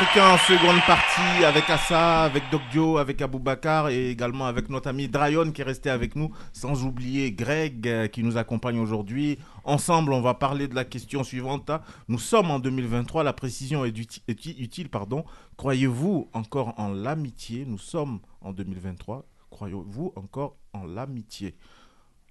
Africain 0.00 0.30
en 0.34 0.38
seconde 0.38 0.80
partie 0.86 1.44
avec 1.44 1.68
Assa, 1.68 2.22
avec 2.24 2.44
Dokdio, 2.52 2.98
avec 2.98 3.20
Aboubacar 3.20 3.88
et 3.88 4.10
également 4.10 4.46
avec 4.46 4.68
notre 4.68 4.88
ami 4.88 5.08
Drayon 5.08 5.50
qui 5.50 5.60
est 5.62 5.64
resté 5.64 5.90
avec 5.90 6.14
nous, 6.14 6.30
sans 6.52 6.84
oublier 6.84 7.32
Greg 7.32 7.86
euh, 7.88 8.06
qui 8.06 8.22
nous 8.22 8.36
accompagne 8.36 8.78
aujourd'hui. 8.78 9.38
Ensemble, 9.64 10.12
on 10.12 10.20
va 10.20 10.34
parler 10.34 10.68
de 10.68 10.74
la 10.76 10.84
question 10.84 11.24
suivante. 11.24 11.70
Nous 12.06 12.18
sommes 12.18 12.50
en 12.50 12.60
2023, 12.60 13.24
la 13.24 13.32
précision 13.32 13.84
est, 13.84 13.90
uti- 13.96 14.22
est 14.28 14.46
i- 14.46 14.56
utile. 14.62 14.88
pardon. 14.88 15.24
Croyez-vous 15.56 16.28
encore 16.32 16.74
en 16.78 16.88
l'amitié? 16.88 17.64
Nous 17.66 17.78
sommes 17.78 18.20
en 18.40 18.52
2023. 18.52 19.24
Croyez-vous 19.50 20.12
encore 20.16 20.56
en 20.74 20.84
l'amitié? 20.84 21.56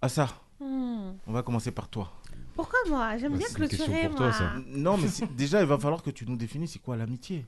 Assa, 0.01 0.27
Hmm. 0.59 1.11
on 1.27 1.31
va 1.33 1.43
commencer 1.43 1.71
par 1.71 1.87
toi. 1.89 2.11
Pourquoi 2.55 2.79
moi? 2.89 3.17
J'aime 3.17 3.33
Bah, 3.33 3.37
bien 3.39 3.47
clôturer, 3.53 4.07
pour 4.09 4.19
moi. 4.21 4.29
toi, 4.29 4.31
ça. 4.31 4.51
Non, 4.67 4.97
mais 4.97 5.07
déjà, 5.35 5.59
il 5.61 5.67
va 5.67 5.77
falloir 5.77 6.01
que 6.01 6.09
tu 6.09 6.25
nous 6.25 6.35
définisses 6.37 6.71
c'est 6.73 6.79
quoi 6.81 6.95
l'amitié? 6.97 7.45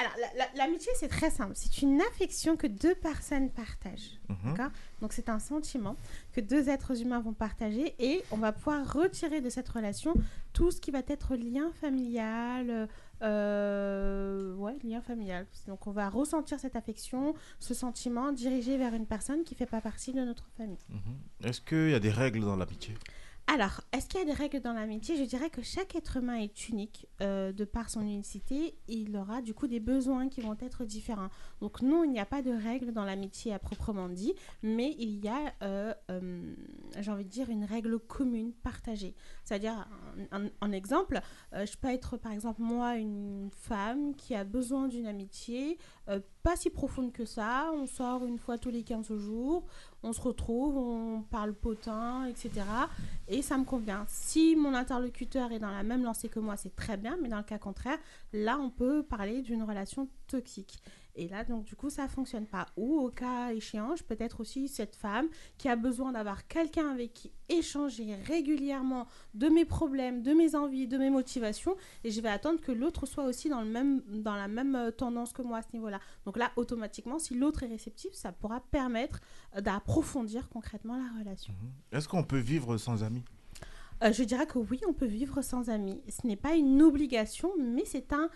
Alors, 0.00 0.12
la- 0.20 0.38
la- 0.44 0.54
l'amitié, 0.54 0.92
c'est 0.94 1.08
très 1.08 1.28
simple. 1.28 1.54
C'est 1.56 1.82
une 1.82 2.00
affection 2.02 2.56
que 2.56 2.68
deux 2.68 2.94
personnes 2.94 3.50
partagent. 3.50 4.20
Mhm. 4.28 4.54
D'accord? 4.54 4.70
Donc, 5.00 5.12
c'est 5.12 5.28
un 5.28 5.40
sentiment 5.40 5.96
que 6.32 6.40
deux 6.40 6.68
êtres 6.68 7.02
humains 7.02 7.18
vont 7.20 7.32
partager 7.32 7.96
et 7.98 8.22
on 8.30 8.36
va 8.36 8.52
pouvoir 8.52 8.92
retirer 8.92 9.40
de 9.40 9.50
cette 9.50 9.68
relation 9.68 10.14
tout 10.52 10.70
ce 10.70 10.80
qui 10.80 10.92
va 10.92 11.00
être 11.08 11.34
lien 11.34 11.72
familial. 11.80 12.88
Euh, 13.22 14.54
ouais, 14.54 14.76
lien 14.84 15.00
familial. 15.00 15.46
Donc, 15.66 15.88
on 15.88 15.90
va 15.90 16.08
ressentir 16.08 16.60
cette 16.60 16.76
affection, 16.76 17.34
ce 17.58 17.74
sentiment 17.74 18.30
dirigé 18.30 18.78
vers 18.78 18.94
une 18.94 19.06
personne 19.06 19.42
qui 19.42 19.56
fait 19.56 19.66
pas 19.66 19.80
partie 19.80 20.12
de 20.12 20.20
notre 20.20 20.48
famille. 20.56 20.78
Mhm. 20.90 21.48
Est-ce 21.48 21.60
qu'il 21.60 21.90
y 21.90 21.94
a 21.94 21.98
des 22.00 22.12
règles 22.12 22.42
dans 22.42 22.54
l'amitié? 22.54 22.94
Alors, 23.50 23.80
est-ce 23.92 24.06
qu'il 24.08 24.20
y 24.20 24.22
a 24.22 24.26
des 24.26 24.34
règles 24.34 24.60
dans 24.60 24.74
l'amitié? 24.74 25.16
Je 25.16 25.22
dirais 25.22 25.48
que 25.48 25.62
chaque 25.62 25.94
être 25.94 26.18
humain 26.18 26.34
est 26.34 26.68
unique 26.68 27.08
euh, 27.22 27.50
de 27.50 27.64
par 27.64 27.88
son 27.88 28.02
unicité. 28.02 28.74
Il 28.88 29.16
aura 29.16 29.40
du 29.40 29.54
coup 29.54 29.66
des 29.66 29.80
besoins 29.80 30.28
qui 30.28 30.42
vont 30.42 30.54
être 30.60 30.84
différents. 30.84 31.30
Donc 31.62 31.80
non, 31.80 32.04
il 32.04 32.10
n'y 32.10 32.20
a 32.20 32.26
pas 32.26 32.42
de 32.42 32.50
règles 32.50 32.92
dans 32.92 33.06
l'amitié 33.06 33.54
à 33.54 33.58
proprement 33.58 34.10
dit, 34.10 34.34
mais 34.62 34.94
il 34.98 35.24
y 35.24 35.28
a, 35.28 35.54
euh, 35.62 35.94
euh, 36.10 36.54
j'ai 37.00 37.10
envie 37.10 37.24
de 37.24 37.30
dire, 37.30 37.48
une 37.48 37.64
règle 37.64 37.98
commune, 37.98 38.52
partagée. 38.52 39.14
C'est-à-dire, 39.44 39.88
un 40.30 40.72
exemple, 40.72 41.18
je 41.52 41.74
peux 41.78 41.88
être 41.88 42.18
par 42.18 42.32
exemple 42.32 42.60
moi 42.60 42.96
une 42.96 43.48
femme 43.50 44.14
qui 44.14 44.34
a 44.34 44.44
besoin 44.44 44.88
d'une 44.88 45.06
amitié, 45.06 45.78
pas 46.42 46.56
si 46.56 46.68
profonde 46.68 47.12
que 47.12 47.24
ça. 47.24 47.70
On 47.74 47.86
sort 47.86 48.26
une 48.26 48.38
fois 48.38 48.58
tous 48.58 48.70
les 48.70 48.82
15 48.82 49.16
jours, 49.16 49.64
on 50.02 50.12
se 50.12 50.20
retrouve, 50.20 50.76
on 50.76 51.22
parle 51.22 51.54
potin, 51.54 52.26
etc. 52.26 52.50
Et 53.26 53.42
ça 53.42 53.58
me 53.58 53.64
convient. 53.64 54.04
Si 54.08 54.56
mon 54.56 54.74
interlocuteur 54.74 55.52
est 55.52 55.58
dans 55.58 55.70
la 55.70 55.82
même 55.82 56.04
lancée 56.04 56.28
que 56.28 56.38
moi, 56.38 56.56
c'est 56.56 56.74
très 56.74 56.96
bien, 56.96 57.16
mais 57.20 57.28
dans 57.28 57.38
le 57.38 57.42
cas 57.42 57.58
contraire, 57.58 57.98
là, 58.32 58.58
on 58.60 58.70
peut 58.70 59.02
parler 59.02 59.42
d'une 59.42 59.62
relation 59.62 60.08
toxique. 60.26 60.78
Et 61.14 61.28
là, 61.28 61.44
donc, 61.44 61.64
du 61.64 61.74
coup, 61.74 61.90
ça 61.90 62.06
fonctionne 62.08 62.46
pas. 62.46 62.66
Ou, 62.76 62.98
au 62.98 63.10
cas 63.10 63.52
échéant, 63.52 63.96
je 63.96 64.04
peux 64.04 64.16
être 64.18 64.40
aussi 64.40 64.68
cette 64.68 64.94
femme 64.94 65.28
qui 65.56 65.68
a 65.68 65.76
besoin 65.76 66.12
d'avoir 66.12 66.46
quelqu'un 66.46 66.90
avec 66.90 67.12
qui 67.12 67.32
échanger 67.48 68.14
régulièrement 68.26 69.06
de 69.34 69.48
mes 69.48 69.64
problèmes, 69.64 70.22
de 70.22 70.32
mes 70.32 70.54
envies, 70.54 70.86
de 70.86 70.98
mes 70.98 71.10
motivations. 71.10 71.76
Et 72.04 72.10
je 72.10 72.20
vais 72.20 72.28
attendre 72.28 72.60
que 72.60 72.72
l'autre 72.72 73.06
soit 73.06 73.24
aussi 73.24 73.48
dans, 73.48 73.62
le 73.62 73.68
même, 73.68 74.02
dans 74.22 74.36
la 74.36 74.48
même 74.48 74.74
euh, 74.74 74.90
tendance 74.90 75.32
que 75.32 75.42
moi 75.42 75.58
à 75.58 75.62
ce 75.62 75.68
niveau-là. 75.72 76.00
Donc 76.24 76.36
là, 76.36 76.52
automatiquement, 76.56 77.18
si 77.18 77.34
l'autre 77.34 77.62
est 77.62 77.68
réceptif, 77.68 78.12
ça 78.12 78.32
pourra 78.32 78.60
permettre 78.60 79.20
euh, 79.56 79.60
d'approfondir 79.60 80.48
concrètement 80.48 80.96
la 80.96 81.18
relation. 81.18 81.54
Est-ce 81.90 82.08
qu'on 82.08 82.24
peut 82.24 82.38
vivre 82.38 82.76
sans 82.76 83.02
amis? 83.02 83.24
Euh, 84.04 84.12
je 84.12 84.22
dirais 84.22 84.46
que 84.46 84.58
oui, 84.58 84.80
on 84.88 84.92
peut 84.92 85.06
vivre 85.06 85.42
sans 85.42 85.70
amis. 85.70 86.00
Ce 86.08 86.26
n'est 86.26 86.36
pas 86.36 86.54
une 86.54 86.82
obligation, 86.82 87.50
mais 87.58 87.84
c'est 87.84 88.12
un 88.12 88.28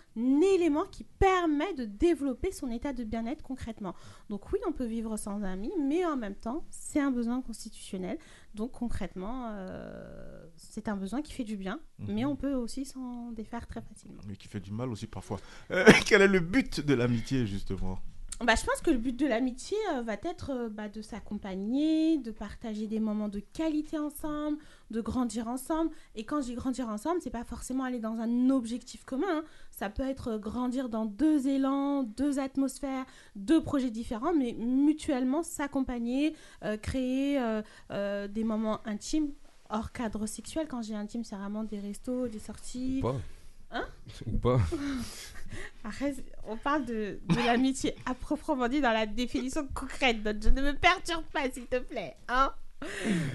élément 0.55 0.83
qui 0.85 1.03
permet 1.03 1.73
de 1.73 1.85
développer 1.85 2.51
son 2.51 2.69
état 2.69 2.91
de 2.91 3.03
bien-être 3.03 3.43
concrètement. 3.43 3.95
Donc 4.29 4.51
oui, 4.51 4.59
on 4.67 4.73
peut 4.73 4.85
vivre 4.85 5.15
sans 5.17 5.41
amis, 5.43 5.71
mais 5.79 6.05
en 6.05 6.17
même 6.17 6.35
temps, 6.35 6.65
c'est 6.69 6.99
un 6.99 7.11
besoin 7.11 7.41
constitutionnel. 7.41 8.17
Donc 8.55 8.71
concrètement, 8.71 9.47
euh, 9.51 10.45
c'est 10.57 10.87
un 10.89 10.97
besoin 10.97 11.21
qui 11.21 11.33
fait 11.33 11.43
du 11.45 11.55
bien, 11.57 11.79
Mhm. 11.99 12.13
mais 12.13 12.25
on 12.25 12.35
peut 12.35 12.53
aussi 12.53 12.85
s'en 12.85 13.31
défaire 13.31 13.65
très 13.67 13.81
facilement. 13.81 14.21
Mais 14.27 14.35
qui 14.35 14.47
fait 14.49 14.59
du 14.59 14.71
mal 14.71 14.89
aussi 14.89 15.07
parfois. 15.07 15.39
Euh, 15.71 15.85
quel 16.05 16.21
est 16.21 16.27
le 16.27 16.39
but 16.41 16.81
de 16.81 16.93
l'amitié, 16.93 17.45
justement? 17.47 17.99
Bah, 18.45 18.55
je 18.59 18.65
pense 18.65 18.81
que 18.81 18.91
le 18.91 18.97
but 18.97 19.17
de 19.17 19.25
l'amitié 19.25 19.77
euh, 19.93 20.01
va 20.01 20.13
être 20.13 20.51
euh, 20.51 20.69
bah, 20.69 20.89
de 20.89 21.01
s'accompagner, 21.01 22.17
de 22.17 22.29
partager 22.31 22.87
des 22.87 22.99
moments 22.99 23.29
de 23.29 23.39
qualité 23.39 23.97
ensemble, 23.97 24.57
de 24.91 24.99
grandir 24.99 25.47
ensemble. 25.47 25.91
Et 26.15 26.25
quand 26.25 26.41
je 26.41 26.47
dis 26.47 26.55
grandir 26.55 26.89
ensemble, 26.89 27.21
c'est 27.21 27.29
pas 27.29 27.45
forcément 27.45 27.85
aller 27.85 27.99
dans 27.99 28.19
un 28.19 28.49
objectif 28.49 29.05
commun. 29.05 29.27
hein. 29.29 29.43
Ça 29.71 29.89
peut 29.89 30.03
être 30.03 30.31
euh, 30.31 30.37
grandir 30.39 30.89
dans 30.89 31.05
deux 31.05 31.47
élans, 31.47 32.03
deux 32.03 32.37
atmosphères, 32.37 33.05
deux 33.37 33.63
projets 33.63 33.91
différents, 33.91 34.33
mais 34.33 34.51
mutuellement 34.53 35.41
s'accompagner, 35.41 36.35
créer 36.81 37.39
des 37.89 38.43
moments 38.43 38.79
intimes 38.85 39.31
hors 39.69 39.91
cadre 39.91 40.25
sexuel. 40.25 40.67
Quand 40.67 40.81
j'ai 40.81 40.95
intime, 40.95 41.23
c'est 41.23 41.35
vraiment 41.35 41.63
des 41.63 41.79
restos, 41.79 42.27
des 42.27 42.39
sorties. 42.39 43.01
Hein 43.73 43.85
Ou 44.27 44.37
pas 44.37 44.59
Arrête, 45.83 46.15
on 46.47 46.57
parle 46.57 46.85
de, 46.85 47.19
de 47.27 47.45
l'amitié 47.45 47.95
à 48.05 48.13
proprement 48.13 48.67
dit 48.67 48.81
dans 48.81 48.91
la 48.91 49.05
définition 49.05 49.67
concrète. 49.73 50.23
Donc 50.23 50.37
je 50.41 50.49
ne 50.49 50.61
me 50.61 50.73
perturbe 50.73 51.25
pas, 51.33 51.49
s'il 51.51 51.65
te 51.65 51.79
plaît. 51.79 52.15
Hein 52.27 52.53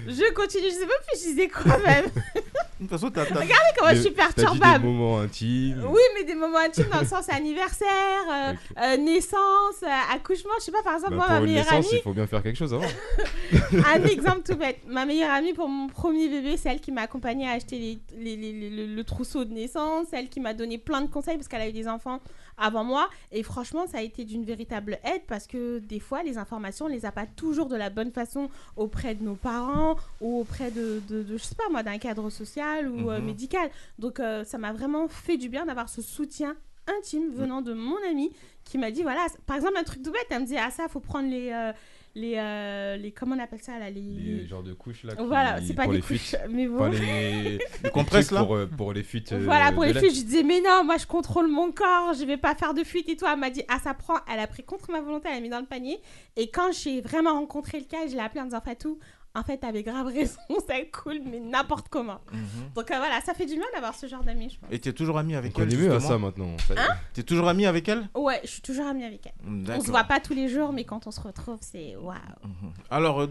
je 0.07 0.33
continue, 0.33 0.65
je 0.65 0.73
sais 0.73 0.79
même 0.79 0.89
plus 1.07 1.19
je 1.19 1.29
disais 1.29 1.47
quoi 1.47 1.77
même. 1.79 2.05
De 2.79 2.85
toute 2.85 2.91
façon, 2.91 3.11
t'as. 3.11 3.25
t'as- 3.25 3.33
Regardez 3.35 3.55
comment 3.77 3.91
je 3.93 3.99
suis 4.01 4.11
perturbable. 4.11 4.83
des 4.83 4.87
moments 4.89 5.19
intimes. 5.19 5.83
Oui, 5.89 5.99
mais 6.15 6.23
des 6.23 6.35
moments 6.35 6.59
intimes 6.59 6.87
dans 6.89 7.01
le 7.01 7.05
sens 7.05 7.27
anniversaire, 7.29 7.89
euh, 8.31 8.53
euh, 8.81 8.97
naissance, 8.97 9.83
euh, 9.83 10.13
accouchement. 10.15 10.51
Je 10.59 10.63
sais 10.65 10.71
pas, 10.71 10.81
par 10.81 10.93
exemple, 10.93 11.11
Bah, 11.11 11.17
moi, 11.17 11.25
pour 11.25 11.33
ma 11.35 11.39
une 11.41 11.45
meilleure 11.47 11.65
naissance, 11.65 11.85
amie, 11.91 11.99
il 11.99 12.01
faut 12.01 12.13
bien 12.13 12.25
faire 12.25 12.41
quelque 12.41 12.55
chose 12.57 12.73
avant. 12.73 12.85
un 13.93 14.03
exemple 14.05 14.41
tout 14.49 14.55
bête. 14.57 14.79
Ma 14.87 15.05
meilleure 15.05 15.31
amie 15.31 15.53
pour 15.53 15.67
mon 15.67 15.87
premier 15.87 16.29
bébé, 16.29 16.55
c'est 16.57 16.69
elle 16.69 16.79
qui 16.79 16.91
m'a 16.91 17.01
accompagnée 17.01 17.47
à 17.49 17.51
acheter 17.51 17.77
les, 17.79 17.99
les- 18.17 18.37
les- 18.37 18.53
les- 18.53 18.69
le, 18.87 18.95
le 18.95 19.03
trousseau 19.03 19.43
de 19.45 19.53
naissance, 19.53 20.07
elle 20.13 20.29
qui 20.29 20.39
m'a 20.39 20.53
donné 20.53 20.77
plein 20.77 21.01
de 21.01 21.09
conseils 21.09 21.35
parce 21.35 21.47
qu'elle 21.49 21.61
a 21.61 21.67
eu 21.67 21.73
des 21.73 21.87
enfants 21.87 22.19
avant 22.59 22.83
moi. 22.83 23.09
Et 23.31 23.43
franchement, 23.43 23.87
ça 23.87 23.99
a 23.99 24.01
été 24.01 24.25
d'une 24.25 24.43
véritable 24.43 24.99
aide 25.03 25.21
parce 25.27 25.47
que 25.47 25.79
des 25.79 25.99
fois, 25.99 26.23
les 26.23 26.37
informations, 26.37 26.85
on 26.85 26.89
les 26.89 27.05
a 27.05 27.11
pas 27.11 27.25
toujours 27.25 27.67
de 27.67 27.75
la 27.75 27.89
bonne 27.89 28.11
façon 28.11 28.49
auprès 28.75 29.15
de 29.15 29.23
nos 29.23 29.35
parents 29.35 29.95
ou 30.21 30.39
auprès 30.41 30.71
de, 30.71 31.01
de, 31.07 31.23
de, 31.23 31.37
je 31.37 31.43
sais 31.43 31.55
pas 31.55 31.69
moi, 31.71 31.83
d'un 31.83 31.97
cadre 31.97 32.29
social 32.29 32.89
ou 32.89 33.09
euh, 33.09 33.19
Mhm. 33.19 33.25
médical. 33.25 33.69
Donc, 33.97 34.19
euh, 34.19 34.43
ça 34.43 34.57
m'a 34.57 34.73
vraiment 34.73 35.07
fait 35.07 35.37
du 35.37 35.49
bien 35.49 35.65
d'avoir 35.65 35.89
ce 35.89 36.01
soutien 36.01 36.55
intime 36.99 37.29
venant 37.31 37.61
de 37.61 37.73
mon 37.73 37.97
ami 38.09 38.31
qui 38.63 38.79
m'a 38.79 38.89
dit 38.89 39.03
voilà 39.03 39.25
par 39.45 39.57
exemple 39.57 39.75
un 39.77 39.83
truc 39.83 40.01
tout 40.01 40.11
bête 40.11 40.25
elle 40.31 40.39
me 40.39 40.45
disait 40.45 40.57
ah 40.59 40.71
ça 40.71 40.87
faut 40.87 40.99
prendre 40.99 41.29
les 41.29 41.51
euh, 41.51 41.71
les, 42.15 42.33
euh, 42.37 42.97
les 42.97 43.11
comment 43.11 43.35
on 43.35 43.39
appelle 43.39 43.61
ça 43.61 43.77
là 43.79 43.89
les, 43.89 44.01
Les 44.01 44.47
genres 44.47 44.63
de 44.63 44.73
couches 44.73 45.03
là. 45.03 45.13
voilà 45.19 45.61
c'est 45.61 45.73
pas 45.75 45.83
pour 45.83 45.91
des 45.93 45.99
les 45.99 46.03
couches 46.03 46.17
fuites. 46.35 46.39
mais 46.49 46.67
bon 46.67 46.87
Enfin, 46.87 46.99
les, 46.99 47.59
les 47.83 47.89
compresses, 47.91 48.31
là 48.31 48.43
pour, 48.43 48.55
euh, 48.55 48.65
pour 48.65 48.93
les 48.93 49.03
fuites. 49.03 49.31
euh, 49.33 49.43
voilà 49.45 49.71
pour 49.71 49.83
les 49.83 49.93
fuites 49.93 50.15
je 50.15 50.23
disais 50.23 50.43
mais 50.43 50.59
non 50.61 50.83
moi 50.83 50.97
je 50.97 51.05
contrôle 51.05 51.47
mon 51.47 51.71
corps 51.71 52.13
je 52.19 52.25
vais 52.25 52.37
pas 52.37 52.55
faire 52.55 52.73
de 52.73 52.83
fuite 52.83 53.07
et 53.09 53.15
tout 53.15 53.25
elle 53.31 53.39
m'a 53.39 53.49
dit 53.51 53.63
ah 53.69 53.77
ça 53.83 53.93
prend 53.93 54.15
elle 54.31 54.39
a 54.39 54.47
pris 54.47 54.63
contre 54.63 54.91
ma 54.91 55.01
volonté 55.01 55.29
elle 55.29 55.37
a 55.37 55.41
mis 55.41 55.49
dans 55.49 55.59
le 55.59 55.65
panier 55.67 55.99
et 56.35 56.49
quand 56.49 56.71
j'ai 56.71 56.99
vraiment 57.01 57.33
rencontré 57.33 57.79
le 57.79 57.85
cas 57.85 58.07
je 58.07 58.13
l'ai 58.13 58.19
appelé 58.19 58.41
en 58.41 58.45
disant 58.45 58.61
Fatou 58.61 58.97
en 59.39 59.43
fait 59.43 59.57
t'avais 59.57 59.83
grave 59.83 60.07
raison 60.07 60.39
ça 60.67 60.75
coule 60.91 61.19
mais 61.25 61.39
n'importe 61.39 61.87
comment 61.89 62.19
Mhm. 62.31 62.71
donc 62.75 62.91
euh, 62.91 62.97
voilà 62.97 63.21
ça 63.21 63.33
fait 63.33 63.45
du 63.45 63.55
bien 63.55 63.65
d'avoir 63.73 63.95
ce 63.95 64.07
genre 64.07 64.23
d'amis 64.23 64.49
je 64.51 64.59
pense 64.59 64.69
Et 64.71 64.79
t'es 64.79 64.93
toujours 64.93 65.17
ami 65.17 65.35
On 65.35 65.39
avec 65.39 65.57
elle 65.57 65.65
connaît 65.67 65.75
mieux 65.81 65.91
à 65.91 65.99
justement 65.99 66.09
ça 66.09 66.17
maintenant. 66.17 66.55
est. 66.69 66.75
T'es 67.13 67.23
toujours 67.23 67.47
ami 67.47 67.65
avec 67.65 67.87
elle 67.89 68.07
ouais 68.15 68.39
je 68.43 68.49
suis 68.49 68.61
toujours 68.61 68.85
amie 68.87 69.03
avec 69.03 69.25
elle 69.25 69.33
on 69.47 69.63
D'accord. 69.63 69.85
se 69.85 69.91
voit 69.91 70.03
pas 70.03 70.19
tous 70.19 70.33
les 70.33 70.47
jours 70.49 70.73
mais 70.73 70.83
quand 70.83 71.07
on 71.07 71.11
se 71.11 71.21
retrouve 71.21 71.57
c'est 71.61 71.95
waouh 71.95 72.15
Mhm. 72.43 72.71
Alors, 72.89 73.21
euh, 73.21 73.27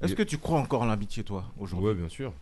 est-ce 0.00 0.14
que 0.14 0.22
tu 0.22 0.38
crois 0.38 0.58
encore 0.58 0.82
en 0.82 0.86
l'amitié, 0.86 1.24
toi, 1.24 1.44
aujourd'hui? 1.58 1.88
Ouais, 1.88 1.94
bien 1.94 2.08
sûr. 2.08 2.32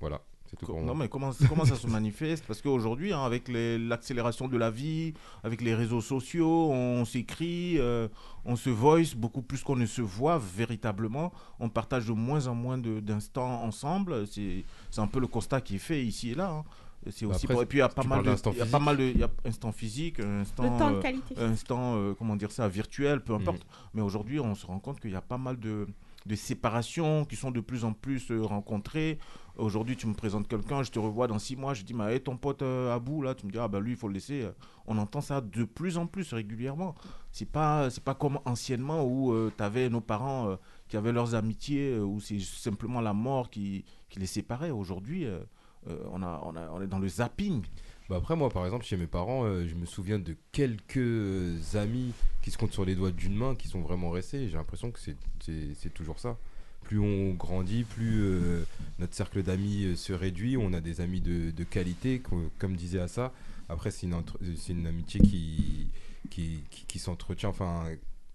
Voilà. 0.00 0.20
C'est 0.50 0.56
tout 0.56 0.66
Co- 0.66 0.72
pour 0.72 0.80
Non, 0.80 0.94
moi. 0.94 1.04
mais 1.04 1.08
comment, 1.08 1.30
comment 1.48 1.64
ça 1.64 1.76
se 1.76 1.86
manifeste? 1.86 2.44
Parce 2.44 2.60
qu'aujourd'hui, 2.60 3.12
hein, 3.12 3.22
avec 3.24 3.48
l'accélération 3.48 4.48
de 4.48 4.56
la 4.56 4.70
vie, 4.70 5.14
avec 5.44 5.60
les 5.60 5.74
réseaux 5.76 6.00
sociaux, 6.00 6.70
on 6.72 7.04
s'écrit, 7.04 7.78
euh, 7.78 8.08
on 8.44 8.56
se 8.56 8.68
voice 8.68 9.14
beaucoup 9.16 9.42
plus 9.42 9.62
qu'on 9.62 9.76
ne 9.76 9.86
se 9.86 10.02
voit 10.02 10.38
véritablement. 10.38 11.32
On 11.60 11.68
partage 11.68 12.06
de 12.06 12.12
moins 12.12 12.46
en 12.48 12.54
moins 12.56 12.78
d'instants 12.78 13.62
ensemble. 13.62 14.26
C'est 14.26 14.64
c'est 14.90 15.00
un 15.00 15.06
peu 15.06 15.20
le 15.20 15.26
constat 15.28 15.60
qui 15.60 15.76
est 15.76 15.78
fait 15.78 16.04
ici 16.04 16.30
et 16.30 16.34
là. 16.34 16.50
hein. 16.50 16.64
Et 17.06 17.10
C'est 17.12 17.24
Bah 17.26 17.34
aussi 17.34 17.46
après, 17.46 17.54
pour- 17.54 17.62
Et 17.62 17.66
puis, 17.66 17.78
il 17.78 17.80
y 17.80 17.82
a 17.84 17.88
pas 17.88 18.02
mal 18.02 18.22
de. 18.22 18.34
Il 18.52 18.58
y 18.58 18.60
a 18.60 18.66
pas 18.66 18.78
mal 18.78 18.96
de. 18.96 19.04
Il 19.04 19.18
y 19.18 19.22
a 19.22 19.30
instant 19.46 19.72
physique, 19.72 20.20
instant. 20.20 20.78
Temps 20.78 20.90
de 20.90 20.96
euh, 20.96 21.00
qualité. 21.00 21.34
instant, 21.38 21.94
euh, 21.96 22.12
comment 22.18 22.36
dire 22.36 22.50
ça, 22.50 22.68
virtuel, 22.68 23.22
peu 23.22 23.32
importe. 23.34 23.60
Mhm. 23.62 23.70
Mais 23.94 24.02
aujourd'hui, 24.02 24.38
on 24.40 24.54
se 24.54 24.66
rend 24.66 24.80
compte 24.80 25.00
qu'il 25.00 25.12
y 25.12 25.16
a 25.16 25.22
pas 25.22 25.38
mal 25.38 25.58
de, 25.58 25.86
de 26.26 26.34
séparations 26.34 27.24
qui 27.24 27.36
sont 27.36 27.50
de 27.52 27.60
plus 27.60 27.84
en 27.86 27.94
plus 27.94 28.30
rencontrées. 28.32 29.18
Aujourd'hui, 29.60 29.94
tu 29.94 30.06
me 30.06 30.14
présentes 30.14 30.48
quelqu'un, 30.48 30.82
je 30.82 30.90
te 30.90 30.98
revois 30.98 31.26
dans 31.26 31.38
six 31.38 31.54
mois, 31.54 31.74
je 31.74 31.82
dis, 31.82 31.92
mais 31.92 32.14
hey, 32.14 32.20
ton 32.20 32.36
pote 32.36 32.62
euh, 32.62 32.94
Abou, 32.94 33.20
là, 33.20 33.34
tu 33.34 33.44
me 33.46 33.52
dis, 33.52 33.58
ah 33.58 33.68
bah 33.68 33.78
lui, 33.78 33.90
il 33.90 33.96
faut 33.96 34.08
le 34.08 34.14
laisser. 34.14 34.48
On 34.86 34.96
entend 34.96 35.20
ça 35.20 35.40
de 35.42 35.64
plus 35.64 35.98
en 35.98 36.06
plus 36.06 36.32
régulièrement. 36.32 36.94
C'est 37.30 37.48
pas, 37.48 37.88
pas 38.04 38.14
comme 38.14 38.40
anciennement 38.46 39.04
où 39.04 39.50
tu 39.54 39.62
avais 39.62 39.90
nos 39.90 40.00
parents 40.00 40.48
euh, 40.48 40.56
qui 40.88 40.96
avaient 40.96 41.12
leurs 41.12 41.34
amitiés, 41.34 41.92
euh, 41.92 42.02
où 42.02 42.20
c'est 42.20 42.40
simplement 42.40 43.00
la 43.00 43.12
mort 43.12 43.50
qui, 43.50 43.84
les 44.16 44.26
séparait. 44.26 44.70
Aujourd'hui, 44.70 45.26
euh, 45.26 45.40
euh, 45.88 45.98
on, 46.12 46.22
a, 46.22 46.40
on, 46.44 46.56
a, 46.56 46.68
on 46.70 46.80
est 46.80 46.86
dans 46.86 46.98
le 46.98 47.08
zapping. 47.08 47.62
Bah 48.08 48.16
après, 48.16 48.34
moi, 48.36 48.48
par 48.50 48.64
exemple, 48.64 48.84
chez 48.84 48.96
mes 48.96 49.06
parents, 49.06 49.44
euh, 49.44 49.68
je 49.68 49.74
me 49.74 49.86
souviens 49.86 50.18
de 50.18 50.36
quelques 50.52 50.96
euh, 50.96 51.58
amis 51.74 52.12
qui 52.42 52.50
se 52.50 52.58
comptent 52.58 52.72
sur 52.72 52.84
les 52.84 52.96
doigts 52.96 53.12
d'une 53.12 53.36
main, 53.36 53.54
qui 53.54 53.68
sont 53.68 53.80
vraiment 53.80 54.10
restés. 54.10 54.48
J'ai 54.48 54.56
l'impression 54.56 54.90
que 54.90 54.98
c'est 54.98 55.94
toujours 55.94 56.18
ça. 56.18 56.36
Plus 56.82 56.98
on 56.98 57.34
grandit, 57.34 57.84
plus 57.84 58.20
euh, 58.22 58.64
notre 58.98 59.14
cercle 59.14 59.42
d'amis 59.42 59.84
euh, 59.84 59.96
se 59.96 60.12
réduit. 60.12 60.56
On 60.56 60.72
a 60.72 60.80
des 60.80 61.00
amis 61.00 61.20
de, 61.20 61.64
qualité, 61.64 62.20
co- 62.20 62.50
comme 62.58 62.74
disait 62.74 63.00
Assa. 63.00 63.32
Après, 63.68 63.90
c'est 63.90 64.06
une, 64.06 64.86
amitié 64.86 65.20
qui, 65.20 65.88
qui, 66.30 66.98
s'entretient. 66.98 67.50
Enfin, 67.50 67.84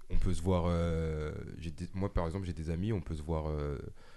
on 0.09 0.15
peut 0.15 0.33
se 0.33 0.41
voir. 0.41 0.65
euh, 0.67 1.33
moi, 1.93 2.13
par 2.13 2.25
exemple, 2.25 2.45
j'ai 2.45 2.53
des 2.53 2.69
amis, 2.69 2.93
on 2.93 3.01
peut 3.01 3.15
se 3.15 3.23
voir 3.23 3.51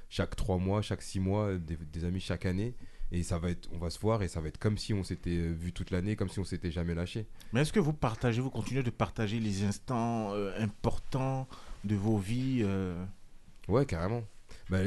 chaque 0.08 0.36
trois 0.36 0.58
mois, 0.58 0.82
chaque 0.82 1.02
six 1.02 1.18
mois, 1.18 1.56
des, 1.56 2.04
amis 2.04 2.20
chaque 2.20 2.46
année. 2.46 2.74
Et 3.10 3.24
ça 3.24 3.38
va 3.38 3.50
être, 3.50 3.68
on 3.72 3.78
va 3.78 3.90
se 3.90 3.98
voir 3.98 4.22
et 4.22 4.28
ça 4.28 4.40
va 4.40 4.48
être 4.48 4.58
comme 4.58 4.76
si 4.78 4.92
on 4.94 5.02
s'était 5.02 5.36
vu 5.48 5.72
toute 5.72 5.90
l'année, 5.90 6.14
comme 6.14 6.28
si 6.28 6.38
on 6.38 6.44
s'était 6.44 6.70
jamais 6.70 6.94
lâché. 6.94 7.26
Mais 7.52 7.62
est-ce 7.62 7.72
que 7.72 7.80
vous 7.80 7.94
partagez, 7.94 8.40
vous 8.40 8.50
continuez 8.50 8.82
de 8.84 8.90
partager 8.90 9.40
les 9.40 9.64
instants 9.64 10.34
importants 10.58 11.48
de 11.84 11.96
vos 11.96 12.18
vies 12.18 12.64
Ouais, 13.68 13.86
carrément. 13.86 14.22
Bah, 14.70 14.78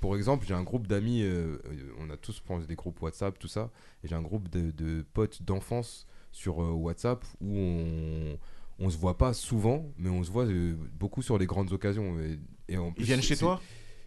pour 0.00 0.16
exemple, 0.16 0.44
j'ai 0.46 0.54
un 0.54 0.62
groupe 0.64 0.86
d'amis, 0.88 1.22
euh, 1.22 1.58
euh, 1.66 1.92
on 2.00 2.10
a 2.10 2.16
tous, 2.16 2.36
je 2.36 2.42
pense, 2.42 2.66
des 2.66 2.74
groupes 2.74 3.00
WhatsApp, 3.02 3.38
tout 3.38 3.48
ça. 3.48 3.70
Et 4.02 4.08
j'ai 4.08 4.14
un 4.16 4.22
groupe 4.22 4.48
de, 4.50 4.70
de 4.72 5.04
potes 5.14 5.42
d'enfance 5.42 6.06
sur 6.32 6.62
euh, 6.62 6.70
WhatsApp 6.70 7.24
où 7.40 7.56
on, 7.56 8.38
on 8.80 8.90
se 8.90 8.96
voit 8.96 9.16
pas 9.16 9.32
souvent, 9.32 9.86
mais 9.98 10.10
on 10.10 10.24
se 10.24 10.30
voit 10.30 10.44
euh, 10.46 10.74
beaucoup 10.98 11.22
sur 11.22 11.38
les 11.38 11.46
grandes 11.46 11.72
occasions. 11.72 12.18
Et, 12.20 12.38
et 12.68 12.78
en 12.78 12.92
Ils 12.98 13.04
viennent 13.04 13.22
chez 13.22 13.36
toi? 13.36 13.60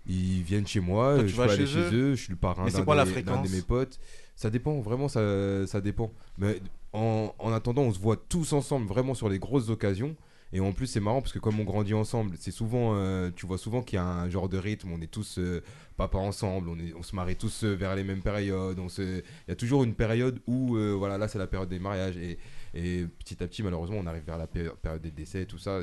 Ils 0.07 0.43
viennent 0.43 0.67
chez 0.67 0.81
moi, 0.81 1.15
Toi, 1.17 1.27
je 1.27 1.35
vas 1.35 1.45
peux 1.45 1.49
aller 1.51 1.65
chez 1.65 1.73
chez 1.73 1.79
eux? 1.79 1.93
eux, 1.93 2.15
je 2.15 2.23
suis 2.23 2.31
le 2.31 2.35
parrain 2.37 2.65
d'un 2.69 2.83
des- 2.85 3.23
d'un 3.23 3.41
de 3.43 3.47
mes 3.47 3.61
potes. 3.61 3.99
Ça 4.35 4.49
dépend, 4.49 4.79
vraiment, 4.81 5.07
ça, 5.07 5.65
ça 5.65 5.79
dépend. 5.81 6.11
Mais 6.37 6.59
en, 6.93 7.33
en 7.39 7.51
attendant, 7.53 7.83
on 7.83 7.93
se 7.93 7.99
voit 7.99 8.17
tous 8.17 8.51
ensemble, 8.53 8.85
vraiment 8.85 9.13
sur 9.13 9.29
les 9.29 9.39
grosses 9.39 9.69
occasions. 9.69 10.15
Et 10.53 10.59
en 10.61 10.71
plus, 10.71 10.87
c'est 10.87 10.99
marrant 11.01 11.21
parce 11.21 11.33
que 11.33 11.39
comme 11.39 11.59
on 11.59 11.63
grandit 11.63 11.93
ensemble, 11.93 12.35
c'est 12.39 12.51
souvent, 12.51 12.95
euh, 12.95 13.29
tu 13.35 13.45
vois 13.45 13.57
souvent 13.57 13.81
qu'il 13.81 13.97
y 13.97 13.99
a 13.99 14.05
un 14.05 14.29
genre 14.29 14.47
de 14.47 14.57
rythme. 14.57 14.91
On 14.91 15.01
est 15.01 15.11
tous 15.11 15.37
euh, 15.37 15.61
papa 15.97 16.17
ensemble, 16.17 16.69
on, 16.69 16.79
est, 16.79 16.93
on 16.93 17.03
se 17.03 17.15
marie 17.15 17.35
tous 17.35 17.63
euh, 17.63 17.73
vers 17.73 17.95
les 17.95 18.03
mêmes 18.03 18.21
périodes. 18.21 18.79
On 18.79 18.87
se, 18.87 19.01
il 19.01 19.49
y 19.49 19.51
a 19.51 19.55
toujours 19.55 19.83
une 19.83 19.95
période 19.95 20.39
où, 20.47 20.77
euh, 20.77 20.93
voilà, 20.93 21.17
là 21.17 21.27
c'est 21.27 21.39
la 21.39 21.47
période 21.47 21.67
des 21.67 21.79
mariages 21.79 22.15
et, 22.15 22.37
et 22.73 23.05
petit 23.05 23.43
à 23.43 23.47
petit, 23.47 23.63
malheureusement, 23.63 23.97
on 23.97 24.05
arrive 24.07 24.23
vers 24.23 24.37
la 24.37 24.47
péri- 24.47 24.69
période 24.81 25.01
des 25.01 25.11
décès 25.11 25.41
et 25.41 25.45
tout 25.45 25.57
ça. 25.57 25.81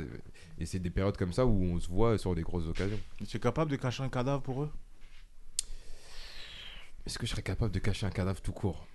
Et 0.59 0.65
c'est 0.65 0.79
des 0.79 0.91
périodes 0.91 1.19
comme 1.19 1.32
ça 1.32 1.44
où 1.44 1.62
on 1.62 1.79
se 1.79 1.88
voit 1.88 2.17
sur 2.17 2.35
des 2.35 2.43
grosses 2.43 2.67
occasions. 2.67 3.00
Tu 3.29 3.37
es 3.37 3.41
capable 3.41 3.70
de 3.70 3.76
cacher 3.76 4.05
un 4.05 4.08
cadavre 4.08 4.43
pour 4.43 4.62
eux? 4.62 4.70
Est-ce 7.05 7.19
que 7.19 7.26
je 7.26 7.32
serais 7.32 7.43
capable 7.43 7.75
de 7.75 7.81
cacher 7.81 8.06
un 8.06 8.11
cadavre 8.11 8.41
tout 8.41 8.53
court? 8.53 8.87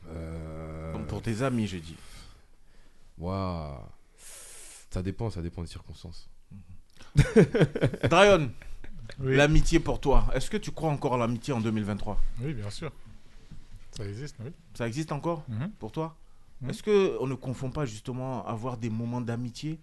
Comme 0.94 1.06
pour 1.08 1.22
tes 1.22 1.42
amis, 1.42 1.68
j'ai 1.68 1.81
dit. 1.81 1.98
Waouh. 3.18 3.81
Ça 4.98 5.04
dépend, 5.04 5.30
ça 5.30 5.44
dépend 5.44 5.62
des 5.62 5.68
circonstances. 5.68 6.28
Dryon, 8.10 8.50
Oui. 9.20 9.36
l'amitié 9.36 9.80
pour 9.80 10.00
toi. 10.02 10.26
Est-ce 10.34 10.50
que 10.50 10.58
tu 10.58 10.72
crois 10.72 10.90
encore 10.90 11.14
à 11.14 11.18
l'amitié 11.18 11.54
en 11.54 11.62
2023 11.62 12.20
oui, 12.42 12.56
bien 12.56 12.70
sûr. 12.72 12.92
Ça 13.92 14.04
existe, 14.08 14.36
oui. 14.44 14.50
Ça 14.74 14.88
existe 14.88 15.12
encore 15.12 15.44
Mhm. 15.50 15.70
pour 15.78 15.92
toi? 15.92 16.16
Mhm. 16.62 16.70
Est-ce 16.72 16.82
que 16.82 17.16
on 17.20 17.28
ne 17.28 17.36
confond 17.36 17.70
pas 17.70 17.86
justement 17.86 18.44
avoir 18.48 18.76
des 18.78 18.90
moments 18.90 19.22
d'amitié 19.22 19.80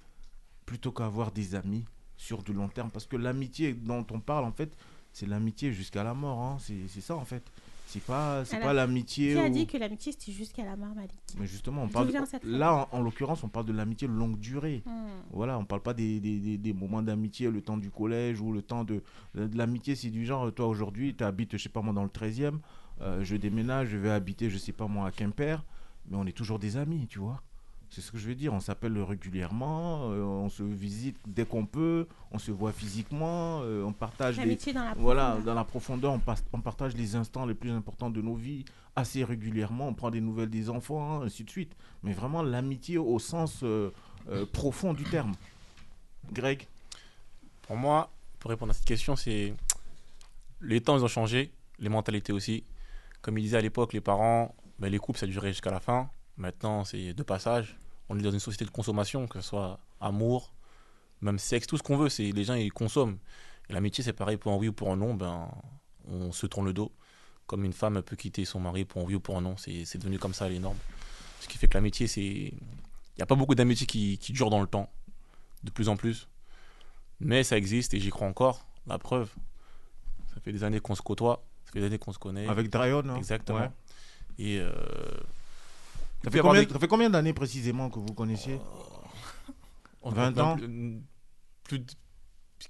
plutôt 0.67 0.91
qu'avoir 0.91 1.31
des 1.31 1.55
amis 1.55 1.85
sur 2.17 2.43
du 2.43 2.53
long 2.53 2.67
terme? 2.69 2.91
Parce 2.91 3.07
que 3.07 3.17
l'amitié 3.17 3.73
dont 3.73 4.05
on 4.11 4.19
parle, 4.19 4.45
en 4.45 4.53
fait, 4.53 4.77
c'est 5.15 5.27
l'amitié 5.27 5.73
jusqu'à 5.73 6.05
la 6.05 6.13
mort. 6.13 6.39
hein. 6.43 6.57
C'est 6.59 7.01
ça, 7.01 7.17
en 7.17 7.25
fait. 7.25 7.43
C'est 7.87 8.03
pas, 8.03 8.45
c'est 8.45 8.57
pas 8.59 8.73
l'amitié. 8.73 9.35
Qui 9.35 9.39
a 9.39 9.49
dit 9.51 9.67
que 9.67 9.77
l'amitié 9.77 10.11
c'était 10.11 10.33
jusqu'à 10.33 10.65
la 10.65 10.75
mort, 10.75 10.95
Malik? 10.97 11.13
Mais 11.39 11.47
justement, 11.47 11.83
on 11.85 11.89
parle. 11.89 12.07
Là, 12.43 12.89
en, 12.93 12.99
en 12.99 13.03
l'occurrence, 13.03 13.45
on 13.45 13.49
parle 13.49 13.67
de 13.67 13.73
l'amitié 13.73 14.09
longue 14.09 14.39
durée. 14.39 14.83
Hmm. 14.87 15.07
Voilà, 15.31 15.59
on 15.59 15.65
parle 15.65 15.83
pas 15.83 15.95
des, 15.95 16.19
des, 16.19 16.39
des- 16.41 16.59
des 16.59 16.73
moments 16.73 17.03
d'amitié, 17.03 17.51
le 17.51 17.61
temps 17.61 17.77
du 17.77 17.91
collège 17.91 18.41
ou 18.41 18.53
le 18.53 18.63
temps 18.63 18.85
de. 18.85 19.03
de 19.35 19.57
l'amitié, 19.57 19.95
c'est 19.95 20.11
du 20.11 20.25
genre, 20.25 20.53
toi 20.53 20.67
aujourd'hui, 20.67 21.15
tu 21.15 21.23
habites, 21.25 21.57
je 21.57 21.63
sais 21.63 21.69
pas 21.69 21.83
moi, 21.83 21.93
dans 21.95 22.03
le 22.03 22.09
13e, 22.09 22.59
euh, 23.03 23.23
je 23.23 23.37
déménage, 23.37 23.89
je 23.89 23.99
vais 23.99 24.11
habiter, 24.11 24.51
je 24.51 24.59
sais 24.59 24.73
pas 24.73 24.89
moi, 24.89 25.07
à 25.07 25.11
Quimper, 25.13 25.63
mais 26.09 26.17
on 26.17 26.27
est 26.27 26.33
toujours 26.37 26.59
des 26.59 26.77
amis, 26.79 27.07
tu 27.09 27.19
vois. 27.21 27.43
C'est 27.95 28.01
ce 28.01 28.11
que 28.11 28.19
je 28.19 28.27
veux 28.27 28.35
dire, 28.35 28.53
on 28.53 28.59
s'appelle 28.59 29.01
régulièrement, 29.01 30.11
euh, 30.11 30.21
on 30.25 30.49
se 30.49 30.65
visite 30.65 31.17
dès 31.29 31.45
qu'on 31.45 31.65
peut, 31.65 32.09
on 32.33 32.41
se 32.41 32.51
voit 32.51 32.73
physiquement, 32.73 33.61
euh, 33.63 33.85
on 33.85 33.93
partage 33.93 34.37
les, 34.39 34.43
L'amitié 34.43 34.73
dans 34.73 34.83
la 34.83 34.95
voilà, 34.95 35.27
profondeur. 35.27 35.45
dans 35.45 35.55
la 35.55 35.65
profondeur, 35.65 36.13
on, 36.13 36.19
passe- 36.19 36.45
on 36.53 36.61
partage 36.61 36.97
les 36.97 37.15
instants 37.15 37.47
les 37.47 37.55
plus 37.55 37.71
importants 37.71 38.11
de 38.11 38.21
nos 38.21 38.35
vies 38.35 38.65
assez 38.97 39.23
régulièrement. 39.23 39.87
On 39.87 39.95
prend 39.95 40.11
des 40.11 40.21
nouvelles 40.21 40.51
des 40.51 40.71
enfants, 40.71 41.21
hein, 41.23 41.27
ainsi 41.27 41.45
de 41.45 41.51
suite. 41.51 41.77
Mais 42.03 42.13
vraiment, 42.13 42.43
l'amitié 42.43 42.99
au 42.99 43.21
sens 43.21 43.61
euh, 43.63 43.91
euh, 44.29 44.45
profond 44.45 44.93
du 44.93 45.05
terme. 45.05 45.35
Greg? 46.33 46.67
Pour 47.63 47.77
moi, 47.77 48.11
pour 48.41 48.51
répondre 48.51 48.71
à 48.71 48.75
cette 48.75 48.87
question, 48.87 49.15
c'est 49.15 49.55
les 50.61 50.81
temps 50.81 50.99
ils 50.99 51.05
ont 51.05 51.09
changé, 51.09 51.53
les 51.79 51.89
mentalités 51.89 52.33
aussi. 52.33 52.65
Comme 53.23 53.39
il 53.39 53.43
disait 53.43 53.59
à 53.59 53.61
l'époque, 53.61 53.93
les 53.93 54.01
parents, 54.01 54.53
ben, 54.81 54.89
les 54.91 54.99
couples 54.99 55.19
ça 55.21 55.27
durait 55.29 55.53
jusqu'à 55.53 55.71
la 55.71 55.79
fin. 55.81 56.11
Maintenant, 56.37 56.85
c'est 56.85 57.15
de 57.15 57.23
passage. 57.23 57.77
On 58.15 58.19
est 58.19 58.23
dans 58.23 58.31
une 58.31 58.39
société 58.39 58.65
de 58.65 58.71
consommation, 58.71 59.27
que 59.27 59.41
ce 59.41 59.49
soit 59.49 59.81
amour, 60.01 60.53
même 61.21 61.41
sexe, 61.41 61.67
tout 61.67 61.77
ce 61.77 61.83
qu'on 61.83 61.97
veut. 61.97 62.09
C'est 62.09 62.31
les 62.31 62.45
gens 62.45 62.55
ils 62.55 62.73
consomment. 62.73 63.19
Et 63.69 63.73
l'amitié 63.73 64.05
c'est 64.05 64.13
pareil 64.13 64.37
pour 64.37 64.53
un 64.53 64.57
oui 64.57 64.69
ou 64.69 64.73
pour 64.73 64.93
un 64.93 64.97
non. 64.97 65.15
Ben, 65.15 65.49
on 66.07 66.31
se 66.31 66.47
tourne 66.47 66.67
le 66.67 66.73
dos. 66.73 66.93
Comme 67.49 67.65
une 67.65 67.73
femme 67.73 68.01
peut 68.03 68.15
quitter 68.15 68.45
son 68.45 68.61
mari 68.61 68.85
pour 68.85 69.03
un 69.03 69.05
oui 69.05 69.17
ou 69.17 69.21
pour 69.21 69.37
un 69.37 69.41
non. 69.41 69.57
C'est 69.57 69.99
devenu 69.99 70.21
comme 70.21 70.33
ça 70.33 70.49
les 70.49 70.61
normes. 70.61 70.79
Ce 71.41 71.49
qui 71.49 71.59
fait 71.59 71.67
que 71.67 71.75
l'amitié 71.75 72.07
c'est, 72.07 72.23
il 72.23 72.59
n'y 73.19 73.23
a 73.23 73.27
pas 73.27 73.35
beaucoup 73.35 73.57
d'amitié 73.57 73.85
qui, 73.85 74.17
qui 74.19 74.33
durent 74.33 74.51
dans 74.51 74.61
le 74.61 74.69
temps, 74.69 74.89
de 75.65 75.71
plus 75.71 75.89
en 75.89 75.97
plus. 75.97 76.29
Mais 77.19 77.43
ça 77.43 77.57
existe 77.57 77.95
et 77.95 78.01
j'y 78.01 78.11
crois 78.11 78.29
encore. 78.29 78.65
La 78.87 78.99
preuve, 78.99 79.29
ça 80.33 80.41
fait 80.41 80.53
des 80.53 80.63
années 80.63 80.79
qu'on 80.79 80.95
se 80.95 81.03
côtoie, 81.03 81.45
ça 81.65 81.73
fait 81.73 81.81
des 81.81 81.87
années 81.87 81.99
qu'on 81.99 82.13
se 82.13 82.19
connaît. 82.21 82.47
Avec 82.47 82.71
Dryon. 82.71 83.03
hein 83.09 83.17
Exactement. 83.17 83.59
Ouais. 83.59 83.71
Et 84.39 84.61
euh, 84.61 84.73
Ça, 86.25 86.31
fait 86.31 86.41
combien, 86.41 86.63
des- 86.65 86.73
ça 86.73 86.79
fait 86.79 86.89
combien 86.89 87.11
d'années 87.11 87.33
précisément 87.33 87.91
que 87.91 87.99
vous 87.99 88.15
connaissiez 88.15 88.59
on 90.03 90.11
20 90.11 90.27
compte 90.29 90.37
même 90.37 90.45
ans 90.47 90.57
plus, 90.57 91.01
plus 91.65 91.79
de 91.81 91.87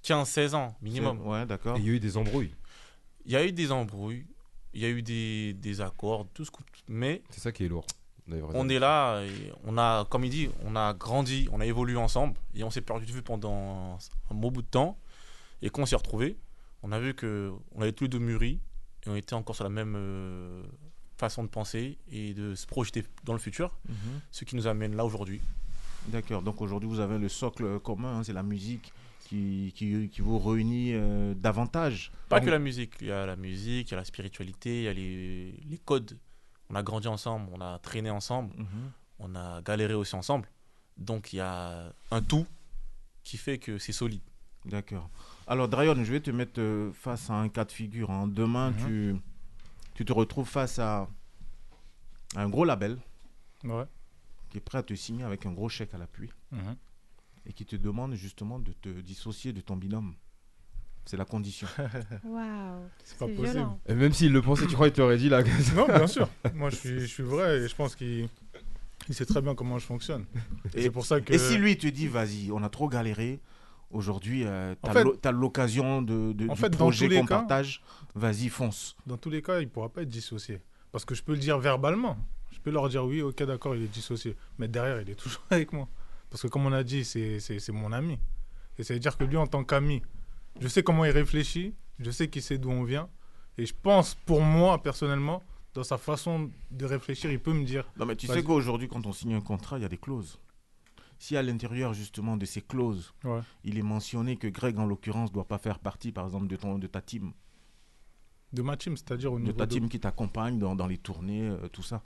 15-16 0.03 0.55
ans 0.55 0.77
minimum. 0.83 1.21
Ouais, 1.27 1.47
d'accord. 1.47 1.77
Il 1.79 1.85
y 1.85 1.91
a 1.91 1.93
eu 1.93 2.01
des 2.01 2.17
embrouilles. 2.17 2.55
Il 3.27 3.33
y 3.33 3.37
a 3.37 3.45
eu 3.45 3.53
des 3.53 3.73
embrouilles, 3.73 4.27
il 4.73 4.81
y 4.83 4.85
a 4.85 4.89
eu 4.89 5.03
des, 5.03 5.55
des 5.55 5.81
accords, 5.81 6.27
tout 6.35 6.45
ce 6.45 6.51
qu'on- 6.51 6.63
mais 6.89 7.23
C'est 7.31 7.41
ça 7.41 7.53
qui 7.53 7.65
est 7.65 7.69
lourd. 7.69 7.87
on 8.55 8.69
est 8.69 8.79
là, 8.79 9.23
et 9.23 9.53
on 9.65 9.77
a, 9.79 10.05
comme 10.07 10.25
il 10.25 10.31
dit, 10.31 10.49
on 10.65 10.77
a 10.77 10.95
grandi, 10.95 11.49
on 11.53 11.61
a 11.61 11.67
évolué 11.67 11.97
ensemble 11.97 12.35
et 12.55 12.65
on 12.65 12.71
s'est 12.71 12.81
perdu 12.83 13.07
de 13.07 13.13
vue 13.13 13.23
pendant 13.23 13.99
un 14.31 14.35
bon 14.35 14.51
bout 14.51 14.63
de 14.63 14.67
temps. 14.67 14.99
Et 15.63 15.71
quand 15.71 15.83
on 15.83 15.87
s'est 15.87 15.97
retrouvés, 15.97 16.37
on 16.83 16.93
a 16.93 16.99
vu 17.01 17.15
que 17.15 17.53
on 17.75 17.81
avait 17.83 17.93
tous 17.93 18.05
les 18.05 18.09
deux 18.11 18.19
mûri 18.19 18.61
et 19.07 19.11
on 19.11 19.17
était 19.17 19.35
encore 19.35 19.55
sur 19.55 19.65
la 19.65 19.71
même 19.71 19.95
euh, 19.97 20.63
façon 21.25 21.43
de 21.45 21.49
penser 21.49 21.99
et 22.11 22.35
de 22.35 22.54
se 22.54 22.66
projeter 22.66 23.04
dans 23.25 23.33
le 23.33 23.38
futur, 23.38 23.76
Mhm. 23.88 23.95
ce 24.31 24.45
qui 24.45 24.57
nous 24.57 24.66
amène 24.66 24.95
là 24.97 25.04
aujourd'hui. 25.04 25.40
D'accord. 26.09 26.43
Donc 26.43 26.61
aujourd'hui, 26.61 26.88
vous 26.88 27.00
avez 27.00 27.19
le 27.19 27.28
socle 27.28 27.78
commun, 27.81 28.19
hein, 28.19 28.25
c'est 28.25 28.33
la 28.35 28.43
musique 28.43 28.93
qui, 29.26 29.73
qui, 29.75 30.09
qui 30.11 30.21
vous 30.21 30.38
réunit 30.38 30.90
euh, 30.93 31.33
davantage. 31.35 32.12
Pas 32.28 32.38
Donc, 32.40 32.47
que 32.47 32.50
la 32.50 32.59
musique, 32.59 32.93
il 33.00 33.07
y 33.07 33.11
a 33.12 33.25
la 33.25 33.37
musique, 33.37 33.88
il 33.88 33.93
y 33.93 33.95
a 33.95 33.99
la 33.99 34.04
spiritualité, 34.04 34.81
il 34.81 34.85
y 34.85 34.88
a 34.88 34.93
les, 34.93 35.52
les 35.71 35.78
codes. 35.78 36.19
On 36.71 36.75
a 36.75 36.83
grandi 36.83 37.09
ensemble, 37.09 37.50
on 37.52 37.61
a 37.61 37.78
traîné 37.78 38.11
ensemble, 38.11 38.52
Mhm. 38.57 38.66
on 39.21 39.35
a 39.35 39.62
galéré 39.62 39.95
aussi 39.95 40.14
ensemble. 40.14 40.47
Donc 40.99 41.33
il 41.33 41.37
y 41.37 41.40
a 41.40 41.93
un 42.11 42.23
tout 42.23 42.47
qui 43.23 43.37
fait 43.38 43.59
que 43.59 43.78
c'est 43.78 43.93
solide. 43.93 44.21
D'accord. 44.66 45.09
Alors, 45.47 45.69
Dryon, 45.69 45.97
je 46.04 46.12
vais 46.12 46.21
te 46.21 46.31
mettre 46.31 46.59
euh, 46.61 46.90
face 46.93 47.28
à 47.31 47.35
un 47.35 47.49
cas 47.50 47.64
de 47.66 47.73
figure. 47.73 48.11
hein. 48.11 48.26
Demain, 48.26 48.71
Mhm. 48.71 48.76
tu, 48.87 49.16
tu 49.95 50.05
te 50.05 50.13
retrouves 50.13 50.49
face 50.49 50.79
à 50.79 51.09
un 52.37 52.49
gros 52.49 52.65
label 52.65 52.99
Ouais. 53.65 53.85
qui 54.51 54.59
est 54.59 54.61
prêt 54.61 54.79
à 54.79 54.83
te 54.83 54.95
signer 54.95 55.25
avec 55.25 55.47
un 55.47 55.53
gros 55.53 55.69
chèque 55.69 55.95
à 55.95 55.99
l'appui 55.99 56.31
Mhm. 56.53 56.77
et 57.47 57.53
qui 57.53 57.65
te 57.65 57.77
demande 57.77 58.15
justement 58.15 58.59
de 58.59 58.73
te 58.73 58.89
dissocier 58.89 59.53
de 59.53 59.61
ton 59.61 59.77
binôme. 59.77 60.15
C'est 61.07 61.17
la 61.19 61.25
condition. 61.27 61.67
Waouh. 62.25 62.89
C'est 63.05 63.19
pas 63.19 63.27
possible. 63.27 63.47
violent. 63.51 63.79
Et 63.87 63.95
même 63.95 64.13
s'il 64.13 64.33
le 64.33 64.41
pensait, 64.43 64.67
tu 64.67 64.75
crois 64.75 64.89
qu'il 64.89 64.97
t'aurait 64.97 65.19
dit 65.19 65.29
là 65.29 65.43
Non, 65.77 65.87
bien 65.87 66.07
sûr. 66.07 66.29
Moi, 66.55 66.71
je 66.71 66.77
suis, 66.77 67.01
je 67.01 67.07
suis 67.07 67.23
vrai 67.23 67.59
et 67.59 67.69
je 67.69 67.75
pense 67.75 67.95
qu'il 67.95 68.29
il 69.09 69.15
sait 69.15 69.27
très 69.27 69.43
bien 69.43 69.55
comment 69.55 69.79
je 69.79 69.85
fonctionne. 69.85 70.25
Et 70.75 70.79
Et- 70.79 70.83
c'est 70.85 70.91
pour 70.91 71.05
ça 71.05 71.21
que. 71.21 71.31
Et 71.33 71.39
si 71.39 71.59
lui 71.59 71.77
te 71.77 71.87
dit, 71.87 72.09
vas-y, 72.09 72.51
on 72.53 72.63
a 72.63 72.71
trop 72.71 72.89
galéré, 72.89 73.39
aujourd'hui, 73.95 74.45
euh, 74.45 74.75
l'o- 75.03 75.17
t'as 75.17 75.33
l'occasion 75.33 76.03
de, 76.03 76.33
de, 76.33 76.49
En 76.49 76.55
du 76.55 76.61
fait, 76.61 76.71
projet 76.71 77.09
qu'on 77.09 77.27
partage, 77.27 77.83
vas-y, 78.15 78.49
fonce. 78.49 78.97
Dans 79.07 79.17
tous 79.17 79.31
les 79.31 79.41
cas, 79.43 79.61
il 79.61 79.69
pourra 79.69 79.89
pas 79.89 80.03
être 80.03 80.09
dissocié. 80.09 80.61
Parce 80.93 81.05
que 81.05 81.15
je 81.15 81.23
peux 81.23 81.33
le 81.33 81.39
dire 81.39 81.59
verbalement. 81.59 82.17
Je 82.53 82.59
peux 82.61 82.71
leur 82.71 82.89
dire 82.89 83.05
oui, 83.05 83.23
ok, 83.23 83.43
d'accord, 83.45 83.75
il 83.75 83.83
est 83.83 83.89
dissocié. 83.93 84.37
Mais 84.59 84.69
derrière, 84.69 85.01
il 85.01 85.11
est 85.11 85.15
toujours 85.15 85.43
avec 85.51 85.73
moi. 85.73 85.89
Parce 86.31 86.43
que 86.43 86.49
comme 86.49 86.67
on 86.67 86.73
a 86.73 86.83
dit, 86.85 87.05
c'est 87.05 87.71
mon 87.73 87.93
ami. 87.93 88.19
Et 88.79 88.83
ça 88.85 88.93
veut 88.95 89.01
dire 89.01 89.17
que 89.17 89.25
lui, 89.25 89.37
en 89.37 89.47
tant 89.47 89.63
qu'ami, 89.65 90.03
je 90.61 90.69
sais 90.69 90.83
comment 90.83 91.05
il 91.05 91.11
réfléchit, 91.13 91.75
je 92.01 92.11
sais 92.11 92.29
qu'il 92.29 92.43
sait 92.43 92.59
d'où 92.59 92.71
on 92.71 92.83
vient. 92.85 93.09
Et 93.57 93.67
je 93.67 93.75
pense, 93.81 94.15
pour 94.27 94.41
moi, 94.41 94.83
personnellement, 94.83 95.43
dans 95.75 95.85
sa 95.85 95.97
façon 95.99 96.51
de 96.73 96.85
réfléchir, 96.87 97.31
il 97.31 97.39
peut 97.41 97.53
me 97.53 97.65
dire 97.65 97.85
Non, 97.97 98.07
mais 98.07 98.17
tu 98.17 98.27
sais 98.27 98.43
qu'aujourd'hui, 98.43 98.89
quand 98.89 99.07
on 99.07 99.13
signe 99.13 99.35
un 99.35 99.41
contrat, 99.41 99.79
il 99.79 99.83
y 99.83 99.85
a 99.85 99.89
des 99.89 99.99
clauses. 99.99 100.39
Si 101.25 101.38
à 101.38 101.43
l'intérieur, 101.43 101.95
justement, 101.95 102.37
de 102.37 102.45
ces 102.45 102.61
clauses, 102.61 103.14
Ouais. 103.25 103.40
il 103.64 103.78
est 103.78 103.83
mentionné 103.83 104.37
que 104.37 104.47
Greg, 104.47 104.78
en 104.78 104.85
l'occurrence, 104.85 105.33
doit 105.33 105.49
pas 105.49 105.57
faire 105.57 105.78
partie, 105.78 106.12
par 106.12 106.26
exemple, 106.26 106.49
de, 106.49 106.57
ton, 106.57 106.78
de 106.78 106.87
ta 106.87 107.00
team, 107.00 107.33
de 108.52 108.61
ma 108.61 108.76
team, 108.76 108.95
c'est-à-dire 108.99 109.33
au 109.33 109.38
de 109.38 109.45
niveau 109.45 109.57
ta 109.57 109.64
de- 109.64 109.73
team 109.73 109.88
qui 109.88 109.99
t'accompagne 109.99 110.59
dans, 110.59 110.76
dans 110.76 110.87
les 110.87 110.99
tournées, 110.99 111.49
euh, 111.49 111.66
tout 111.69 111.83
ça. 111.83 112.02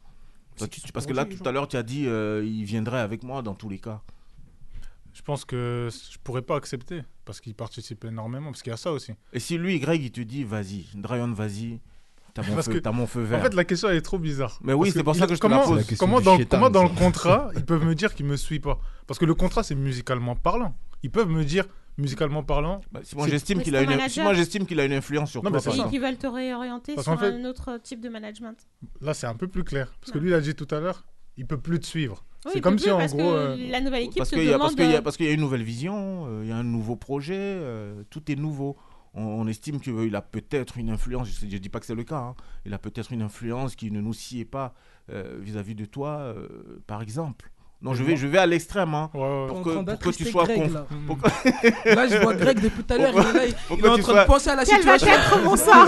Toi, 0.57 0.69
tu- 0.69 0.81
parce 0.93 1.05
que 1.05 1.13
là, 1.13 1.25
tout 1.25 1.43
à 1.49 1.51
l'heure, 1.51 1.67
tu 1.67 1.77
as 1.77 1.83
dit, 1.83 2.07
euh, 2.07 2.45
il 2.47 2.63
viendrait 2.65 3.01
avec 3.01 3.25
moi 3.25 3.43
dans 3.43 3.57
tous 3.57 3.69
les 3.69 3.81
cas. 3.81 4.03
Je 5.15 5.23
pense 5.23 5.45
que 5.45 5.89
je 6.13 6.17
pourrais 6.23 6.43
pas 6.43 6.55
accepter 6.55 7.03
parce 7.25 7.41
qu'il 7.41 7.57
participe 7.57 8.05
énormément. 8.05 8.53
Parce 8.53 8.63
qu'il 8.63 8.71
y 8.71 8.75
a 8.75 8.77
ça 8.77 8.93
aussi. 8.93 9.15
Et 9.33 9.41
si 9.41 9.59
lui, 9.59 9.81
Greg, 9.81 10.01
il 10.01 10.13
te 10.13 10.21
dit, 10.21 10.45
vas-y, 10.45 10.87
Dryon, 10.95 11.33
vas-y, 11.33 11.81
t'as 12.43 12.49
mon, 12.49 12.55
Parce 12.55 12.67
feu- 12.67 12.81
t'as 12.81 12.93
mon 12.93 13.07
feu 13.07 13.23
vert. 13.23 13.39
En 13.41 13.43
fait, 13.43 13.55
la 13.55 13.65
question 13.65 13.89
elle 13.89 13.97
est 13.97 14.03
trop 14.03 14.19
bizarre. 14.19 14.59
Mais 14.63 14.73
oui, 14.73 14.91
c'est 14.91 15.03
pour 15.03 15.15
ça 15.17 15.27
que 15.27 15.35
je 15.35 15.41
te 15.41 15.47
la 15.47 15.57
comment, 15.57 15.65
pose. 15.67 15.75
C'est 15.77 15.83
la 15.83 15.89
question 15.89 16.07
Comment 16.07 16.21
dans, 16.21 16.37
chétan, 16.37 16.57
comment 16.57 16.71
dans 16.71 16.83
le 16.83 16.89
contrat, 16.91 17.51
ils 17.57 17.65
peuvent 17.65 17.85
me 17.85 17.95
dire 17.95 18.15
qu'ils 18.15 18.27
me 18.27 18.37
suivent 18.37 18.61
pas 18.61 18.79
Parce 19.07 19.19
que 19.19 19.25
le 19.25 19.35
contrat, 19.35 19.63
c'est 19.63 19.75
musicalement 19.75 20.37
parlant. 20.37 20.75
Ils 21.03 21.11
peuvent 21.11 21.29
me 21.29 21.45
dire, 21.45 21.65
musicalement 21.97 22.43
parlant, 22.43 22.81
Bah, 22.93 23.01
si 23.03 23.17
moi, 23.17 23.29
j'estime 23.29 23.63
qu'il 23.63 23.75
a, 23.77 23.83
une... 23.83 24.09
si 24.09 24.21
moi, 24.21 24.35
j'estime 24.35 24.67
qu'il 24.67 24.79
a 24.81 24.85
une 24.85 24.93
influence 24.93 25.31
sur 25.31 25.43
Non, 25.43 25.51
toi, 25.51 25.59
mais 25.59 25.61
c'est 25.61 25.65
par 25.67 25.73
ça. 25.75 25.77
Et 25.77 25.81
exemple. 25.87 25.95
qui 25.95 25.99
veulent 26.01 26.17
te 26.19 26.27
réorienter 26.27 26.95
Parce 26.95 27.07
sur 27.07 27.19
fait- 27.19 27.27
un 27.27 27.45
autre 27.45 27.79
type 27.83 28.01
de 28.01 28.09
management. 28.09 28.57
là, 29.01 29.15
c'est 29.15 29.27
un 29.27 29.35
peu 29.35 29.49
plus 29.49 29.65
clair. 29.65 29.93
Parce 30.01 30.13
que 30.13 30.19
lui, 30.19 30.31
il 30.31 30.35
a 30.35 30.41
dit 30.41 30.55
tout 30.55 30.67
à 30.75 30.81
l'heure, 30.81 31.05
il 31.37 31.47
peut 31.47 31.59
plus 31.59 31.79
te 31.81 31.87
suivre. 31.87 32.25
Oui, 32.47 32.53
c'est 32.55 32.61
comme 32.61 32.79
si, 32.79 32.89
en 32.91 33.05
gros. 33.05 33.21
euh, 33.33 33.57
la 33.71 33.81
nouvelle 33.81 34.05
équipe 34.05 34.19
Parce 34.19 34.31
te 34.31 34.37
qu'il 34.37 34.45
y, 34.45 34.49
a- 34.49 34.53
demande. 34.53 34.63
parce 34.69 34.75
qu'il 34.77 34.91
y 34.91 34.95
a- 34.97 35.03
parce 35.03 35.17
qu'il 35.17 35.27
y 35.27 35.29
a 35.29 35.33
une 35.33 35.41
nouvelle 35.41 35.65
vision, 35.65 36.25
euh, 36.29 36.41
il 36.45 36.49
y 36.49 36.53
a 36.53 36.57
un 36.57 36.63
nouveau 36.63 36.95
projet, 36.95 37.35
euh, 37.37 38.03
tout 38.11 38.31
est 38.31 38.37
nouveau. 38.37 38.77
On, 39.15 39.23
on 39.23 39.47
estime 39.49 39.81
qu'il 39.81 40.15
a 40.15 40.23
peut-être 40.23 40.77
une 40.79 40.91
influence, 40.91 41.29
je 41.41 41.47
ne 41.47 41.59
dis 41.59 41.69
pas 41.69 41.81
que 41.81 41.87
c'est 41.87 41.95
le 41.95 42.05
cas, 42.05 42.17
hein, 42.19 42.35
il 42.67 42.75
a 42.75 42.79
peut-être 42.79 43.13
une 43.13 43.23
influence 43.23 43.75
qui 43.75 43.91
ne 43.91 44.01
nous 44.01 44.13
sied 44.15 44.45
pas 44.45 44.75
euh, 45.11 45.37
vis-à-vis 45.41 45.75
de 45.75 45.85
toi, 45.87 46.19
euh, 46.19 46.47
par 46.87 47.01
exemple. 47.03 47.51
Non, 47.81 47.95
je 47.95 48.03
vais, 48.03 48.17
je 48.17 48.27
vais 48.27 48.39
à 48.39 48.47
l'extrême, 48.47 48.93
hein, 48.93 49.09
ouais, 49.15 49.21
ouais, 49.21 49.47
pour 49.47 49.63
que, 49.63 49.71
train 49.71 49.85
pour 49.85 49.99
que 50.01 50.11
tu 50.11 50.25
sois 50.25 50.45
Greg, 50.47 50.63
conf- 50.69 50.73
là. 50.73 50.87
pour 51.07 51.17
Là, 51.95 52.09
je 52.09 52.17
vois 52.23 52.35
Greg 52.35 52.61
depuis 52.61 52.83
tout 52.83 52.93
à 52.93 52.99
l'heure. 52.99 53.15
Il 53.15 53.19
est 53.21 53.33
là, 53.33 53.47
il- 53.47 53.55
il 53.79 53.85
est 53.85 53.89
en 53.89 53.99
train 53.99 54.03
sois- 54.03 54.23
de 54.23 54.27
penser 54.27 54.51
à 54.51 54.57
la 54.57 54.65
Quel 54.65 54.83
va 54.85 54.99
situation. 54.99 55.09
être 55.21 55.45
mon 55.45 55.57
sort 55.57 55.87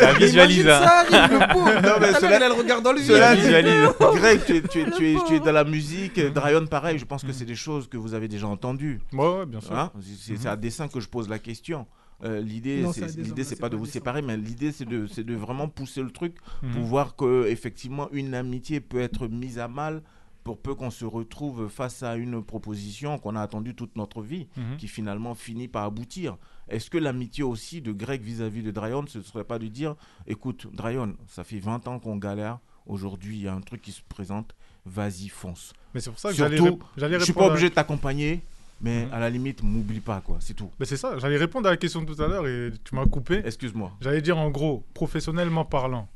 La 0.00 0.12
visualise. 0.14 0.60
Imagine 0.64 0.68
hein. 0.70 0.80
ça 0.82 1.00
arrive, 1.00 1.38
le 1.38 1.52
pauvre. 1.52 1.72
Non, 1.82 1.94
mais 2.00 2.12
cela- 2.14 2.36
il 2.38 2.42
a 2.42 2.48
le 2.48 2.54
regard 2.54 2.80
dans 2.80 2.92
le 2.92 3.00
Cela 3.02 3.34
visualise. 3.34 3.88
Greg, 4.14 4.44
tu 4.46 4.56
es, 4.56 4.62
tu, 4.62 4.80
es, 4.80 4.90
tu, 4.92 5.12
es, 5.12 5.16
tu 5.26 5.34
es 5.34 5.40
dans 5.40 5.52
la 5.52 5.64
musique, 5.64 6.18
Dryon 6.18 6.66
pareil, 6.68 6.98
je 6.98 7.04
pense 7.04 7.22
que 7.22 7.32
c'est 7.32 7.44
des 7.44 7.54
choses 7.54 7.86
que 7.86 7.98
vous 7.98 8.14
avez 8.14 8.26
déjà 8.28 8.46
entendues. 8.46 8.98
ouais, 9.12 9.18
ouais, 9.38 9.46
bien 9.46 9.60
sûr. 9.60 9.76
Hein 9.78 9.92
c'est 10.24 10.36
c'est 10.38 10.48
à 10.48 10.56
dessein 10.56 10.88
que 10.88 11.00
je 11.00 11.08
pose 11.08 11.28
la 11.28 11.38
question. 11.38 11.86
Euh, 12.22 12.40
l'idée, 12.40 12.84
l'idée, 13.16 13.44
c'est 13.44 13.58
pas 13.58 13.68
de 13.68 13.76
vous 13.76 13.86
séparer, 13.86 14.22
mais 14.22 14.36
l'idée, 14.36 14.72
c'est 14.72 14.84
de, 14.84 15.06
c'est 15.06 15.24
de 15.24 15.34
vraiment 15.34 15.68
pousser 15.68 16.00
le 16.02 16.10
truc 16.10 16.36
Mhm. 16.62 16.70
pour 16.72 16.82
voir 16.84 17.16
que 17.16 17.46
effectivement 17.48 18.08
une 18.12 18.34
amitié 18.34 18.80
peut 18.80 19.00
être 19.00 19.26
mise 19.26 19.58
à 19.58 19.68
mal 19.68 20.02
pour 20.44 20.58
peu 20.58 20.74
qu'on 20.74 20.90
se 20.90 21.04
retrouve 21.06 21.68
face 21.68 22.02
à 22.02 22.16
une 22.16 22.42
proposition 22.44 23.18
qu'on 23.18 23.34
a 23.34 23.40
attendue 23.40 23.74
toute 23.74 23.96
notre 23.96 24.20
vie, 24.22 24.46
Mhm. 24.56 24.76
qui 24.76 24.88
finalement 24.88 25.34
finit 25.34 25.68
par 25.68 25.84
aboutir. 25.84 26.36
Est-ce 26.68 26.88
que 26.90 26.98
l'amitié 26.98 27.42
aussi 27.42 27.80
de 27.80 27.92
Greg 27.92 28.22
vis-à-vis 28.22 28.62
de 28.62 28.70
Dryon, 28.70 29.04
ce 29.08 29.18
ne 29.18 29.22
serait 29.22 29.44
pas 29.44 29.58
de 29.58 29.66
dire, 29.68 29.96
écoute, 30.26 30.66
Dryon, 30.72 31.14
ça 31.28 31.44
fait 31.44 31.58
20 31.58 31.88
ans 31.88 31.98
qu'on 31.98 32.16
galère, 32.16 32.58
aujourd'hui 32.86 33.36
il 33.38 33.42
y 33.44 33.48
a 33.48 33.54
un 33.54 33.60
truc 33.62 33.80
qui 33.82 33.92
se 33.92 34.02
présente, 34.06 34.54
vas-y, 34.86 35.28
fonce. 35.28 35.72
Mais 35.94 36.00
c'est 36.00 36.10
pour 36.10 36.18
ça 36.18 36.28
que 36.30 36.34
Surtout, 36.34 36.56
j'allais 36.56 36.70
rép- 36.70 36.80
j'allais 36.96 37.18
Je 37.18 37.24
suis 37.24 37.32
pas 37.32 37.40
répondre. 37.40 37.52
obligé 37.54 37.70
de 37.70 37.74
t'accompagner, 37.74 38.42
mais 38.84 39.06
Mhm. 39.06 39.12
à 39.14 39.18
la 39.18 39.30
limite, 39.30 39.62
m'oublie 39.62 40.00
pas, 40.00 40.20
quoi, 40.20 40.36
c'est 40.40 40.54
tout. 40.54 40.70
Mais 40.78 40.84
c'est 40.86 40.96
ça, 40.98 41.18
j'allais 41.18 41.38
répondre 41.38 41.66
à 41.66 41.70
la 41.70 41.76
question 41.76 42.02
de 42.02 42.12
tout 42.14 42.22
à 42.22 42.28
l'heure 42.28 42.46
et 42.46 42.70
tu 42.84 42.94
m'as 42.94 43.06
coupé. 43.06 43.40
Excuse-moi. 43.44 43.90
J'allais 44.00 44.20
dire 44.20 44.36
en 44.38 44.50
gros, 44.50 44.84
professionnellement 44.94 45.64
parlant, 45.64 46.08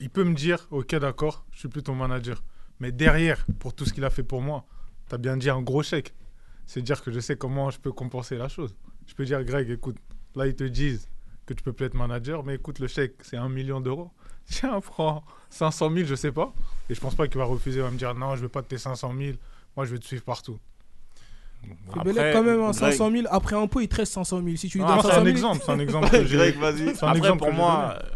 il 0.00 0.10
peut 0.10 0.24
me 0.24 0.34
dire, 0.34 0.66
ok 0.70 0.94
d'accord, 0.96 1.44
je 1.52 1.60
suis 1.60 1.68
plus 1.68 1.82
ton 1.82 1.94
manager. 1.94 2.42
Mais 2.80 2.92
derrière, 2.92 3.46
pour 3.58 3.72
tout 3.74 3.86
ce 3.86 3.92
qu'il 3.94 4.04
a 4.04 4.10
fait 4.10 4.22
pour 4.22 4.42
moi, 4.42 4.66
tu 5.08 5.14
as 5.14 5.18
bien 5.18 5.36
dit 5.36 5.48
un 5.48 5.62
gros 5.62 5.82
chèque. 5.82 6.14
C'est 6.66 6.82
dire 6.82 7.02
que 7.02 7.10
je 7.10 7.20
sais 7.20 7.36
comment 7.36 7.70
je 7.70 7.78
peux 7.80 7.92
compenser 7.92 8.36
la 8.36 8.48
chose. 8.48 8.76
Je 9.06 9.14
peux 9.14 9.24
dire, 9.24 9.42
Greg, 9.44 9.70
écoute, 9.70 9.96
là 10.34 10.46
ils 10.46 10.54
te 10.54 10.64
disent 10.64 11.08
que 11.46 11.54
tu 11.54 11.62
peux 11.62 11.72
plus 11.72 11.86
être 11.86 11.94
manager, 11.94 12.44
mais 12.44 12.56
écoute, 12.56 12.80
le 12.80 12.88
chèque, 12.88 13.14
c'est 13.22 13.36
un 13.36 13.48
million 13.48 13.80
d'euros. 13.80 14.10
Tiens, 14.46 14.80
prends 14.80 15.24
500 15.48 15.90
000, 15.94 16.06
je 16.06 16.14
sais 16.16 16.32
pas. 16.32 16.52
Et 16.90 16.94
je 16.94 17.00
pense 17.00 17.14
pas 17.14 17.26
qu'il 17.28 17.38
va 17.38 17.44
refuser, 17.44 17.78
il 17.78 17.82
va 17.82 17.90
me 17.90 17.96
dire, 17.96 18.14
non, 18.14 18.36
je 18.36 18.42
veux 18.42 18.48
pas 18.48 18.62
de 18.62 18.66
tes 18.66 18.78
500 18.78 19.14
000, 19.16 19.36
moi 19.76 19.86
je 19.86 19.92
vais 19.92 19.98
te 19.98 20.04
suivre 20.04 20.24
partout. 20.24 20.58
Et 21.64 22.00
Belek, 22.04 22.32
quand 22.32 22.42
même, 22.42 22.60
hein, 22.60 22.72
500 22.72 23.10
000. 23.10 23.26
Après 23.30 23.56
impôt, 23.56 23.80
il 23.80 23.88
te 23.88 23.96
reste 23.96 24.12
500 24.12 24.42
000. 24.42 24.56
Si 24.56 24.68
tu 24.68 24.78
lui 24.78 24.84
donnes 24.84 24.96
c'est 25.00 25.08
500 25.08 25.20
un 25.20 25.24
000, 25.24 25.28
exemple, 25.36 25.62
c'est 25.64 25.72
un 25.72 25.78
exemple 25.80 26.10
que 26.10 26.24
j'ai. 26.26 26.36
Greg, 26.36 26.56
vas-y. 26.58 26.94
c'est 26.94 27.04
un 27.04 27.08
Après, 27.08 27.18
exemple 27.18 27.38
pour 27.38 27.52
moi, 27.52 27.96
euh, 28.02 28.08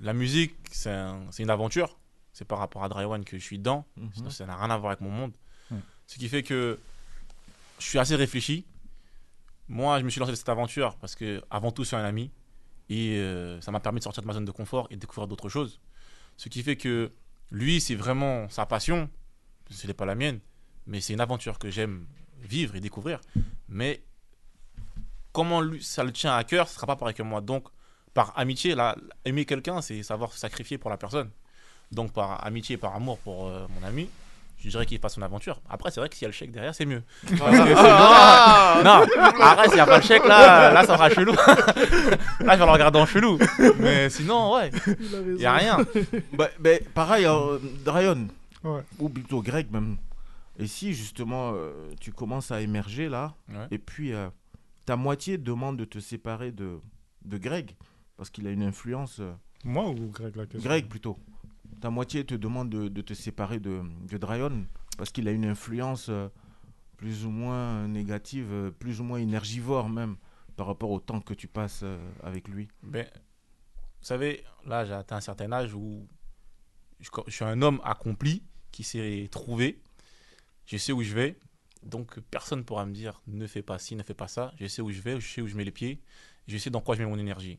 la 0.00 0.12
musique, 0.12 0.54
c'est 0.70 0.90
un- 0.90 1.22
c'est 1.30 1.42
une 1.42 1.50
aventure. 1.50 1.98
C'est 2.32 2.44
par 2.46 2.58
rapport 2.58 2.82
à 2.84 2.88
Dryone 2.88 3.24
que 3.24 3.38
je 3.38 3.42
suis 3.44 3.58
dedans. 3.58 3.84
Mhm. 3.96 4.10
Sinon, 4.14 4.30
ça 4.30 4.46
n'a 4.46 4.56
rien 4.56 4.70
à 4.70 4.76
voir 4.78 4.92
avec 4.92 5.00
mon 5.02 5.10
monde. 5.10 5.32
Ce 6.06 6.18
qui 6.18 6.28
fait 6.28 6.42
que 6.42 6.78
je 7.78 7.84
suis 7.86 7.98
assez 7.98 8.16
réfléchi. 8.16 8.64
Moi, 9.68 10.00
je 10.00 10.04
me 10.04 10.10
suis 10.10 10.18
lancé 10.18 10.32
dans 10.32 10.36
cette 10.36 10.48
aventure 10.48 10.96
parce 10.96 11.14
que, 11.14 11.40
avant 11.50 11.70
tout, 11.70 11.84
c'est 11.84 11.94
un 11.96 12.04
ami. 12.04 12.30
Et 12.88 13.16
euh, 13.18 13.60
ça 13.60 13.70
m'a 13.70 13.78
permis 13.78 14.00
de 14.00 14.04
sortir 14.04 14.20
de 14.22 14.26
ma 14.26 14.32
zone 14.32 14.44
de 14.44 14.50
confort 14.50 14.88
et 14.90 14.96
de 14.96 15.00
découvrir 15.00 15.28
d'autres 15.28 15.48
choses. 15.48 15.80
Ce 16.36 16.48
qui 16.48 16.62
fait 16.64 16.74
que 16.76 17.12
lui, 17.52 17.80
c'est 17.80 17.94
vraiment 17.94 18.48
sa 18.48 18.66
passion. 18.66 19.08
Ce 19.70 19.86
n'est 19.86 19.94
pas 19.94 20.06
la 20.06 20.16
mienne. 20.16 20.40
Mais 20.88 21.00
c'est 21.00 21.12
une 21.12 21.20
aventure 21.20 21.58
que 21.60 21.70
j'aime 21.70 22.06
vivre 22.42 22.76
et 22.76 22.80
découvrir. 22.80 23.20
Mais 23.68 24.02
comment 25.32 25.60
lui, 25.60 25.82
ça 25.82 26.04
le 26.04 26.12
tient 26.12 26.34
à 26.36 26.44
cœur, 26.44 26.66
ce 26.68 26.72
ne 26.72 26.74
sera 26.76 26.86
pas 26.86 26.96
pareil 26.96 27.14
que 27.14 27.22
moi. 27.22 27.40
Donc, 27.40 27.64
par 28.14 28.32
amitié, 28.36 28.74
là, 28.74 28.96
aimer 29.24 29.44
quelqu'un, 29.44 29.80
c'est 29.80 30.02
savoir 30.02 30.32
se 30.32 30.38
sacrifier 30.38 30.78
pour 30.78 30.90
la 30.90 30.96
personne. 30.96 31.30
Donc, 31.92 32.12
par 32.12 32.44
amitié 32.46 32.74
et 32.74 32.78
par 32.78 32.94
amour 32.94 33.18
pour 33.18 33.46
euh, 33.48 33.66
mon 33.80 33.86
ami, 33.86 34.08
je 34.62 34.68
dirais 34.68 34.84
qu'il 34.84 34.98
fasse 34.98 35.14
son 35.14 35.22
aventure. 35.22 35.60
Après, 35.70 35.90
c'est 35.90 36.00
vrai 36.00 36.08
que 36.08 36.14
s'il 36.16 36.22
y 36.22 36.26
a 36.26 36.28
le 36.28 36.34
chèque 36.34 36.50
derrière, 36.52 36.74
c'est 36.74 36.84
mieux. 36.84 37.02
Parce 37.38 37.50
que 37.50 37.56
sinon- 37.56 37.64
non, 38.84 39.06
arrête, 39.40 39.66
s'il 39.68 39.74
n'y 39.74 39.80
a 39.80 39.86
pas 39.86 39.98
le 39.98 40.04
chèque, 40.04 40.26
là, 40.26 40.72
là 40.72 40.84
ça 40.84 40.94
sera 40.96 41.08
chelou. 41.10 41.32
là, 42.40 42.54
je 42.54 42.58
vais 42.58 42.66
le 42.66 42.70
regarder 42.72 42.98
en 42.98 43.06
chelou. 43.06 43.38
Mais 43.78 44.10
sinon, 44.10 44.54
ouais, 44.56 44.70
il 44.86 45.34
n'y 45.36 45.46
a 45.46 45.54
rien. 45.54 45.78
Bah, 46.34 46.48
bah, 46.58 46.70
pareil, 46.94 47.24
euh, 47.26 47.58
Dryon, 47.84 48.28
Ouais. 48.62 48.82
ou 48.98 49.08
plutôt 49.08 49.40
Greg 49.40 49.70
même. 49.72 49.96
Et 50.60 50.66
si 50.66 50.92
justement 50.94 51.52
euh, 51.54 51.90
tu 52.00 52.12
commences 52.12 52.50
à 52.50 52.60
émerger 52.60 53.08
là, 53.08 53.34
Ouais. 53.48 53.66
et 53.70 53.78
puis 53.78 54.12
euh, 54.12 54.28
ta 54.86 54.96
moitié 54.96 55.38
demande 55.38 55.76
de 55.78 55.84
te 55.84 55.98
séparer 55.98 56.52
de, 56.52 56.78
de 57.24 57.38
Greg, 57.38 57.76
parce 58.16 58.30
qu'il 58.30 58.46
a 58.46 58.50
une 58.50 58.62
influence. 58.62 59.18
euh, 59.20 59.32
Moi 59.64 59.88
ou 59.90 60.10
Greg 60.10 60.36
la 60.36 60.46
question 60.46 60.68
Greg 60.68 60.86
plutôt. 60.88 61.18
Ta 61.80 61.88
moitié 61.90 62.24
te 62.26 62.34
demande 62.34 62.68
de, 62.70 62.88
de 62.88 63.00
te 63.00 63.14
séparer 63.14 63.58
de, 63.58 63.82
de 64.08 64.18
Dryon, 64.18 64.66
parce 64.98 65.10
qu'il 65.10 65.26
a 65.28 65.30
une 65.32 65.46
influence 65.46 66.08
euh, 66.10 66.28
plus 66.98 67.24
ou 67.24 67.30
moins 67.30 67.88
négative, 67.88 68.48
euh, 68.52 68.70
plus 68.70 69.00
ou 69.00 69.04
moins 69.04 69.18
énergivore 69.18 69.88
même, 69.88 70.16
par 70.56 70.66
rapport 70.66 70.90
au 70.90 71.00
temps 71.00 71.20
que 71.22 71.32
tu 71.32 71.48
passes 71.48 71.80
euh, 71.82 71.98
avec 72.22 72.48
lui. 72.48 72.68
Ben, 72.82 73.06
vous 74.00 74.06
savez, 74.06 74.44
là, 74.66 74.84
j'ai 74.84 74.92
atteint 74.92 75.16
un 75.16 75.20
certain 75.20 75.50
âge 75.52 75.74
où 75.74 76.06
je, 77.00 77.08
je 77.26 77.32
suis 77.32 77.44
un 77.44 77.62
homme 77.62 77.80
accompli 77.84 78.42
qui 78.72 78.82
s'est 78.82 79.28
trouvé. 79.30 79.80
Je 80.70 80.76
sais 80.76 80.92
où 80.92 81.02
je 81.02 81.14
vais. 81.14 81.36
Donc, 81.82 82.20
personne 82.30 82.60
ne 82.60 82.64
pourra 82.64 82.86
me 82.86 82.92
dire 82.92 83.20
ne 83.26 83.48
fais 83.48 83.62
pas 83.62 83.80
ci, 83.80 83.96
ne 83.96 84.04
fais 84.04 84.14
pas 84.14 84.28
ça. 84.28 84.52
Je 84.60 84.66
sais 84.68 84.80
où 84.80 84.92
je 84.92 85.00
vais, 85.00 85.18
je 85.18 85.26
sais 85.26 85.42
où 85.42 85.48
je 85.48 85.56
mets 85.56 85.64
les 85.64 85.72
pieds. 85.72 86.00
Je 86.46 86.56
sais 86.58 86.70
dans 86.70 86.80
quoi 86.80 86.94
je 86.94 87.02
mets 87.02 87.08
mon 87.08 87.18
énergie. 87.18 87.58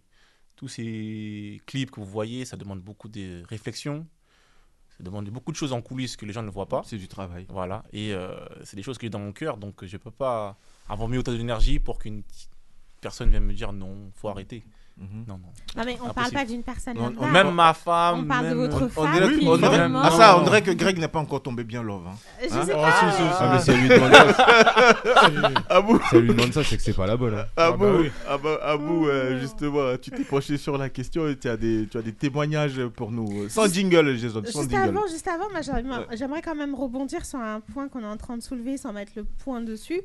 Tous 0.55 0.69
ces 0.69 1.61
clips 1.65 1.91
que 1.91 1.99
vous 1.99 2.05
voyez, 2.05 2.45
ça 2.45 2.55
demande 2.55 2.79
beaucoup 2.79 3.09
de 3.09 3.43
réflexion. 3.49 4.07
Ça 4.97 5.03
demande 5.03 5.29
beaucoup 5.29 5.51
de 5.51 5.57
choses 5.57 5.73
en 5.73 5.81
coulisses 5.81 6.15
que 6.15 6.25
les 6.25 6.31
gens 6.31 6.43
ne 6.43 6.49
voient 6.49 6.69
pas. 6.69 6.83
C'est 6.85 6.97
du 6.97 7.09
travail. 7.09 7.45
Voilà. 7.49 7.83
Et 7.91 8.13
euh, 8.13 8.33
c'est 8.63 8.77
des 8.77 8.83
choses 8.83 8.97
que 8.97 9.05
j'ai 9.07 9.09
dans 9.09 9.19
mon 9.19 9.33
cœur. 9.33 9.57
Donc, 9.57 9.83
je 9.83 9.93
ne 9.93 10.01
peux 10.01 10.11
pas 10.11 10.57
avoir 10.87 11.09
mis 11.09 11.17
autant 11.17 11.33
d'énergie 11.33 11.79
pour 11.79 11.99
qu'une 11.99 12.23
personne 13.01 13.29
vienne 13.29 13.43
me 13.43 13.53
dire 13.53 13.73
non, 13.73 14.09
faut 14.15 14.29
arrêter. 14.29 14.63
Mhm. 15.01 15.25
Non, 15.27 15.33
non. 15.37 15.47
Non, 15.77 15.83
mais 15.85 15.93
on 15.95 16.05
parle 16.05 16.11
Impossible. 16.27 16.33
pas 16.39 16.45
d'une 16.45 16.63
personne 16.63 16.97
Non, 16.97 17.03
lambda. 17.09 17.27
Même 17.27 17.51
ma 17.53 17.73
femme. 17.73 18.19
On 18.19 18.23
parle 18.25 18.43
de 18.49 18.55
même- 18.55 18.57
votre 18.69 18.83
On 18.85 18.89
femme 18.89 19.13
dirait, 19.13 19.37
qui 19.37 19.47
on 19.47 19.57
dirait- 19.57 19.79
ah 19.95 20.11
ça, 20.11 20.37
on 20.37 20.43
dirait 20.43 20.61
que 20.61 20.71
Greg 20.71 20.97
n'est 20.99 21.07
pas 21.07 21.19
encore 21.19 21.41
tombé 21.41 21.63
bien 21.63 21.81
love. 21.81 22.03
Hein. 22.07 22.15
Je 22.41 22.53
Hein 22.53 22.65
sais 22.65 22.73
Oh, 22.75 22.81
pas. 22.81 22.91
si, 22.91 23.05
si, 23.05 23.17
si. 23.17 23.23
Ah, 23.39 23.49
mais 23.53 23.59
si 23.61 23.71
elle 23.71 23.81
lui 23.81 23.89
demande 23.89 24.13
ça, 24.13 24.45
Abou, 25.69 25.99
si 26.09 26.15
elle 26.15 26.21
lui 26.21 26.33
demande 26.35 26.53
ça, 26.53 26.63
c'est 26.63 26.77
que 26.77 26.83
c'est 26.83 26.93
pas 26.95 27.07
la 27.07 27.17
bonne. 27.17 27.35
hein. 27.35 27.45
Ah, 27.57 27.67
Abou, 27.67 27.77
bah 27.83 27.91
oui. 27.99 28.11
Abou, 28.27 28.47
Abou, 28.61 29.07
euh, 29.07 29.39
justement, 29.39 29.97
tu 30.01 30.11
t'es 30.11 30.23
penché 30.23 30.57
sur 30.57 30.77
la 30.77 30.89
question 30.89 31.27
et 31.27 31.37
tu 31.37 31.47
as 31.49 31.57
des, 31.57 31.87
tu 31.89 31.97
as 31.97 32.01
des 32.01 32.13
témoignages 32.13 32.85
pour 32.95 33.11
nous. 33.11 33.47
Sans 33.49 33.67
jingle, 33.71 34.15
Jason, 34.17 34.41
sans 34.45 34.61
Juste 34.61 34.71
jingle. 34.71 34.89
avant, 34.89 35.07
juste 35.07 35.27
avant, 35.27 35.49
moi, 35.51 35.61
j'aimerais 35.61 35.99
Ouais. 35.99 36.17
j'aimerais 36.17 36.41
quand 36.41 36.55
même 36.55 36.75
rebondir 36.75 37.25
sur 37.25 37.39
un 37.39 37.59
point 37.59 37.87
qu'on 37.87 38.01
est 38.01 38.05
en 38.05 38.17
train 38.17 38.37
de 38.37 38.43
soulever 38.43 38.77
sans 38.77 38.93
mettre 38.93 39.13
le 39.15 39.23
point 39.23 39.61
dessus. 39.61 40.01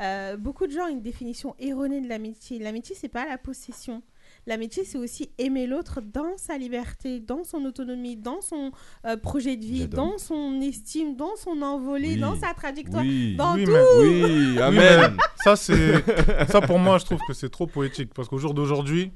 Euh, 0.00 0.36
beaucoup 0.36 0.66
de 0.66 0.72
gens 0.72 0.84
ont 0.84 0.88
une 0.88 1.02
définition 1.02 1.54
erronée 1.58 2.00
de 2.00 2.08
l'amitié. 2.08 2.58
L'amitié, 2.58 2.94
c'est 2.98 3.08
pas 3.08 3.24
la 3.26 3.38
possession. 3.38 4.02
L'amitié, 4.48 4.84
c'est 4.84 4.96
aussi 4.98 5.30
aimer 5.38 5.66
l'autre 5.66 6.00
dans 6.00 6.36
sa 6.36 6.56
liberté, 6.56 7.18
dans 7.18 7.42
son 7.42 7.64
autonomie, 7.64 8.16
dans 8.16 8.40
son 8.40 8.70
euh, 9.04 9.16
projet 9.16 9.56
de 9.56 9.64
vie, 9.64 9.88
dans 9.88 10.18
son 10.18 10.60
estime, 10.60 11.16
dans 11.16 11.34
son 11.36 11.62
envolée, 11.62 12.10
Oui. 12.14 12.20
dans 12.20 12.36
sa 12.36 12.54
trajectoire. 12.54 13.02
Oui, 13.02 13.34
Dans 13.36 13.54
Oui, 13.54 13.64
tout. 13.64 13.72
mais- 13.72 13.82
oui, 14.00 14.52
Oui, 14.54 14.60
amen. 14.60 15.16
ça, 15.42 15.56
c'est... 15.56 16.04
ça, 16.48 16.60
pour 16.60 16.78
moi, 16.78 16.98
je 16.98 17.06
trouve 17.06 17.20
que 17.26 17.32
c'est 17.34 17.48
trop 17.50 17.66
poétique. 17.66 18.14
Parce 18.14 18.28
qu'au 18.28 18.38
jour 18.38 18.54
d'aujourd'hui, 18.54 19.10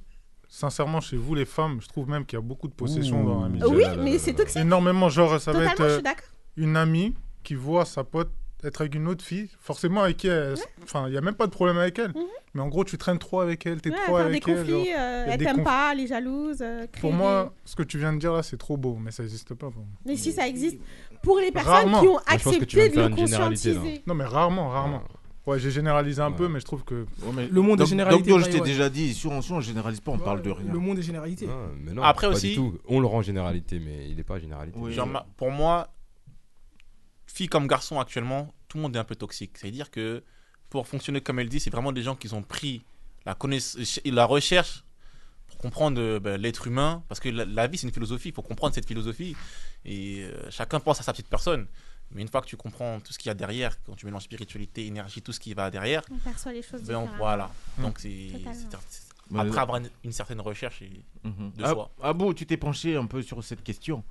sincèrement, 0.48 1.00
chez 1.00 1.16
vous, 1.16 1.36
les 1.36 1.44
femmes, 1.44 1.80
je 1.80 1.86
trouve 1.86 2.08
même 2.08 2.26
qu'il 2.26 2.36
y 2.36 2.42
a 2.42 2.44
beaucoup 2.44 2.66
de 2.66 2.74
possession 2.74 3.22
dans 3.22 3.42
l'amitié. 3.42 3.68
Oui, 3.68 3.82
Là, 3.82 3.94
là, 3.94 4.02
mais 4.02 4.12
là, 4.14 4.18
c'est 4.18 4.34
toxique. 4.34 4.60
Énormément, 4.60 5.08
genre, 5.08 5.40
ça 5.40 5.52
va 5.52 5.60
Totalement, 5.60 5.72
être 5.74 5.78
je 5.78 5.84
euh, 5.84 5.94
suis 5.94 6.02
d'accord. 6.02 6.28
une 6.56 6.76
amie 6.76 7.14
qui 7.44 7.54
voit 7.54 7.84
sa 7.84 8.02
pote 8.02 8.32
être 8.64 8.80
avec 8.80 8.94
une 8.94 9.08
autre 9.08 9.24
fille, 9.24 9.48
forcément 9.60 10.02
avec 10.02 10.18
qui 10.18 10.28
elle... 10.28 10.54
Enfin, 10.82 11.04
il 11.06 11.12
n'y 11.12 11.16
a 11.16 11.20
même 11.20 11.34
pas 11.34 11.46
de 11.46 11.50
problème 11.52 11.78
avec 11.78 11.98
elle. 11.98 12.10
Mhm. 12.10 12.24
Mais 12.54 12.60
en 12.62 12.68
gros, 12.68 12.84
tu 12.84 12.98
traînes 12.98 13.18
trop 13.18 13.40
avec 13.40 13.64
elle, 13.66 13.80
t'es 13.80 13.90
Ouais, 13.90 13.96
trop 13.96 14.16
faire 14.16 14.24
des 14.26 14.30
avec 14.30 14.48
elle. 14.48 14.56
genre. 14.56 14.64
conflits, 14.78 14.92
euh, 14.92 15.24
y 15.26 15.30
a 15.30 15.32
elle 15.34 15.38
t'aime 15.38 15.56
conf- 15.58 15.64
pas, 15.64 15.94
les 15.94 16.06
jalouses, 16.08 16.62
euh, 16.62 16.86
créer 16.90 17.00
Pour 17.00 17.12
moi, 17.12 17.52
ce 17.64 17.76
que 17.76 17.82
tu 17.84 17.98
viens 17.98 18.12
de 18.12 18.18
dire 18.18 18.32
là, 18.32 18.42
c'est 18.42 18.56
trop 18.58 18.76
beau, 18.76 18.98
mais 19.00 19.10
ça 19.12 19.22
n'existe 19.22 19.54
pas 19.54 19.66
pour 19.70 19.82
moi. 19.82 19.92
Mais 20.04 20.16
si 20.16 20.32
ça 20.32 20.48
existe, 20.48 20.78
pour 21.22 21.38
les 21.38 21.52
personnes 21.52 21.72
Rarement. 21.72 22.00
qui 22.00 22.08
ont 22.08 22.18
accepté 22.26 22.58
de 22.58 23.00
le 23.00 23.16
généralité, 23.16 23.20
conscientiser. 23.22 24.02
Non, 24.06 24.14
mais 24.14 24.24
rarement, 24.24 24.68
rarement. 24.70 25.02
Ouais, 25.46 25.58
j'ai 25.58 25.70
généralisé 25.70 26.20
un 26.20 26.30
Ouais. 26.30 26.36
peu, 26.36 26.48
mais 26.48 26.60
je 26.60 26.64
trouve 26.66 26.84
que. 26.84 26.94
Ouais, 27.22 27.32
mais- 27.34 27.48
Le 27.48 27.60
monde 27.62 27.76
des 27.78 27.84
donc- 27.84 27.88
généralités, 27.88 28.30
Donc, 28.30 28.40
je 28.40 28.44
ouais, 28.44 28.50
t'ai 28.50 28.60
ouais. 28.60 28.66
déjà 28.66 28.90
dit, 28.90 29.14
si 29.14 29.26
on, 29.26 29.40
si 29.40 29.50
on 29.52 29.60
généralise 29.60 30.00
pas, 30.00 30.12
on 30.12 30.18
parle 30.18 30.42
de 30.42 30.50
rien. 30.50 30.70
Le 30.72 30.78
monde. 30.78 30.98
Ah, 31.00 31.54
mais 31.82 31.92
non, 31.92 32.02
Après 32.02 32.26
pas 32.28 32.34
aussi- 32.34 32.50
du 32.50 32.54
tout. 32.56 32.78
On 32.88 33.00
le 33.00 33.06
rend 33.06 33.22
généralité, 33.22 33.80
mais 33.80 34.06
il 34.08 34.16
n'est 34.16 34.22
pas 34.22 34.38
généralité. 34.38 34.78
Oui. 34.80 34.92
Genre, 34.92 35.08
pour 35.36 35.50
moi, 35.50 35.88
fille 37.34 37.48
comme 37.48 37.66
garçon 37.66 37.98
actuellement, 38.00 38.52
tout 38.68 38.76
le 38.78 38.82
monde 38.82 38.96
est 38.96 38.98
un 38.98 39.04
peu 39.04 39.16
toxique. 39.16 39.56
C'est-à-dire 39.58 39.90
que 39.90 40.22
pour 40.68 40.86
fonctionner 40.86 41.20
comme 41.20 41.38
elle 41.38 41.48
dit, 41.48 41.60
c'est 41.60 41.70
vraiment 41.70 41.92
des 41.92 42.02
gens 42.02 42.16
qui 42.16 42.32
ont 42.34 42.42
pris 42.42 42.82
la, 43.26 43.34
connaiss- 43.34 44.00
la 44.04 44.24
recherche 44.24 44.84
pour 45.48 45.58
comprendre 45.58 46.00
euh, 46.00 46.20
ben, 46.20 46.40
l'être 46.40 46.66
humain. 46.66 47.02
Parce 47.08 47.20
que 47.20 47.28
la, 47.28 47.44
la 47.44 47.66
vie, 47.66 47.78
c'est 47.78 47.86
une 47.86 47.92
philosophie. 47.92 48.28
Il 48.28 48.34
faut 48.34 48.42
comprendre 48.42 48.74
cette 48.74 48.86
philosophie. 48.86 49.34
Et 49.84 50.22
euh, 50.24 50.50
chacun 50.50 50.78
pense 50.80 51.00
à 51.00 51.02
sa 51.02 51.12
petite 51.12 51.28
personne. 51.28 51.66
Mais 52.12 52.22
une 52.22 52.28
fois 52.28 52.40
que 52.40 52.46
tu 52.46 52.56
comprends 52.56 52.98
tout 53.00 53.12
ce 53.12 53.18
qu'il 53.18 53.28
y 53.28 53.30
a 53.30 53.34
derrière, 53.34 53.80
quand 53.84 53.94
tu 53.94 54.04
mélanges 54.06 54.24
spiritualité, 54.24 54.86
énergie, 54.86 55.22
tout 55.22 55.32
ce 55.32 55.38
qui 55.40 55.54
va 55.54 55.70
derrière, 55.70 56.02
On 56.10 56.18
perçoit 56.18 56.52
les 56.52 56.62
choses 56.62 56.82
ben, 56.82 56.96
on- 56.96 57.06
voilà. 57.16 57.50
Mm. 57.78 57.82
Donc, 57.82 57.98
c'est. 58.00 58.30
Après 59.32 59.58
avoir 59.60 59.76
une, 59.78 59.88
une 60.02 60.12
certaine 60.12 60.40
recherche. 60.40 60.82
Et... 60.82 60.90
Mhm. 61.22 61.52
de 61.56 61.64
Ah- 61.64 61.70
soi. 61.70 61.90
Abou, 62.02 62.34
tu 62.34 62.46
t'es 62.46 62.56
penché 62.56 62.96
un 62.96 63.06
peu 63.06 63.22
sur 63.22 63.42
cette 63.44 63.62
question. 63.62 64.02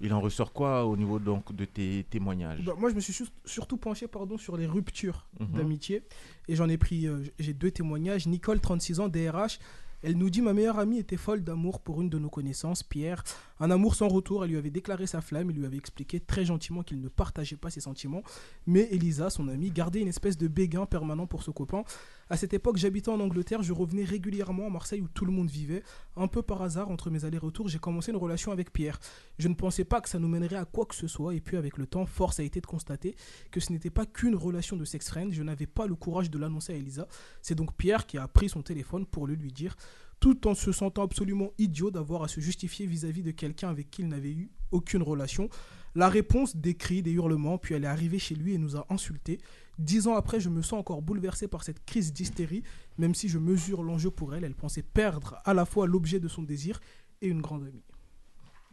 Il 0.00 0.12
en 0.14 0.20
ressort 0.20 0.52
quoi 0.52 0.86
au 0.86 0.96
niveau 0.96 1.18
donc 1.18 1.54
de 1.54 1.64
tes 1.64 2.04
témoignages? 2.08 2.64
Bah, 2.64 2.74
moi, 2.78 2.88
je 2.90 2.94
me 2.94 3.00
suis 3.00 3.12
sur- 3.12 3.26
surtout 3.44 3.76
penché 3.76 4.06
pardon, 4.08 4.38
sur 4.38 4.56
les 4.56 4.66
ruptures 4.66 5.26
Mhm. 5.40 5.46
d'amitié. 5.58 6.02
Et 6.48 6.56
j'en 6.56 6.68
ai 6.68 6.78
pris, 6.78 7.06
euh, 7.06 7.22
j'ai 7.38 7.52
deux 7.52 7.70
témoignages. 7.70 8.26
Nicole, 8.26 8.60
36 8.60 9.00
ans, 9.00 9.08
DRH. 9.08 9.58
Elle 10.02 10.16
nous 10.16 10.30
dit 10.30 10.40
Ma 10.40 10.54
meilleure 10.54 10.78
amie 10.78 10.98
était 10.98 11.18
folle 11.18 11.42
d'amour 11.44 11.80
pour 11.80 12.00
une 12.00 12.08
de 12.08 12.18
nos 12.18 12.30
connaissances, 12.30 12.82
Pierre. 12.82 13.22
Un 13.60 13.70
amour 13.70 13.94
sans 13.94 14.08
retour. 14.08 14.44
Elle 14.44 14.50
lui 14.50 14.56
avait 14.56 14.70
déclaré 14.70 15.06
sa 15.06 15.20
flamme. 15.20 15.50
Il 15.50 15.56
lui 15.56 15.66
avait 15.66 15.76
expliqué 15.76 16.18
très 16.18 16.44
gentiment 16.44 16.82
qu'il 16.82 17.00
ne 17.00 17.08
partageait 17.08 17.56
pas 17.56 17.70
ses 17.70 17.80
sentiments. 17.80 18.22
Mais 18.66 18.88
Elisa, 18.90 19.30
son 19.30 19.48
amie, 19.48 19.70
gardait 19.70 20.00
une 20.00 20.08
espèce 20.08 20.36
de 20.36 20.48
béguin 20.48 20.86
permanent 20.86 21.26
pour 21.26 21.42
ce 21.42 21.50
copain. 21.50 21.84
À 22.30 22.36
cette 22.36 22.54
époque, 22.54 22.78
j'habitais 22.78 23.10
en 23.10 23.20
Angleterre. 23.20 23.62
Je 23.62 23.72
revenais 23.72 24.04
régulièrement 24.04 24.66
à 24.66 24.70
Marseille 24.70 25.00
où 25.00 25.08
tout 25.08 25.24
le 25.24 25.32
monde 25.32 25.50
vivait. 25.50 25.82
Un 26.16 26.26
peu 26.26 26.42
par 26.42 26.62
hasard, 26.62 26.90
entre 26.90 27.10
mes 27.10 27.24
allers-retours, 27.24 27.68
j'ai 27.68 27.78
commencé 27.78 28.10
une 28.10 28.16
relation 28.16 28.52
avec 28.52 28.72
Pierre. 28.72 28.98
Je 29.38 29.48
ne 29.48 29.54
pensais 29.54 29.84
pas 29.84 30.00
que 30.00 30.08
ça 30.08 30.18
nous 30.18 30.28
mènerait 30.28 30.56
à 30.56 30.64
quoi 30.64 30.86
que 30.86 30.94
ce 30.94 31.06
soit. 31.06 31.34
Et 31.34 31.40
puis, 31.40 31.56
avec 31.56 31.76
le 31.76 31.86
temps, 31.86 32.06
force 32.06 32.40
a 32.40 32.42
été 32.42 32.60
de 32.60 32.66
constater 32.66 33.14
que 33.50 33.60
ce 33.60 33.72
n'était 33.72 33.90
pas 33.90 34.06
qu'une 34.06 34.36
relation 34.36 34.76
de 34.76 34.84
sex 34.84 35.08
friend. 35.08 35.32
Je 35.32 35.42
n'avais 35.42 35.66
pas 35.66 35.86
le 35.86 35.94
courage 35.94 36.30
de 36.30 36.38
l'annoncer 36.38 36.72
à 36.72 36.76
Elisa. 36.76 37.06
C'est 37.42 37.54
donc 37.54 37.76
Pierre 37.76 38.06
qui 38.06 38.16
a 38.16 38.26
pris 38.26 38.48
son 38.48 38.62
téléphone 38.62 39.06
pour 39.06 39.26
le 39.26 39.34
lui 39.34 39.52
dire, 39.52 39.76
tout 40.20 40.46
en 40.46 40.54
se 40.54 40.70
sentant 40.72 41.02
absolument 41.02 41.50
idiot 41.58 41.90
d'avoir 41.90 42.22
à 42.22 42.28
se 42.28 42.40
justifier 42.40 42.86
vis-à-vis 42.86 43.22
de 43.22 43.30
quelqu'un 43.30 43.70
avec 43.70 43.90
qui 43.90 44.02
il 44.02 44.08
n'avait 44.08 44.30
eu 44.32 44.50
aucune 44.70 45.02
relation. 45.02 45.48
La 45.96 46.08
réponse, 46.08 46.56
des 46.56 46.74
cris, 46.74 47.02
des 47.02 47.12
hurlements, 47.12 47.58
puis 47.58 47.74
elle 47.74 47.84
est 47.84 47.88
arrivée 47.88 48.20
chez 48.20 48.34
lui 48.36 48.54
et 48.54 48.58
nous 48.58 48.76
a 48.76 48.86
insultés. 48.90 49.38
Dix 49.78 50.06
ans 50.06 50.14
après, 50.14 50.38
je 50.38 50.48
me 50.50 50.62
sens 50.62 50.78
encore 50.78 51.02
bouleversé 51.02 51.48
par 51.48 51.64
cette 51.64 51.84
crise 51.84 52.12
d'hystérie, 52.12 52.62
même 52.98 53.14
si 53.14 53.28
je 53.28 53.38
mesure 53.38 53.82
l'enjeu 53.82 54.10
pour 54.10 54.34
elle. 54.34 54.44
Elle 54.44 54.54
pensait 54.54 54.82
perdre 54.82 55.38
à 55.44 55.54
la 55.54 55.64
fois 55.64 55.86
l'objet 55.88 56.20
de 56.20 56.28
son 56.28 56.42
désir 56.42 56.80
et 57.22 57.28
une 57.28 57.40
grande 57.40 57.62
amie. 57.62 57.82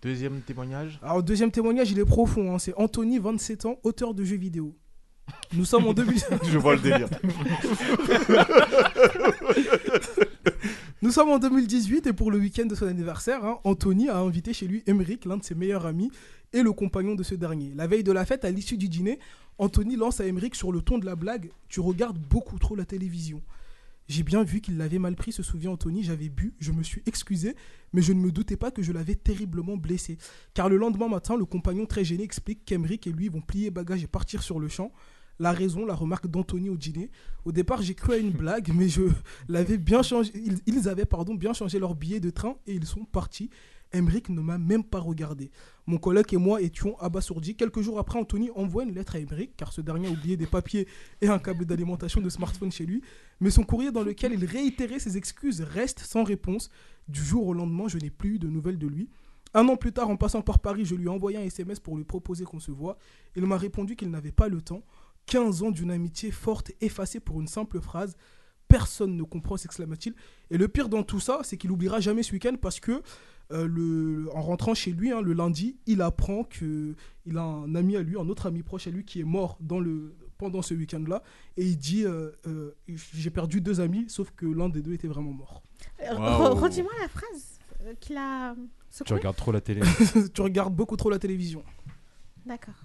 Deuxième 0.01 0.41
témoignage 0.41 0.99
Alors, 1.01 1.23
deuxième 1.23 1.49
témoignage, 1.49 1.89
il 1.89 1.97
est 1.97 2.05
profond. 2.05 2.53
hein. 2.53 2.59
C'est 2.59 2.73
Anthony, 2.77 3.17
27 3.17 3.65
ans, 3.65 3.79
auteur 3.83 4.13
de 4.13 4.23
jeux 4.23 4.37
vidéo. 4.37 4.75
Nous 5.53 5.65
sommes 5.65 5.87
en 5.87 5.93
2000... 5.93 6.21
Je 6.43 6.57
vois 6.59 6.75
le 6.75 6.81
délire. 6.81 7.09
Nous 11.03 11.11
sommes 11.11 11.29
en 11.29 11.37
2018 11.37 12.07
et 12.07 12.13
pour 12.13 12.31
le 12.31 12.39
week-end 12.39 12.65
de 12.65 12.73
son 12.73 12.87
anniversaire, 12.87 13.45
hein, 13.45 13.59
Anthony 13.65 14.09
a 14.09 14.17
invité 14.17 14.51
chez 14.51 14.65
lui 14.65 14.81
Emeric, 14.87 15.25
l'un 15.25 15.37
de 15.37 15.43
ses 15.43 15.53
meilleurs 15.53 15.85
amis, 15.85 16.09
et 16.53 16.63
le 16.63 16.71
compagnon 16.71 17.13
de 17.13 17.21
ce 17.21 17.35
dernier. 17.35 17.71
La 17.75 17.85
veille 17.85 18.03
de 18.03 18.11
la 18.11 18.25
fête, 18.25 18.43
à 18.45 18.49
l'issue 18.49 18.77
du 18.77 18.89
dîner, 18.89 19.19
Anthony 19.59 19.95
lance 19.95 20.21
à 20.21 20.25
Emeric 20.25 20.55
sur 20.55 20.71
le 20.71 20.81
ton 20.81 20.97
de 20.97 21.05
la 21.05 21.15
blague 21.15 21.51
Tu 21.69 21.81
regardes 21.81 22.17
beaucoup 22.17 22.57
trop 22.57 22.75
la 22.75 22.83
télévision. 22.83 23.43
J'ai 24.07 24.23
bien 24.23 24.43
vu 24.43 24.59
qu'il 24.59 24.77
l'avait 24.77 24.97
mal 24.97 25.15
pris, 25.15 25.31
se 25.31 25.43
souvient 25.43 25.69
Anthony. 25.69 26.01
J'avais 26.01 26.29
bu, 26.29 26.55
je 26.59 26.71
me 26.71 26.81
suis 26.81 27.03
excusé, 27.05 27.55
mais 27.93 28.01
je 28.01 28.13
ne 28.13 28.19
me 28.19 28.31
doutais 28.31 28.57
pas 28.57 28.71
que 28.71 28.81
je 28.81 28.91
l'avais 28.91 29.13
terriblement 29.13 29.77
blessé. 29.77 30.17
Car 30.55 30.67
le 30.67 30.77
lendemain 30.77 31.09
matin, 31.09 31.37
le 31.37 31.45
compagnon 31.45 31.85
très 31.85 32.05
gêné 32.05 32.23
explique 32.23 32.65
qu'Emeric 32.65 33.05
et 33.05 33.11
lui 33.11 33.29
vont 33.29 33.41
plier 33.41 33.69
bagages 33.69 34.03
et 34.03 34.07
partir 34.07 34.41
sur 34.41 34.59
le 34.59 34.67
champ. 34.67 34.91
La 35.39 35.51
raison, 35.51 35.85
la 35.85 35.93
remarque 35.93 36.27
d'Anthony 36.27 36.69
au 36.69 36.77
dîner. 36.77 37.11
Au 37.45 37.51
départ, 37.51 37.81
j'ai 37.81 37.93
cru 37.93 38.13
à 38.13 38.17
une 38.17 38.31
blague, 38.31 38.71
mais 38.73 38.89
je 38.89 39.03
l'avais 39.47 39.77
bien 39.77 40.01
changé. 40.01 40.31
Ils, 40.65 40.89
avaient 40.89 41.05
pardon, 41.05 41.35
bien 41.35 41.53
changé 41.53 41.77
leur 41.77 41.95
billet 41.95 42.19
de 42.19 42.29
train 42.29 42.55
et 42.65 42.73
ils 42.73 42.85
sont 42.85 43.05
partis. 43.05 43.49
Emeric 43.93 44.29
ne 44.29 44.41
m'a 44.41 44.57
même 44.57 44.83
pas 44.83 44.99
regardé. 44.99 45.51
Mon 45.85 45.97
collègue 45.97 46.33
et 46.33 46.37
moi 46.37 46.61
étions 46.61 46.99
abasourdis. 46.99 47.55
Quelques 47.55 47.81
jours 47.81 47.99
après, 47.99 48.19
Anthony 48.19 48.49
envoie 48.55 48.83
une 48.83 48.93
lettre 48.93 49.15
à 49.15 49.19
Emeric, 49.19 49.55
car 49.55 49.71
ce 49.71 49.79
dernier 49.79 50.07
a 50.07 50.11
oublié 50.11 50.35
des 50.35 50.47
papiers 50.47 50.87
et 51.21 51.27
un 51.27 51.39
câble 51.39 51.65
d'alimentation 51.65 52.19
de 52.19 52.29
smartphone 52.29 52.71
chez 52.71 52.85
lui. 52.85 53.01
Mais 53.39 53.49
son 53.49 53.63
courrier 53.63 53.91
dans 53.91 54.03
lequel 54.03 54.33
il 54.33 54.43
réitérait 54.43 54.99
ses 54.99 55.17
excuses 55.17 55.61
reste 55.61 55.99
sans 55.99 56.23
réponse. 56.23 56.69
Du 57.07 57.23
jour 57.23 57.47
au 57.47 57.53
lendemain, 57.53 57.87
je 57.87 57.97
n'ai 57.97 58.09
plus 58.09 58.35
eu 58.35 58.39
de 58.39 58.47
nouvelles 58.47 58.79
de 58.79 58.87
lui. 58.87 59.07
Un 59.53 59.67
an 59.69 59.77
plus 59.77 59.93
tard, 59.93 60.09
en 60.09 60.17
passant 60.17 60.41
par 60.41 60.59
Paris, 60.59 60.85
je 60.85 60.95
lui 60.95 61.05
ai 61.05 61.09
envoyé 61.09 61.37
un 61.37 61.43
SMS 61.43 61.79
pour 61.79 61.95
lui 61.95 62.03
proposer 62.03 62.43
qu'on 62.43 62.59
se 62.59 62.71
voit. 62.71 62.97
Il 63.35 63.45
m'a 63.45 63.57
répondu 63.57 63.95
qu'il 63.95 64.09
n'avait 64.09 64.31
pas 64.31 64.49
le 64.49 64.61
temps. 64.61 64.83
15 65.27 65.63
ans 65.63 65.71
d'une 65.71 65.91
amitié 65.91 66.31
forte 66.31 66.71
effacée 66.81 67.19
pour 67.19 67.39
une 67.39 67.47
simple 67.47 67.79
phrase. 67.79 68.15
Personne 68.67 69.15
ne 69.15 69.23
comprend, 69.23 69.55
s'exclama-t-il. 69.55 70.13
Et 70.51 70.57
le 70.57 70.67
pire 70.67 70.89
dans 70.89 71.03
tout 71.03 71.19
ça, 71.21 71.39
c'est 71.43 71.55
qu'il 71.57 71.69
n'oubliera 71.69 71.99
jamais 72.01 72.21
ce 72.23 72.33
week-end 72.33 72.55
parce 72.61 72.79
que, 72.81 73.01
euh, 73.53 73.65
le, 73.65 74.27
en 74.33 74.41
rentrant 74.41 74.73
chez 74.73 74.91
lui, 74.91 75.11
hein, 75.11 75.21
le 75.21 75.31
lundi, 75.31 75.77
il 75.85 76.01
apprend 76.01 76.43
qu'il 76.43 76.95
a 77.37 77.41
un 77.43 77.75
ami 77.75 77.95
à 77.95 78.01
lui, 78.01 78.17
un 78.19 78.27
autre 78.27 78.45
ami 78.45 78.63
proche 78.63 78.87
à 78.87 78.89
lui 78.89 79.05
qui 79.05 79.21
est 79.21 79.25
mort 79.25 79.57
dans 79.61 79.79
le, 79.79 80.13
pendant 80.37 80.61
ce 80.61 80.73
week-end-là. 80.73 81.23
Et 81.55 81.65
il 81.65 81.77
dit 81.77 82.03
euh, 82.03 82.31
euh, 82.45 82.75
J'ai 82.87 83.29
perdu 83.29 83.61
deux 83.61 83.79
amis, 83.79 84.05
sauf 84.09 84.31
que 84.35 84.45
l'un 84.45 84.67
des 84.67 84.81
deux 84.81 84.93
était 84.93 85.07
vraiment 85.07 85.31
mort. 85.31 85.63
Re- 86.01 86.59
Redis-moi 86.59 86.91
la 86.99 87.07
phrase 87.07 87.59
qu'il 88.01 88.17
a 88.17 88.53
Tu 89.05 89.13
regardes 89.13 89.37
trop 89.37 89.53
la 89.53 89.61
télé. 89.61 89.81
tu 90.33 90.41
regardes 90.41 90.75
beaucoup 90.75 90.97
trop 90.97 91.09
la 91.09 91.19
télévision. 91.19 91.63
D'accord. 92.45 92.75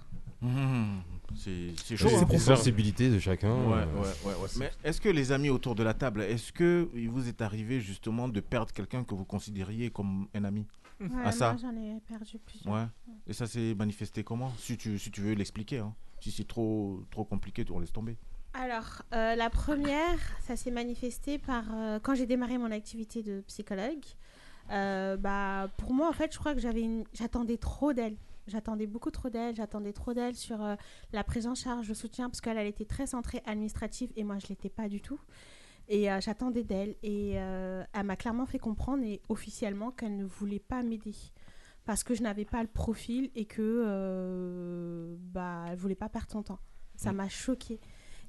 Mhm. 0.42 1.02
C'est 1.36 1.96
chaud. 1.96 2.08
hein. 2.14 2.24
des 2.28 2.38
sensibilités 2.38 3.10
de 3.10 3.18
chacun. 3.18 3.52
Ouais, 3.54 3.74
euh, 3.78 4.00
ouais, 4.00 4.08
ouais, 4.24 4.34
ouais. 4.42 4.48
Mais 4.58 4.70
est-ce 4.84 5.00
que 5.00 5.08
les 5.08 5.32
amis 5.32 5.50
autour 5.50 5.74
de 5.74 5.82
la 5.82 5.94
table, 5.94 6.22
est-ce 6.22 6.52
que 6.52 6.88
il 6.94 7.08
vous 7.08 7.28
est 7.28 7.40
arrivé 7.42 7.80
justement 7.80 8.28
de 8.28 8.40
perdre 8.40 8.72
quelqu'un 8.72 9.04
que 9.04 9.14
vous 9.14 9.24
considériez 9.24 9.90
comme 9.90 10.28
un 10.34 10.44
ami 10.44 10.66
Ouais, 11.00 11.08
Ah, 11.24 11.32
ça 11.32 11.52
Moi, 11.54 11.60
j'en 11.62 11.76
ai 11.80 12.00
perdu 12.06 12.38
plusieurs. 12.44 12.74
Ouais. 12.74 12.84
Et 13.26 13.32
ça 13.32 13.46
s'est 13.46 13.74
manifesté 13.74 14.22
comment? 14.22 14.52
Si 14.58 14.76
tu, 14.76 14.98
si 14.98 15.10
tu 15.10 15.20
veux 15.20 15.32
l'expliquer. 15.34 15.78
Hein. 15.78 15.94
Si 16.20 16.30
c'est 16.30 16.46
trop, 16.46 17.02
trop 17.10 17.24
compliqué, 17.24 17.64
on 17.72 17.80
laisse 17.80 17.92
tomber. 17.92 18.16
Alors, 18.54 19.02
euh, 19.14 19.34
la 19.34 19.48
première, 19.50 20.18
ça 20.46 20.56
s'est 20.56 20.70
manifesté 20.70 21.38
par 21.38 21.64
euh, 21.72 21.98
quand 22.00 22.14
j'ai 22.14 22.26
démarré 22.26 22.58
mon 22.58 22.70
activité 22.70 23.22
de 23.22 23.40
psychologue. 23.48 24.04
euh, 24.70 25.16
bah, 25.16 25.68
pour 25.78 25.92
moi, 25.92 26.08
en 26.08 26.12
fait, 26.12 26.32
je 26.32 26.38
crois 26.38 26.54
que 26.54 26.60
j'avais 26.60 26.82
une... 26.82 27.04
j'attendais 27.14 27.56
trop 27.56 27.92
d'elle. 27.92 28.14
J'attendais 28.46 28.86
beaucoup 28.86 29.10
trop 29.10 29.28
d'elle. 29.30 29.54
J'attendais 29.54 29.92
trop 29.92 30.14
d'elle 30.14 30.34
sur 30.34 30.62
euh, 30.62 30.74
la 31.12 31.22
prise 31.24 31.46
en 31.46 31.54
charge, 31.54 31.88
le 31.88 31.94
soutien, 31.94 32.28
parce 32.28 32.40
qu'elle 32.40 32.58
elle 32.58 32.66
était 32.66 32.84
très 32.84 33.06
centrée 33.06 33.40
administrative 33.46 34.10
et 34.16 34.24
moi, 34.24 34.38
je 34.38 34.48
l'étais 34.48 34.68
pas 34.70 34.88
du 34.88 35.00
tout. 35.00 35.20
Et 35.88 36.10
euh, 36.10 36.20
j'attendais 36.20 36.64
d'elle. 36.64 36.96
Et 37.02 37.34
euh, 37.36 37.84
elle 37.92 38.04
m'a 38.06 38.16
clairement 38.16 38.46
fait 38.46 38.58
comprendre 38.58 39.04
et 39.04 39.20
officiellement 39.28 39.90
qu'elle 39.90 40.16
ne 40.16 40.24
voulait 40.24 40.58
pas 40.60 40.82
m'aider. 40.82 41.14
Parce 41.84 42.04
que 42.04 42.14
je 42.14 42.22
n'avais 42.22 42.44
pas 42.44 42.62
le 42.62 42.68
profil 42.68 43.30
et 43.34 43.44
que 43.44 45.16
bah, 45.32 45.64
elle 45.68 45.76
voulait 45.76 45.94
pas 45.96 46.08
perdre 46.08 46.30
son 46.30 46.42
temps. 46.42 46.60
Ça 46.94 47.12
Mm. 47.12 47.16
m'a 47.16 47.28
choquée. 47.28 47.80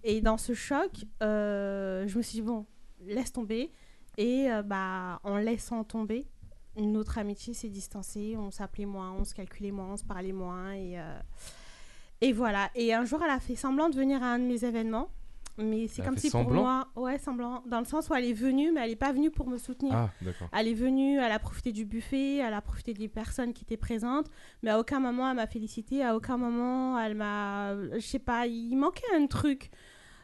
Et 0.03 0.21
dans 0.21 0.37
ce 0.37 0.53
choc, 0.53 1.05
je 1.21 2.17
me 2.17 2.21
suis 2.21 2.37
dit, 2.37 2.41
bon, 2.41 2.65
laisse 3.01 3.31
tomber. 3.31 3.71
Et 4.17 4.47
bah, 4.65 5.19
en 5.23 5.37
laissant 5.37 5.83
tomber, 5.83 6.27
notre 6.77 7.17
amitié 7.17 7.53
s'est 7.53 7.69
distancée. 7.69 8.35
On 8.37 8.51
s'appelait 8.51 8.85
moins, 8.85 9.11
on 9.11 9.23
se 9.23 9.33
calculait 9.33 9.71
moins, 9.71 9.93
on 9.93 9.97
se 9.97 10.03
parlait 10.03 10.31
moins. 10.31 10.71
Et, 10.73 10.99
euh, 10.99 11.19
et 12.21 12.31
voilà. 12.33 12.69
Et 12.75 12.93
un 12.93 13.05
jour, 13.05 13.21
elle 13.23 13.29
a 13.31 13.39
fait 13.39 13.55
semblant 13.55 13.89
de 13.89 13.95
venir 13.95 14.21
à 14.23 14.27
un 14.33 14.39
de 14.39 14.45
mes 14.45 14.63
événements. 14.65 15.09
Mais 15.59 15.87
c'est 15.87 16.01
comme 16.03 16.17
si 16.17 16.31
pour 16.31 16.49
moi, 16.49 16.87
ouais, 16.95 17.19
semblant, 17.19 17.61
dans 17.67 17.77
le 17.77 17.85
sens 17.85 18.09
où 18.09 18.15
elle 18.15 18.25
est 18.25 18.33
venue, 18.33 18.71
mais 18.71 18.81
elle 18.81 18.89
n'est 18.89 18.95
pas 18.95 19.11
venue 19.11 19.29
pour 19.29 19.47
me 19.47 19.57
soutenir. 19.59 19.93
Ah. 19.93 20.09
Elle 20.51 20.67
est 20.67 20.73
venue, 20.73 21.19
elle 21.19 21.31
a 21.31 21.37
profité 21.37 21.71
du 21.71 21.85
buffet, 21.85 22.37
elle 22.37 22.55
a 22.55 22.61
profité 22.61 22.95
des 22.95 23.07
personnes 23.07 23.53
qui 23.53 23.63
étaient 23.63 23.77
présentes, 23.77 24.31
mais 24.63 24.71
à 24.71 24.79
aucun 24.79 24.99
moment 24.99 25.29
elle 25.29 25.35
m'a 25.35 25.45
félicité, 25.45 26.03
à 26.03 26.15
aucun 26.15 26.37
moment 26.37 26.97
elle 26.99 27.13
m'a. 27.13 27.75
Je 27.93 27.99
sais 27.99 28.17
pas, 28.17 28.47
il 28.47 28.75
manquait 28.77 29.05
un 29.15 29.27
truc. 29.27 29.69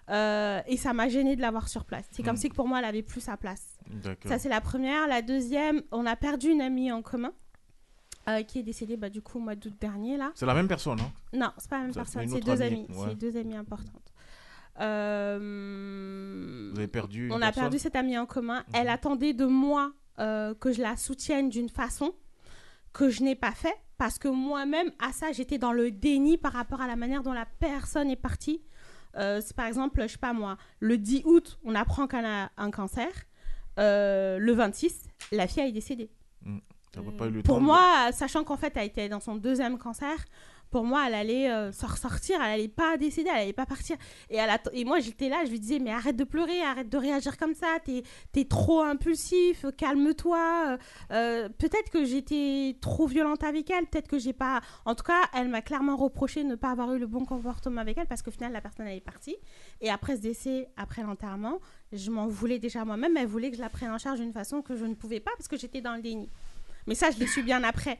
Euh, 0.09 0.61
et 0.65 0.77
ça 0.77 0.93
m'a 0.93 1.07
gêné 1.09 1.35
de 1.35 1.41
l'avoir 1.41 1.67
sur 1.67 1.85
place. 1.85 2.07
C'est 2.09 2.23
comme 2.23 2.33
Mm. 2.33 2.37
si 2.37 2.49
pour 2.49 2.67
moi 2.67 2.79
elle 2.79 2.85
avait 2.85 3.03
plus 3.03 3.21
sa 3.21 3.37
place. 3.37 3.77
Ça, 4.25 4.37
c'est 4.39 4.49
la 4.49 4.61
première. 4.61 5.07
La 5.07 5.21
deuxième, 5.21 5.81
on 5.91 6.05
a 6.05 6.15
perdu 6.15 6.49
une 6.49 6.61
amie 6.61 6.91
en 6.91 7.01
commun 7.01 7.31
euh, 8.27 8.43
qui 8.43 8.59
est 8.59 8.63
décédée 8.63 8.97
bah, 8.97 9.09
du 9.09 9.21
coup 9.21 9.37
au 9.39 9.41
mois 9.41 9.55
d'août 9.55 9.73
dernier. 9.79 10.17
là. 10.17 10.31
C'est 10.35 10.45
la 10.45 10.53
même 10.53 10.67
personne, 10.67 10.99
hein? 10.99 11.11
Non, 11.33 11.51
c'est 11.57 11.69
pas 11.69 11.77
la 11.77 11.83
même 11.83 11.93
Ça, 11.93 12.01
personne, 12.01 12.27
c'est 12.27 12.41
deux 12.41 12.61
amie, 12.61 12.85
amies. 12.89 12.97
ouais. 12.99 13.07
C'est 13.09 13.15
deux 13.15 13.37
amies 13.37 13.55
importantes. 13.55 14.13
Euh, 14.79 16.69
Vous 16.73 16.77
avez 16.79 16.87
perdu. 16.87 17.29
on 17.31 17.41
a 17.41 17.51
perdu 17.51 17.79
cette 17.79 17.95
amie 17.95 18.17
en 18.17 18.25
commun. 18.25 18.59
Mhm. 18.59 18.75
Elle 18.75 18.89
attendait 18.89 19.33
de 19.33 19.45
moi 19.45 19.91
euh, 20.19 20.53
que 20.53 20.71
je 20.71 20.81
la 20.81 20.95
soutienne 20.97 21.49
d'une 21.49 21.69
façon 21.69 22.13
que 22.93 23.09
je 23.09 23.23
n'ai 23.23 23.35
pas 23.35 23.51
fait 23.51 23.75
parce 23.97 24.17
que 24.17 24.27
moi-même, 24.27 24.91
à 25.05 25.11
ça, 25.11 25.31
j'étais 25.31 25.57
dans 25.57 25.73
le 25.73 25.91
déni 25.91 26.37
par 26.37 26.53
rapport 26.53 26.81
à 26.81 26.87
la 26.87 26.95
manière 26.95 27.21
dont 27.23 27.33
la 27.33 27.45
personne 27.45 28.09
est 28.09 28.15
partie. 28.15 28.61
Euh, 29.17 29.41
c'est 29.43 29.55
par 29.55 29.65
exemple, 29.65 30.01
je 30.03 30.07
sais 30.13 30.17
pas 30.17 30.33
moi, 30.33 30.57
le 30.79 30.97
10 30.97 31.23
août, 31.25 31.59
on 31.63 31.75
apprend 31.75 32.07
qu'elle 32.07 32.25
a 32.25 32.51
un 32.57 32.71
cancer. 32.71 33.09
Euh, 33.77 34.37
le 34.39 34.51
26, 34.53 35.03
la 35.31 35.47
fille 35.47 35.63
est 35.63 35.71
décédée. 35.71 36.09
Pas 37.17 37.27
eu 37.27 37.31
le 37.31 37.43
Pour 37.43 37.55
temps 37.55 37.61
de- 37.61 37.65
moi, 37.65 38.11
sachant 38.11 38.43
qu'en 38.43 38.57
fait, 38.57 38.73
elle 38.75 38.87
était 38.87 39.09
dans 39.09 39.19
son 39.19 39.35
deuxième 39.35 39.77
cancer, 39.77 40.15
pour 40.71 40.83
moi, 40.83 41.05
elle 41.07 41.13
allait 41.13 41.49
euh, 41.49 41.71
se 41.71 41.85
ressortir, 41.85 42.37
elle 42.41 42.51
allait 42.51 42.67
pas 42.67 42.97
décéder, 42.97 43.29
elle 43.33 43.41
allait 43.41 43.53
pas 43.53 43.65
partir. 43.65 43.97
Et, 44.29 44.39
et 44.73 44.85
moi, 44.85 44.99
j'étais 44.99 45.29
là, 45.29 45.43
je 45.45 45.51
lui 45.51 45.59
disais, 45.59 45.79
mais 45.79 45.91
arrête 45.91 46.15
de 46.15 46.23
pleurer, 46.23 46.61
arrête 46.61 46.89
de 46.89 46.97
réagir 46.97 47.37
comme 47.37 47.53
ça, 47.53 47.77
t'es 47.83 48.03
es 48.35 48.45
trop 48.45 48.81
impulsif, 48.81 49.65
calme-toi. 49.77 50.77
Euh, 51.11 51.49
peut-être 51.49 51.89
que 51.91 52.05
j'étais 52.05 52.77
trop 52.81 53.07
violente 53.07 53.43
avec 53.43 53.69
elle, 53.69 53.85
peut-être 53.87 54.07
que 54.07 54.19
j'ai 54.19 54.33
pas. 54.33 54.61
En 54.85 54.95
tout 54.95 55.03
cas, 55.03 55.21
elle 55.33 55.49
m'a 55.49 55.61
clairement 55.61 55.97
reproché 55.97 56.43
de 56.43 56.49
ne 56.49 56.55
pas 56.55 56.71
avoir 56.71 56.93
eu 56.93 56.99
le 56.99 57.07
bon 57.07 57.25
comportement 57.25 57.81
avec 57.81 57.97
elle 57.97 58.07
parce 58.07 58.21
qu'au 58.21 58.31
final, 58.31 58.51
la 58.51 58.61
personne, 58.61 58.87
elle 58.87 58.97
est 58.97 59.01
partie. 59.01 59.35
Et 59.81 59.89
après 59.89 60.15
ce 60.15 60.21
décès, 60.21 60.69
après 60.77 61.03
l'enterrement, 61.03 61.59
je 61.91 62.11
m'en 62.11 62.27
voulais 62.27 62.59
déjà 62.59 62.85
moi-même, 62.85 63.17
elle 63.17 63.27
voulait 63.27 63.49
que 63.49 63.57
je 63.57 63.61
la 63.61 63.69
prenne 63.69 63.91
en 63.91 63.97
charge 63.97 64.19
d'une 64.19 64.33
façon 64.33 64.61
que 64.61 64.75
je 64.75 64.85
ne 64.85 64.93
pouvais 64.93 65.19
pas 65.19 65.31
parce 65.37 65.47
que 65.47 65.57
j'étais 65.57 65.81
dans 65.81 65.95
le 65.95 66.01
déni. 66.01 66.29
Mais 66.87 66.95
ça, 66.95 67.11
je 67.11 67.19
l'ai 67.19 67.27
su 67.27 67.43
bien 67.43 67.63
après. 67.63 67.99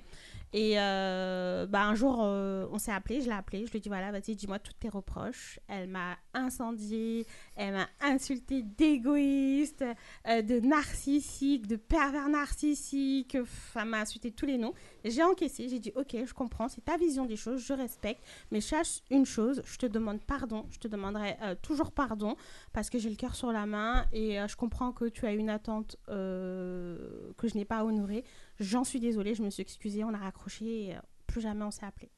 Et 0.51 0.79
euh, 0.79 1.67
bah, 1.67 1.83
un 1.83 1.93
jour, 1.93 2.21
euh, 2.23 2.65
on 2.71 2.79
s'est 2.79 2.91
appelé, 2.91 3.21
je 3.21 3.27
l'ai 3.27 3.35
appelé, 3.35 3.65
je 3.65 3.71
lui 3.71 3.77
ai 3.77 3.81
dit 3.81 3.89
voilà, 3.89 4.11
vas-y, 4.11 4.35
dis-moi 4.35 4.57
tous 4.57 4.73
tes 4.73 4.89
reproches. 4.89 5.59
Elle 5.67 5.87
m'a 5.87 6.17
incendié, 6.33 7.27
elle 7.59 7.73
m'a 7.73 7.89
insulté 7.99 8.63
d'égoïste, 8.63 9.83
euh, 10.27 10.41
de 10.41 10.61
narcissique, 10.61 11.67
de 11.67 11.75
pervers 11.75 12.29
narcissique. 12.29 13.33
Pff, 13.33 13.75
Elle 13.75 13.89
m'a 13.89 13.99
insulté 13.99 14.31
tous 14.31 14.45
les 14.45 14.57
noms. 14.57 14.73
J'ai 15.03 15.23
encaissé, 15.23 15.67
j'ai 15.67 15.79
dit 15.79 15.91
ok, 15.95 16.15
je 16.25 16.33
comprends, 16.33 16.69
c'est 16.69 16.85
ta 16.85 16.95
vision 16.95 17.25
des 17.25 17.35
choses, 17.35 17.61
je 17.65 17.73
respecte. 17.73 18.23
Mais 18.51 18.61
sache 18.61 19.01
une 19.11 19.25
chose, 19.25 19.61
je 19.65 19.77
te 19.77 19.85
demande 19.85 20.21
pardon, 20.21 20.65
je 20.69 20.79
te 20.79 20.87
demanderai 20.87 21.35
euh, 21.41 21.55
toujours 21.61 21.91
pardon 21.91 22.37
parce 22.71 22.89
que 22.89 22.97
j'ai 22.97 23.09
le 23.09 23.17
cœur 23.17 23.35
sur 23.35 23.51
la 23.51 23.65
main 23.65 24.05
et 24.13 24.39
euh, 24.39 24.47
je 24.47 24.55
comprends 24.55 24.93
que 24.93 25.05
tu 25.05 25.25
as 25.25 25.33
une 25.33 25.49
attente 25.49 25.97
euh, 26.07 27.31
que 27.37 27.49
je 27.49 27.55
n'ai 27.55 27.65
pas 27.65 27.83
honorée. 27.83 28.23
J'en 28.61 28.85
suis 28.85 29.01
désolée, 29.01 29.35
je 29.35 29.43
me 29.43 29.49
suis 29.49 29.61
excusée, 29.61 30.05
on 30.05 30.13
a 30.13 30.17
raccroché 30.17 30.85
et 30.85 30.95
euh, 30.95 30.99
plus 31.27 31.41
jamais 31.41 31.65
on 31.65 31.71
s'est 31.71 31.85
appelé. 31.85 32.09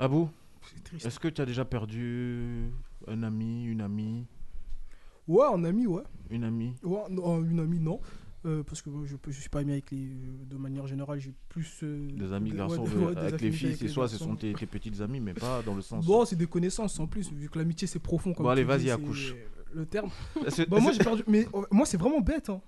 Abou, 0.00 0.28
est-ce 1.04 1.20
que 1.20 1.28
tu 1.28 1.40
as 1.40 1.46
déjà 1.46 1.64
perdu 1.64 2.72
un 3.08 3.22
ami, 3.22 3.64
une 3.64 3.80
amie, 3.80 4.26
Ouais, 5.26 5.46
un 5.52 5.64
ami, 5.64 5.86
ouais. 5.86 6.02
une 6.30 6.44
amie 6.44 6.74
Ouais, 6.82 7.00
non, 7.10 7.42
une 7.44 7.60
amie, 7.60 7.80
non. 7.80 8.00
Euh, 8.46 8.62
parce 8.62 8.82
que 8.82 8.90
je, 9.06 9.16
je 9.26 9.40
suis 9.40 9.48
pas 9.48 9.60
ami 9.60 9.72
avec 9.72 9.90
les. 9.90 10.04
euh, 10.08 10.44
De 10.44 10.56
manière 10.58 10.86
générale, 10.86 11.18
j'ai 11.18 11.32
plus. 11.48 11.80
euh, 11.82 12.10
Des 12.12 12.30
amis 12.32 12.50
garçons 12.52 12.82
ouais, 12.84 12.90
de- 12.90 12.96
ouais, 12.98 13.14
des 13.14 13.20
avec 13.22 13.40
les 13.40 13.50
filles, 13.52 13.74
c'est 13.74 13.88
soit 13.88 14.06
ce 14.06 14.18
sont 14.18 14.36
tes, 14.36 14.52
tes 14.52 14.66
petites 14.66 15.00
amies, 15.00 15.20
mais 15.20 15.32
pas 15.32 15.62
dans 15.62 15.74
le 15.74 15.80
sens. 15.80 16.04
Bon, 16.04 16.26
c'est 16.26 16.36
des 16.36 16.46
connaissances 16.46 17.00
en 17.00 17.06
plus, 17.06 17.32
vu 17.32 17.48
que 17.48 17.58
l'amitié 17.58 17.88
c'est 17.88 18.00
profond. 18.00 18.34
Comme 18.34 18.44
Bon, 18.44 18.50
allez, 18.50 18.64
vas-y, 18.64 18.90
accouche. 18.90 19.34
Le 19.72 19.86
terme. 19.86 20.10
Bah, 20.68 20.78
moi, 20.78 20.92
j'ai 20.92 20.98
perdu. 21.02 21.22
Mais 21.26 21.48
euh, 21.54 21.62
moi, 21.70 21.86
c'est 21.86 21.96
vraiment 21.96 22.20
bête. 22.20 22.50
Hein. 22.50 22.60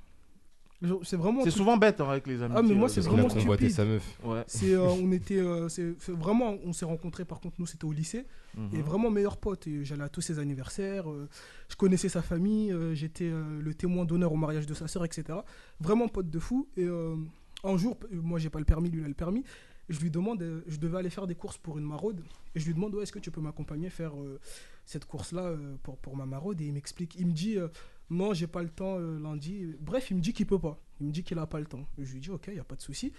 C'est 1.04 1.16
vraiment. 1.16 1.42
C'est 1.42 1.50
souvent 1.50 1.76
bête 1.78 2.00
hein, 2.00 2.08
avec 2.10 2.26
les 2.26 2.42
amis. 2.42 2.54
Ah, 2.56 2.62
mais 2.62 2.74
moi, 2.74 2.88
c'est 2.88 2.96
Parce 2.96 3.06
qu'il 3.08 3.16
vraiment 3.16 3.28
stupide. 3.56 3.70
sa 3.70 3.84
meuf. 3.84 4.18
Ouais. 4.24 4.44
C'est, 4.46 4.74
euh, 4.74 4.88
on 5.02 5.10
était, 5.10 5.38
euh, 5.38 5.68
c'est 5.70 5.94
c'est 5.98 6.12
vraiment, 6.12 6.56
on 6.64 6.72
s'est 6.72 6.84
rencontrés. 6.84 7.24
Par 7.24 7.40
contre, 7.40 7.56
nous, 7.58 7.66
c'était 7.66 7.86
au 7.86 7.92
lycée, 7.92 8.26
et 8.56 8.60
Mhm. 8.60 8.82
vraiment 8.82 9.10
meilleurs 9.10 9.38
potes. 9.38 9.66
Et 9.66 9.84
j'allais 9.84 10.04
à 10.04 10.08
tous 10.10 10.20
ses 10.20 10.38
anniversaires. 10.38 11.10
euh, 11.10 11.28
je 11.68 11.76
connaissais 11.76 12.08
sa 12.10 12.20
famille. 12.22 12.72
euh, 12.72 12.94
J'étais 12.94 13.24
euh, 13.30 13.60
le 13.62 13.72
témoin 13.74 14.04
d'honneur 14.04 14.32
au 14.32 14.36
mariage 14.36 14.66
de 14.66 14.74
sa 14.74 14.86
sœur, 14.86 15.04
etc. 15.04 15.38
Vraiment 15.80 16.08
pote 16.08 16.28
de 16.30 16.38
fou. 16.38 16.68
Et 16.76 16.84
euh, 16.84 17.16
un 17.64 17.76
jour, 17.78 17.96
moi, 18.12 18.38
j'ai 18.38 18.50
pas 18.50 18.58
le 18.58 18.64
permis, 18.66 18.90
lui, 18.90 19.00
il 19.00 19.04
a 19.04 19.08
le 19.08 19.14
permis. 19.14 19.44
Je 19.88 20.00
lui 20.00 20.10
demande, 20.10 20.42
euh, 20.42 20.60
je 20.66 20.76
devais 20.78 20.98
aller 20.98 21.10
faire 21.10 21.26
des 21.28 21.36
courses 21.36 21.58
pour 21.58 21.78
une 21.78 21.84
maraude, 21.84 22.20
et 22.56 22.60
je 22.60 22.66
lui 22.66 22.74
demande, 22.74 22.92
ouais, 22.96 23.04
est-ce 23.04 23.12
que 23.12 23.20
tu 23.20 23.30
peux 23.30 23.40
m'accompagner 23.40 23.88
faire 23.88 24.18
euh, 24.20 24.40
cette 24.84 25.04
course-là 25.04 25.42
euh, 25.44 25.76
pour, 25.84 25.96
pour 25.98 26.16
ma 26.16 26.26
maraude? 26.26 26.60
Et 26.60 26.64
il 26.66 26.72
m'explique, 26.72 27.14
il 27.18 27.26
me 27.28 27.32
dit, 27.32 27.56
euh, 27.56 27.68
non, 28.10 28.34
j'ai 28.34 28.46
pas 28.46 28.62
le 28.62 28.68
temps 28.68 28.98
euh, 28.98 29.18
lundi. 29.18 29.74
Bref, 29.80 30.10
il 30.10 30.16
me 30.16 30.22
dit 30.22 30.32
qu'il 30.32 30.46
peut 30.46 30.58
pas. 30.58 30.78
Il 31.00 31.06
me 31.06 31.12
dit 31.12 31.22
qu'il 31.22 31.38
a 31.38 31.46
pas 31.46 31.60
le 31.60 31.66
temps. 31.66 31.86
Je 31.98 32.12
lui 32.12 32.20
dis, 32.20 32.30
ok, 32.30 32.46
il 32.48 32.54
y 32.54 32.60
a 32.60 32.64
pas 32.64 32.76
de 32.76 32.80
souci. 32.80 33.12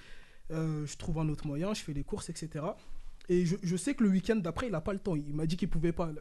Euh, 0.51 0.85
je 0.85 0.95
trouve 0.97 1.19
un 1.19 1.27
autre 1.29 1.45
moyen, 1.45 1.73
je 1.73 1.81
fais 1.83 1.93
les 1.93 2.03
courses, 2.03 2.29
etc. 2.29 2.65
Et 3.29 3.45
je, 3.45 3.75
sais 3.75 3.93
que 3.93 4.03
le 4.03 4.09
week-end 4.09 4.37
d'après, 4.37 4.67
il 4.67 4.71
n'a 4.71 4.81
pas 4.81 4.93
le 4.93 4.99
temps. 4.99 5.15
Il 5.15 5.33
m'a 5.33 5.45
dit 5.45 5.57
qu'il 5.57 5.69
pouvait 5.69 5.91
pas. 5.91 6.11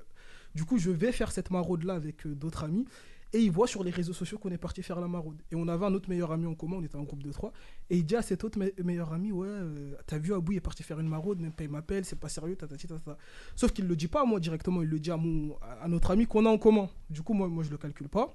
Du 0.54 0.64
coup, 0.64 0.78
je 0.78 0.90
vais 0.90 1.12
faire 1.12 1.30
cette 1.30 1.50
maraude-là 1.50 1.94
avec 1.94 2.26
euh, 2.26 2.34
d'autres 2.34 2.64
amis. 2.64 2.86
Et 3.32 3.40
il 3.40 3.50
voit 3.50 3.66
sur 3.66 3.82
les 3.84 3.90
réseaux 3.90 4.12
sociaux 4.12 4.38
qu'on 4.38 4.50
est 4.50 4.58
parti 4.58 4.82
faire 4.82 5.00
la 5.00 5.08
maraude. 5.08 5.42
Et 5.50 5.56
on 5.56 5.66
avait 5.68 5.84
un 5.84 5.92
autre 5.94 6.08
meilleur 6.08 6.32
ami 6.32 6.46
en 6.46 6.54
commun, 6.54 6.76
on 6.78 6.82
était 6.82 6.96
un 6.96 7.02
groupe 7.02 7.22
de 7.22 7.32
trois. 7.32 7.52
Et 7.90 7.96
il 7.98 8.06
dit 8.06 8.16
à 8.16 8.22
cet 8.22 8.44
autre 8.44 8.58
me- 8.58 8.72
meilleur 8.82 9.12
ami 9.12 9.32
Ouais, 9.32 9.48
euh, 9.48 9.94
t'as 10.06 10.18
vu 10.18 10.32
Abou, 10.32 10.52
il 10.52 10.58
est 10.58 10.60
parti 10.60 10.82
faire 10.82 11.00
une 11.00 11.08
maraude, 11.08 11.40
même 11.40 11.52
pas 11.52 11.64
il 11.64 11.70
m'appelle, 11.70 12.04
c'est 12.04 12.18
pas 12.18 12.28
sérieux, 12.28 12.56
tatati, 12.56 12.86
tatata. 12.86 13.18
Sauf 13.56 13.72
qu'il 13.72 13.86
le 13.88 13.96
dit 13.96 14.06
pas 14.08 14.22
à 14.22 14.24
moi 14.24 14.38
directement, 14.40 14.80
il 14.80 14.88
le 14.88 14.98
dit 15.00 15.10
à, 15.10 15.16
mon, 15.16 15.56
à 15.82 15.88
notre 15.88 16.12
ami 16.12 16.26
qu'on 16.26 16.46
a 16.46 16.48
en 16.48 16.56
commun. 16.56 16.88
Du 17.10 17.22
coup, 17.22 17.34
moi, 17.34 17.48
moi 17.48 17.64
je 17.64 17.70
le 17.70 17.78
calcule 17.78 18.08
pas. 18.08 18.32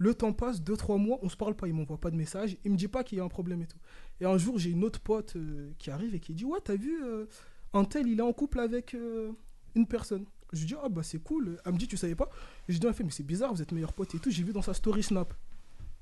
Le 0.00 0.14
temps 0.14 0.32
passe, 0.32 0.62
2-3 0.62 0.98
mois, 0.98 1.18
on 1.20 1.28
se 1.28 1.36
parle 1.36 1.54
pas, 1.54 1.68
il 1.68 1.74
m'envoie 1.74 2.00
pas 2.00 2.10
de 2.10 2.16
message, 2.16 2.56
il 2.64 2.72
me 2.72 2.76
dit 2.78 2.88
pas 2.88 3.04
qu'il 3.04 3.18
y 3.18 3.20
a 3.20 3.24
un 3.24 3.28
problème 3.28 3.60
et 3.60 3.66
tout. 3.66 3.76
Et 4.22 4.24
un 4.24 4.38
jour, 4.38 4.58
j'ai 4.58 4.70
une 4.70 4.82
autre 4.82 4.98
pote 4.98 5.36
euh, 5.36 5.72
qui 5.76 5.90
arrive 5.90 6.14
et 6.14 6.20
qui 6.20 6.32
dit 6.32 6.46
Ouais, 6.46 6.58
t'as 6.64 6.74
vu, 6.74 7.04
euh, 7.04 7.26
un 7.74 7.84
tel, 7.84 8.08
il 8.08 8.18
est 8.18 8.22
en 8.22 8.32
couple 8.32 8.60
avec 8.60 8.94
euh, 8.94 9.30
une 9.74 9.86
personne. 9.86 10.24
Je 10.54 10.60
lui 10.60 10.68
dis 10.68 10.74
Ah 10.82 10.88
bah 10.88 11.02
c'est 11.02 11.22
cool. 11.22 11.60
Elle 11.66 11.74
me 11.74 11.76
dit 11.76 11.86
Tu 11.86 11.98
savais 11.98 12.14
pas? 12.14 12.30
Et 12.66 12.72
je 12.72 12.78
dis 12.78 12.86
fait, 12.94 13.04
mais 13.04 13.10
c'est 13.10 13.26
bizarre, 13.26 13.52
vous 13.52 13.60
êtes 13.60 13.72
meilleurs 13.72 13.92
potes 13.92 14.14
et 14.14 14.18
tout. 14.18 14.30
J'ai 14.30 14.42
vu 14.42 14.54
dans 14.54 14.62
sa 14.62 14.72
story 14.72 15.02
Snap. 15.02 15.34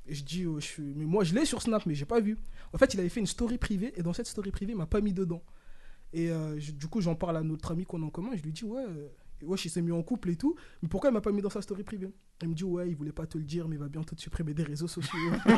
Et 0.07 0.15
je 0.15 0.23
dis 0.23 0.45
euh, 0.45 0.61
je 0.61 0.81
Mais 0.81 1.05
moi, 1.05 1.25
je 1.25 1.35
l'ai 1.35 1.45
sur 1.45 1.61
Snap, 1.61 1.85
mais 1.85 1.97
j'ai 1.97 2.07
pas 2.07 2.21
vu. 2.21 2.39
En 2.73 2.79
fait, 2.79 2.95
il 2.95 3.01
avait 3.01 3.09
fait 3.09 3.19
une 3.19 3.27
story 3.27 3.59
privée 3.59 3.93
et 3.97 4.05
dans 4.05 4.13
cette 4.13 4.29
story 4.29 4.53
privée, 4.53 4.75
il 4.75 4.79
m'a 4.79 4.87
pas 4.87 5.01
mis 5.01 5.13
dedans. 5.13 5.43
Et 6.13 6.31
du 6.57 6.87
coup, 6.87 7.01
j'en 7.01 7.17
parle 7.17 7.37
à 7.37 7.43
notre 7.43 7.73
ami 7.73 7.85
qu'on 7.85 8.01
a 8.05 8.07
en 8.07 8.11
commun. 8.11 8.31
Je 8.37 8.43
lui 8.45 8.53
dis 8.53 8.65
Ouais, 8.65 8.85
ouais, 9.43 9.59
il 9.63 9.71
s'est 9.71 9.83
mis 9.83 9.91
en 9.91 10.05
couple 10.05 10.31
et 10.31 10.37
tout. 10.37 10.55
Mais 10.83 10.89
pourquoi 10.89 11.11
il 11.11 11.15
m'a 11.15 11.21
pas 11.21 11.33
mis 11.33 11.43
dans 11.43 11.51
sa 11.51 11.63
story 11.63 11.83
privée? 11.83 12.09
Il 12.43 12.49
me 12.51 12.55
dit 12.55 12.63
Ouais, 12.65 12.89
il 12.89 12.95
voulait 12.97 13.11
pas 13.13 13.27
te 13.27 13.37
le 13.37 13.45
dire, 13.45 13.67
mais 13.69 13.75
il 13.77 13.81
va 13.81 13.89
bientôt 13.89 14.15
te 14.15 14.21
supprimer 14.21 14.55
des 14.55 14.63
réseaux 14.63 14.87
sociaux. 14.87 15.11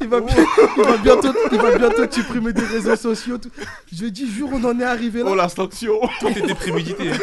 il, 0.00 0.08
va, 0.08 0.20
bi- 0.20 0.32
il, 0.76 0.82
va 0.84 0.96
bientôt, 0.98 1.32
il 1.52 1.58
va 1.58 1.76
bientôt 1.78 2.06
te 2.06 2.14
supprimer 2.14 2.52
des 2.52 2.64
réseaux 2.64 2.96
sociaux. 2.96 3.38
Je 3.92 4.00
lui 4.00 4.06
ai 4.08 4.10
dit 4.10 4.30
Jure, 4.30 4.48
on 4.52 4.62
en 4.64 4.78
est 4.78 4.84
arrivé 4.84 5.22
là. 5.22 5.30
Oh 5.30 5.34
la 5.34 5.48
sanction 5.48 5.98
Tout 6.20 6.28
était 6.28 6.54
prémédité. 6.54 7.10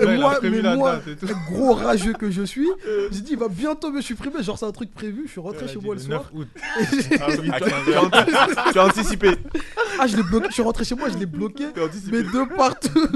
Ouais, 0.00 0.16
moi, 0.16 0.38
mais 0.42 0.62
moi, 0.62 0.98
gros 1.50 1.74
rageux 1.74 2.14
que 2.14 2.30
je 2.30 2.40
suis, 2.42 2.68
j'ai 3.10 3.20
dit 3.20 3.32
il 3.32 3.38
va 3.38 3.48
bientôt 3.48 3.90
me 3.92 4.00
supprimer. 4.00 4.42
Genre, 4.42 4.56
c'est 4.58 4.64
un 4.64 4.72
truc 4.72 4.90
prévu. 4.94 5.24
Je 5.26 5.32
suis 5.32 5.40
rentré 5.42 5.66
Elle 5.66 5.68
chez 5.68 5.78
moi 5.78 5.94
le 5.94 6.00
soir. 6.00 6.30
9 6.32 6.40
août. 6.40 6.48
Et- 7.10 7.18
Ah 7.20 7.26
oui, 7.38 7.50
À 7.52 7.60
t'as- 7.60 7.68
15 7.70 7.88
heures. 7.90 8.10
Tu 8.72 8.78
as 8.78 8.86
anticipé. 8.86 9.30
ah, 9.98 10.06
je 10.06 10.16
l'ai 10.16 10.22
bloqué. 10.22 10.46
Je 10.48 10.52
suis 10.54 10.62
rentré 10.62 10.84
chez 10.84 10.94
moi, 10.94 11.08
je 11.12 11.18
l'ai 11.18 11.26
bloqué. 11.26 11.66
Mais 12.10 12.22
de 12.22 12.56
partout. 12.56 13.08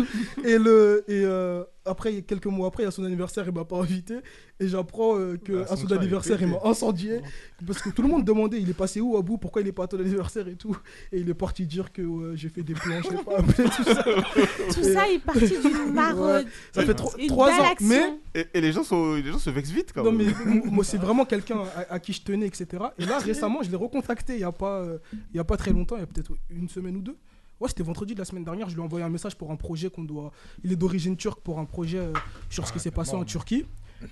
Et, 0.44 0.58
le, 0.58 1.04
et 1.08 1.24
euh, 1.24 1.62
après, 1.86 2.22
quelques 2.22 2.46
mois 2.46 2.68
après, 2.68 2.84
à 2.84 2.90
son 2.90 3.04
anniversaire, 3.04 3.44
il 3.46 3.52
m'a 3.54 3.64
pas 3.64 3.76
invité. 3.78 4.16
Et 4.60 4.68
j'apprends 4.68 5.18
euh, 5.18 5.36
que 5.36 5.64
Ah, 5.68 5.72
à 5.72 5.76
son 5.76 5.86
il 5.86 5.94
anniversaire, 5.94 6.40
il 6.40 6.48
m'a 6.48 6.58
incendié. 6.64 7.20
Parce 7.66 7.82
que 7.82 7.90
tout 7.90 8.02
le 8.02 8.08
monde 8.08 8.24
demandait, 8.24 8.60
il 8.60 8.70
est 8.70 8.74
passé 8.74 9.00
où, 9.00 9.16
Abou 9.16 9.36
Pourquoi 9.38 9.62
il 9.62 9.68
est 9.68 9.72
pas 9.72 9.84
à 9.84 9.86
ton 9.88 9.98
anniversaire 9.98 10.46
et 10.48 10.54
tout? 10.56 10.76
Et 11.12 11.20
il 11.20 11.28
est 11.28 11.34
parti 11.34 11.66
dire 11.66 11.92
que 11.92 12.02
ouais, 12.02 12.36
j'ai 12.36 12.48
fait 12.48 12.62
des 12.62 12.74
plans, 12.74 13.00
je 13.02 13.08
sais 13.16 13.24
pas, 13.24 13.38
appelé, 13.38 13.68
tout 13.68 13.84
ça. 13.84 14.02
Tout 14.74 14.80
Et- 14.80 14.92
ça 14.94 15.08
est 15.10 15.18
parti 15.18 15.48
d'une 15.48 15.92
maraude. 15.92 16.46
Ça 16.72 16.84
fait 16.84 16.94
tro- 16.94 17.16
Une 17.18 17.28
trois 17.28 17.50
ans. 17.50 17.70
action. 17.70 17.88
Mais 17.88 18.18
Et, 18.34 18.46
et 18.54 18.60
les, 18.60 18.72
gens 18.72 18.84
sont, 18.84 19.14
les 19.14 19.30
gens 19.30 19.38
se 19.38 19.50
vexent 19.50 19.70
vite 19.70 19.92
quand 19.94 20.04
Non 20.04 20.12
même. 20.12 20.32
mais 20.46 20.70
moi 20.70 20.84
c'est 20.84 20.96
vraiment 21.06 21.24
quelqu'un 21.24 21.60
à, 21.76 21.94
à 21.94 21.98
qui 21.98 22.12
je 22.12 22.22
tenais 22.22 22.46
etc. 22.46 22.82
Et 22.98 23.04
là 23.04 23.18
récemment 23.18 23.62
je 23.62 23.70
l'ai 23.70 23.76
recontacté 23.76 24.34
il 24.34 24.40
y 24.40 24.44
a 24.44 24.52
pas 24.52 24.80
euh, 24.80 24.98
il 25.32 25.36
y 25.36 25.40
a 25.40 25.44
pas 25.44 25.56
très 25.56 25.72
longtemps 25.72 25.96
il 25.96 26.00
y 26.00 26.02
a 26.02 26.06
peut-être 26.06 26.32
une 26.50 26.68
semaine 26.68 26.96
ou 26.96 27.00
deux. 27.02 27.16
Ouais 27.60 27.68
c'était 27.68 27.82
vendredi 27.84 28.14
de 28.14 28.18
la 28.18 28.24
semaine 28.24 28.44
dernière 28.44 28.68
je 28.68 28.74
lui 28.74 28.80
ai 28.82 28.84
envoyé 28.84 29.04
un 29.04 29.08
message 29.10 29.36
pour 29.36 29.50
un 29.50 29.56
projet 29.56 29.90
qu'on 29.90 30.04
doit. 30.04 30.32
Il 30.64 30.72
est 30.72 30.76
d'origine 30.76 31.16
turque 31.16 31.40
pour 31.40 31.58
un 31.58 31.64
projet 31.64 31.98
euh, 31.98 32.12
sur 32.50 32.66
ce 32.66 32.72
qui 32.72 32.78
Ah, 32.78 32.82
s'est 32.82 32.90
passé 32.90 33.14
en. 33.14 33.24
Turquie. 33.24 33.64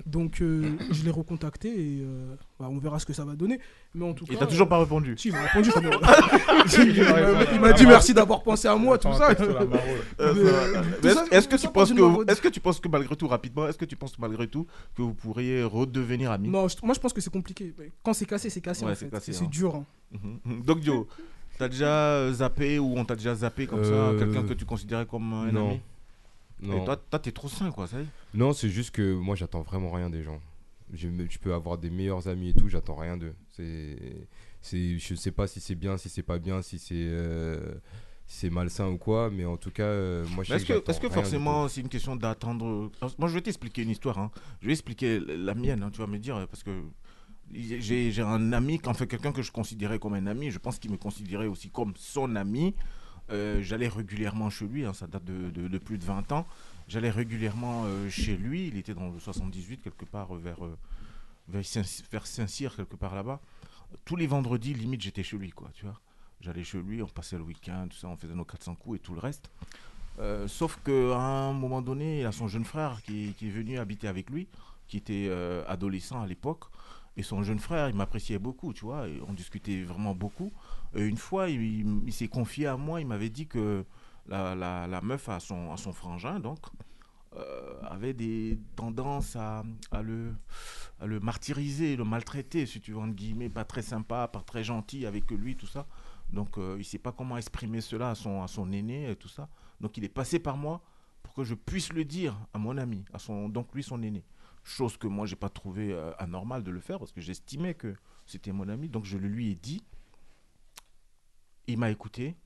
Donc 0.07 0.41
euh, 0.41 0.71
je 0.91 1.03
l'ai 1.05 1.11
recontacté 1.11 1.69
et 1.69 2.01
euh, 2.03 2.35
bah, 2.59 2.67
on 2.71 2.79
verra 2.79 2.99
ce 2.99 3.05
que 3.05 3.13
ça 3.13 3.25
va 3.27 3.35
donner. 3.35 3.59
Mais 3.95 4.07
en 4.07 4.15
tout 4.15 4.25
Et 4.27 4.35
cas. 4.35 4.39
t'as 4.39 4.47
toujours 4.47 4.69
pas 4.69 4.79
répondu. 4.79 5.17
Si, 5.19 5.29
il 5.29 5.33
m'a 5.35 5.43
répondu. 5.43 5.71
quand 5.71 5.83
même. 5.83 7.47
il 7.53 7.61
m'a- 7.61 7.73
dit 7.75 7.85
merci 7.85 8.15
d'avoir 8.15 8.43
pensé 8.43 8.69
à 8.69 8.77
moi, 8.77 8.97
tout 8.97 9.13
ça. 9.13 9.33
est-ce 11.33 11.49
que 11.49 11.57
tu 11.57 11.69
penses 11.69 11.93
que 11.93 12.31
est-ce 12.31 12.41
que 12.41 12.49
tu 12.49 12.61
penses 12.61 12.81
que 12.81 12.89
malgré 12.89 13.17
tout 13.17 13.29
rapidement 13.29 13.67
est-ce 13.69 13.79
que 13.79 13.85
tu 13.85 13.97
penses 13.97 14.19
malgré 14.19 14.47
tout 14.47 14.67
que 14.97 15.03
vous 15.03 15.15
pourriez 15.15 15.63
redevenir 15.63 16.31
amis 16.31 16.49
Non, 16.49 16.69
je- 16.69 16.77
moi 16.83 16.95
je 16.95 17.01
pense 17.01 17.13
que 17.13 17.21
c'est 17.21 17.33
compliqué. 17.33 17.75
Quand 18.03 18.13
c'est 18.13 18.27
cassé, 18.27 18.51
c'est 18.51 18.61
cassé 18.61 18.85
Ouais, 18.85 18.93
en 18.93 18.95
c'est 18.95 19.11
fait. 19.11 19.33
C'est 19.33 19.45
hein. 19.45 19.49
dur. 19.51 19.75
hein. 19.77 19.85
Mhm. 20.45 20.63
Donc 20.63 20.83
Joe, 20.83 21.07
t'as 21.59 21.69
déjà 21.69 22.33
zappé 22.33 22.79
ou 22.79 22.95
on 22.97 23.05
t'a 23.05 23.17
déjà 23.17 23.35
zappé 23.35 23.67
comme 23.67 23.85
ça 23.85 23.91
Euh, 23.91 24.19
quelqu'un 24.19 24.43
que 24.47 24.55
tu 24.55 24.65
considérais 24.65 25.07
comme 25.07 25.33
un 25.33 25.53
non. 25.53 25.71
ami? 25.71 25.81
Non. 26.61 26.81
Et 26.81 26.85
toi, 26.85 26.97
toi, 26.97 27.19
t'es 27.19 27.33
trop 27.33 27.49
sain 27.49 27.71
quoi, 27.73 27.87
ça 27.87 27.99
y 27.99 28.03
est. 28.03 28.07
Non, 28.35 28.53
c'est 28.53 28.69
juste 28.69 28.93
que 28.93 29.15
moi, 29.15 29.35
j'attends 29.35 29.63
vraiment 29.63 29.91
rien 29.91 30.09
des 30.11 30.23
gens. 30.23 30.41
Je, 30.93 31.09
peux 31.41 31.55
avoir 31.55 31.79
des 31.79 31.91
meilleurs 31.91 32.29
amis 32.29 32.51
et 32.51 32.55
tout, 32.55 32.69
j'attends 32.69 32.97
rien 32.97 33.17
d'eux. 33.17 33.35
C'est, 33.51 33.97
c'est, 34.61 34.99
je 34.99 35.15
sais 35.15 35.33
pas 35.33 35.47
si 35.47 35.59
c'est 35.59 35.75
bien, 35.75 35.97
si 35.97 36.09
c'est 36.09 36.23
pas 36.23 36.39
bien, 36.39 36.61
si 36.63 36.79
c'est, 36.79 36.95
euh, 36.95 37.75
si 38.27 38.41
c'est 38.41 38.51
malsain 38.51 38.89
ou 38.89 38.99
quoi, 38.99 39.31
mais 39.31 39.45
en 39.47 39.57
tout 39.57 39.71
cas, 39.71 39.85
euh, 39.85 40.27
moi, 40.35 40.45
je 40.45 40.53
Est-ce 40.55 40.67
que, 40.67 40.91
est-ce 40.91 41.01
que 41.01 41.09
forcément 41.09 41.67
c'est 41.67 41.81
une 41.81 41.89
question 41.89 42.15
d'attendre 42.15 42.91
Moi 43.19 43.29
je 43.29 43.35
vais 43.35 43.41
t'expliquer 43.41 43.83
une 43.83 43.91
histoire. 43.91 44.19
hein. 44.19 44.31
Je 44.61 44.67
vais 44.67 44.73
expliquer 44.73 45.19
la 45.19 45.55
mienne, 45.55 45.83
hein, 45.83 45.91
tu 45.91 45.99
vas 46.01 46.07
me 46.07 46.19
dire, 46.19 46.47
parce 46.49 46.63
que 46.63 46.71
j'ai 47.53 48.21
un 48.23 48.53
ami, 48.53 48.81
enfin 48.87 49.07
quelqu'un 49.07 49.33
que 49.33 49.43
je 49.43 49.53
considérais 49.53 49.99
comme 49.99 50.15
un 50.15 50.27
ami, 50.27 50.51
je 50.51 50.59
pense 50.59 50.79
qu'il 50.79 50.91
me 50.91 50.97
considérait 50.97 51.47
aussi 51.47 51.71
comme 51.71 51.93
son 51.97 52.35
ami. 52.37 52.75
Euh, 53.31 53.63
J'allais 53.63 53.89
régulièrement 53.89 54.51
chez 54.51 54.67
lui, 54.67 54.85
hein, 54.85 54.93
ça 54.93 55.07
date 55.07 55.25
de, 55.25 55.79
plus 55.79 55.99
de 55.99 56.05
20 56.05 56.33
ans. 56.33 56.47
J'allais 56.89 57.11
régulièrement 57.11 57.85
euh, 57.85 58.09
chez 58.11 58.37
lui, 58.37 58.69
il 58.69 58.77
était 58.77 58.95
dans 58.95 59.09
le 59.11 59.19
78, 59.21 59.83
quelque 59.83 60.05
part 60.05 60.35
euh, 60.35 60.39
vers, 60.39 60.59
vers 61.49 61.65
Saint- 61.65 62.03
vers 62.11 62.27
Saint-Cyr, 62.27 62.75
quelque 62.75 62.97
part 62.97 63.15
là-bas. 63.15 63.41
Tous 64.05 64.17
les 64.17 64.27
vendredis, 64.27 64.75
limite, 64.75 65.03
j'étais 65.03 65.23
chez 65.23 65.37
lui, 65.37 65.51
quoi, 65.51 65.71
tu 65.75 65.85
vois. 65.85 66.01
J'allais 66.41 66.65
chez 66.65 66.81
lui, 66.81 67.03
on 67.03 67.07
passait 67.07 67.37
le 67.37 67.45
week-end, 67.45 67.87
tout 67.89 67.97
ça, 67.97 68.09
on 68.09 68.17
faisait 68.17 68.35
nos 68.35 68.45
400 68.45 68.75
coups 68.75 68.97
et 68.97 69.01
tout 69.01 69.15
le 69.15 69.21
reste. 69.21 69.51
Sauf 70.47 70.79
qu'à 70.85 71.17
un 71.17 71.53
moment 71.53 71.81
donné, 71.83 72.21
il 72.21 72.27
a 72.27 72.33
son 72.33 72.47
jeune 72.49 72.65
frère 72.65 73.01
qui, 73.03 73.29
est 73.41 73.45
venu 73.49 73.79
habiter 73.79 74.09
avec 74.09 74.29
lui, 74.31 74.49
qui 74.89 74.97
était 74.97 75.31
adolescent 75.69 76.21
à 76.21 76.27
l'époque. 76.27 76.65
Et 77.17 77.23
son 77.23 77.43
jeune 77.43 77.59
frère, 77.59 77.89
il 77.91 77.95
m'appréciait 77.95 78.39
beaucoup, 78.39 78.73
tu 78.73 78.85
vois, 78.87 79.05
on 79.29 79.35
discutait 79.35 79.83
vraiment 79.83 80.15
beaucoup. 80.15 80.51
Et 80.95 81.03
une 81.03 81.19
fois, 81.19 81.49
il 81.51 82.13
s'est 82.13 82.29
confié 82.29 82.67
à 82.67 82.77
moi, 82.77 83.01
il 83.01 83.07
m'avait 83.07 83.29
dit 83.31 83.47
que 83.47 83.85
la, 84.27 84.55
la- 84.55 84.87
la 84.87 85.01
meuf 85.03 85.29
à 85.29 85.39
son, 85.41 85.73
à 85.73 85.77
son 85.77 85.93
frangin, 85.93 86.41
donc, 86.41 86.59
euh, 87.37 87.81
avait 87.83 88.13
des 88.15 88.59
tendances 88.77 89.37
à, 89.37 89.63
à 89.91 90.03
le, 90.03 90.35
à 91.01 91.07
le 91.07 91.21
martyriser, 91.21 91.97
le 91.97 92.05
maltraiter, 92.05 92.67
si 92.67 92.81
tu 92.81 92.93
veux, 92.93 92.99
entre 92.99 93.15
guillemets, 93.15 93.49
pas 93.51 93.65
très 93.65 93.83
sympa, 93.83 94.29
pas 94.29 94.41
très 94.41 94.65
gentil 94.65 95.07
avec 95.07 95.31
lui, 95.31 95.57
tout 95.57 95.67
ça. 95.67 95.87
Donc, 96.33 96.57
euh, 96.59 96.75
il 96.77 96.79
ne 96.79 96.83
sait 96.85 96.99
pas 96.99 97.13
comment 97.13 97.37
exprimer 97.37 97.81
cela 97.83 98.11
à 98.11 98.15
son, 98.15 98.43
à 98.43 98.49
son 98.49 98.71
aîné 98.73 99.11
et 99.11 99.17
tout 99.17 99.29
ça. 99.29 99.49
Donc, 99.81 99.97
il 99.99 100.05
est 100.05 100.09
passé 100.09 100.39
par 100.39 100.57
moi 100.57 100.81
pour 101.23 101.35
que 101.35 101.45
je 101.45 101.55
puisse 101.55 101.93
le 101.93 102.05
dire 102.05 102.39
à 102.55 102.59
mon 102.59 102.77
ami, 102.79 103.05
à 103.13 103.19
son, 103.19 103.49
donc 103.49 103.75
lui, 103.75 103.83
son 103.83 104.03
aîné. 104.03 104.23
Chose 104.65 104.97
que 104.97 105.07
moi, 105.07 105.27
j'ai 105.27 105.37
pas 105.37 105.49
trouvé 105.49 105.93
euh, 105.93 106.13
anormal 106.19 106.63
de 106.63 106.71
le 106.71 106.81
faire 106.81 106.99
parce 106.99 107.13
que 107.13 107.21
j'estimais 107.21 107.75
que 107.75 107.95
c'était 108.27 108.53
mon 108.53 108.69
ami. 108.69 108.89
Donc, 108.89 109.05
je 109.05 109.19
le 109.19 109.29
lui 109.29 109.51
ai 109.51 109.55
dit. 109.55 109.83
Il 111.67 111.79
m'a 111.79 111.91
écouté. 111.91 112.37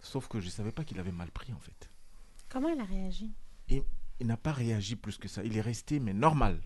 Sauf 0.00 0.28
que 0.28 0.40
je 0.40 0.46
ne 0.46 0.50
savais 0.50 0.72
pas 0.72 0.84
qu'il 0.84 0.98
avait 0.98 1.12
mal 1.12 1.30
pris, 1.30 1.52
en 1.52 1.60
fait. 1.60 1.90
Comment 2.48 2.68
elle 2.68 2.80
a 2.80 2.84
réagi? 2.84 3.30
Il, 3.68 3.82
il 4.18 4.26
n'a 4.26 4.36
pas 4.36 4.52
réagi 4.52 4.96
plus 4.96 5.18
que 5.18 5.28
ça. 5.28 5.44
Il 5.44 5.56
est 5.56 5.60
resté, 5.60 6.00
mais 6.00 6.12
normal. 6.12 6.60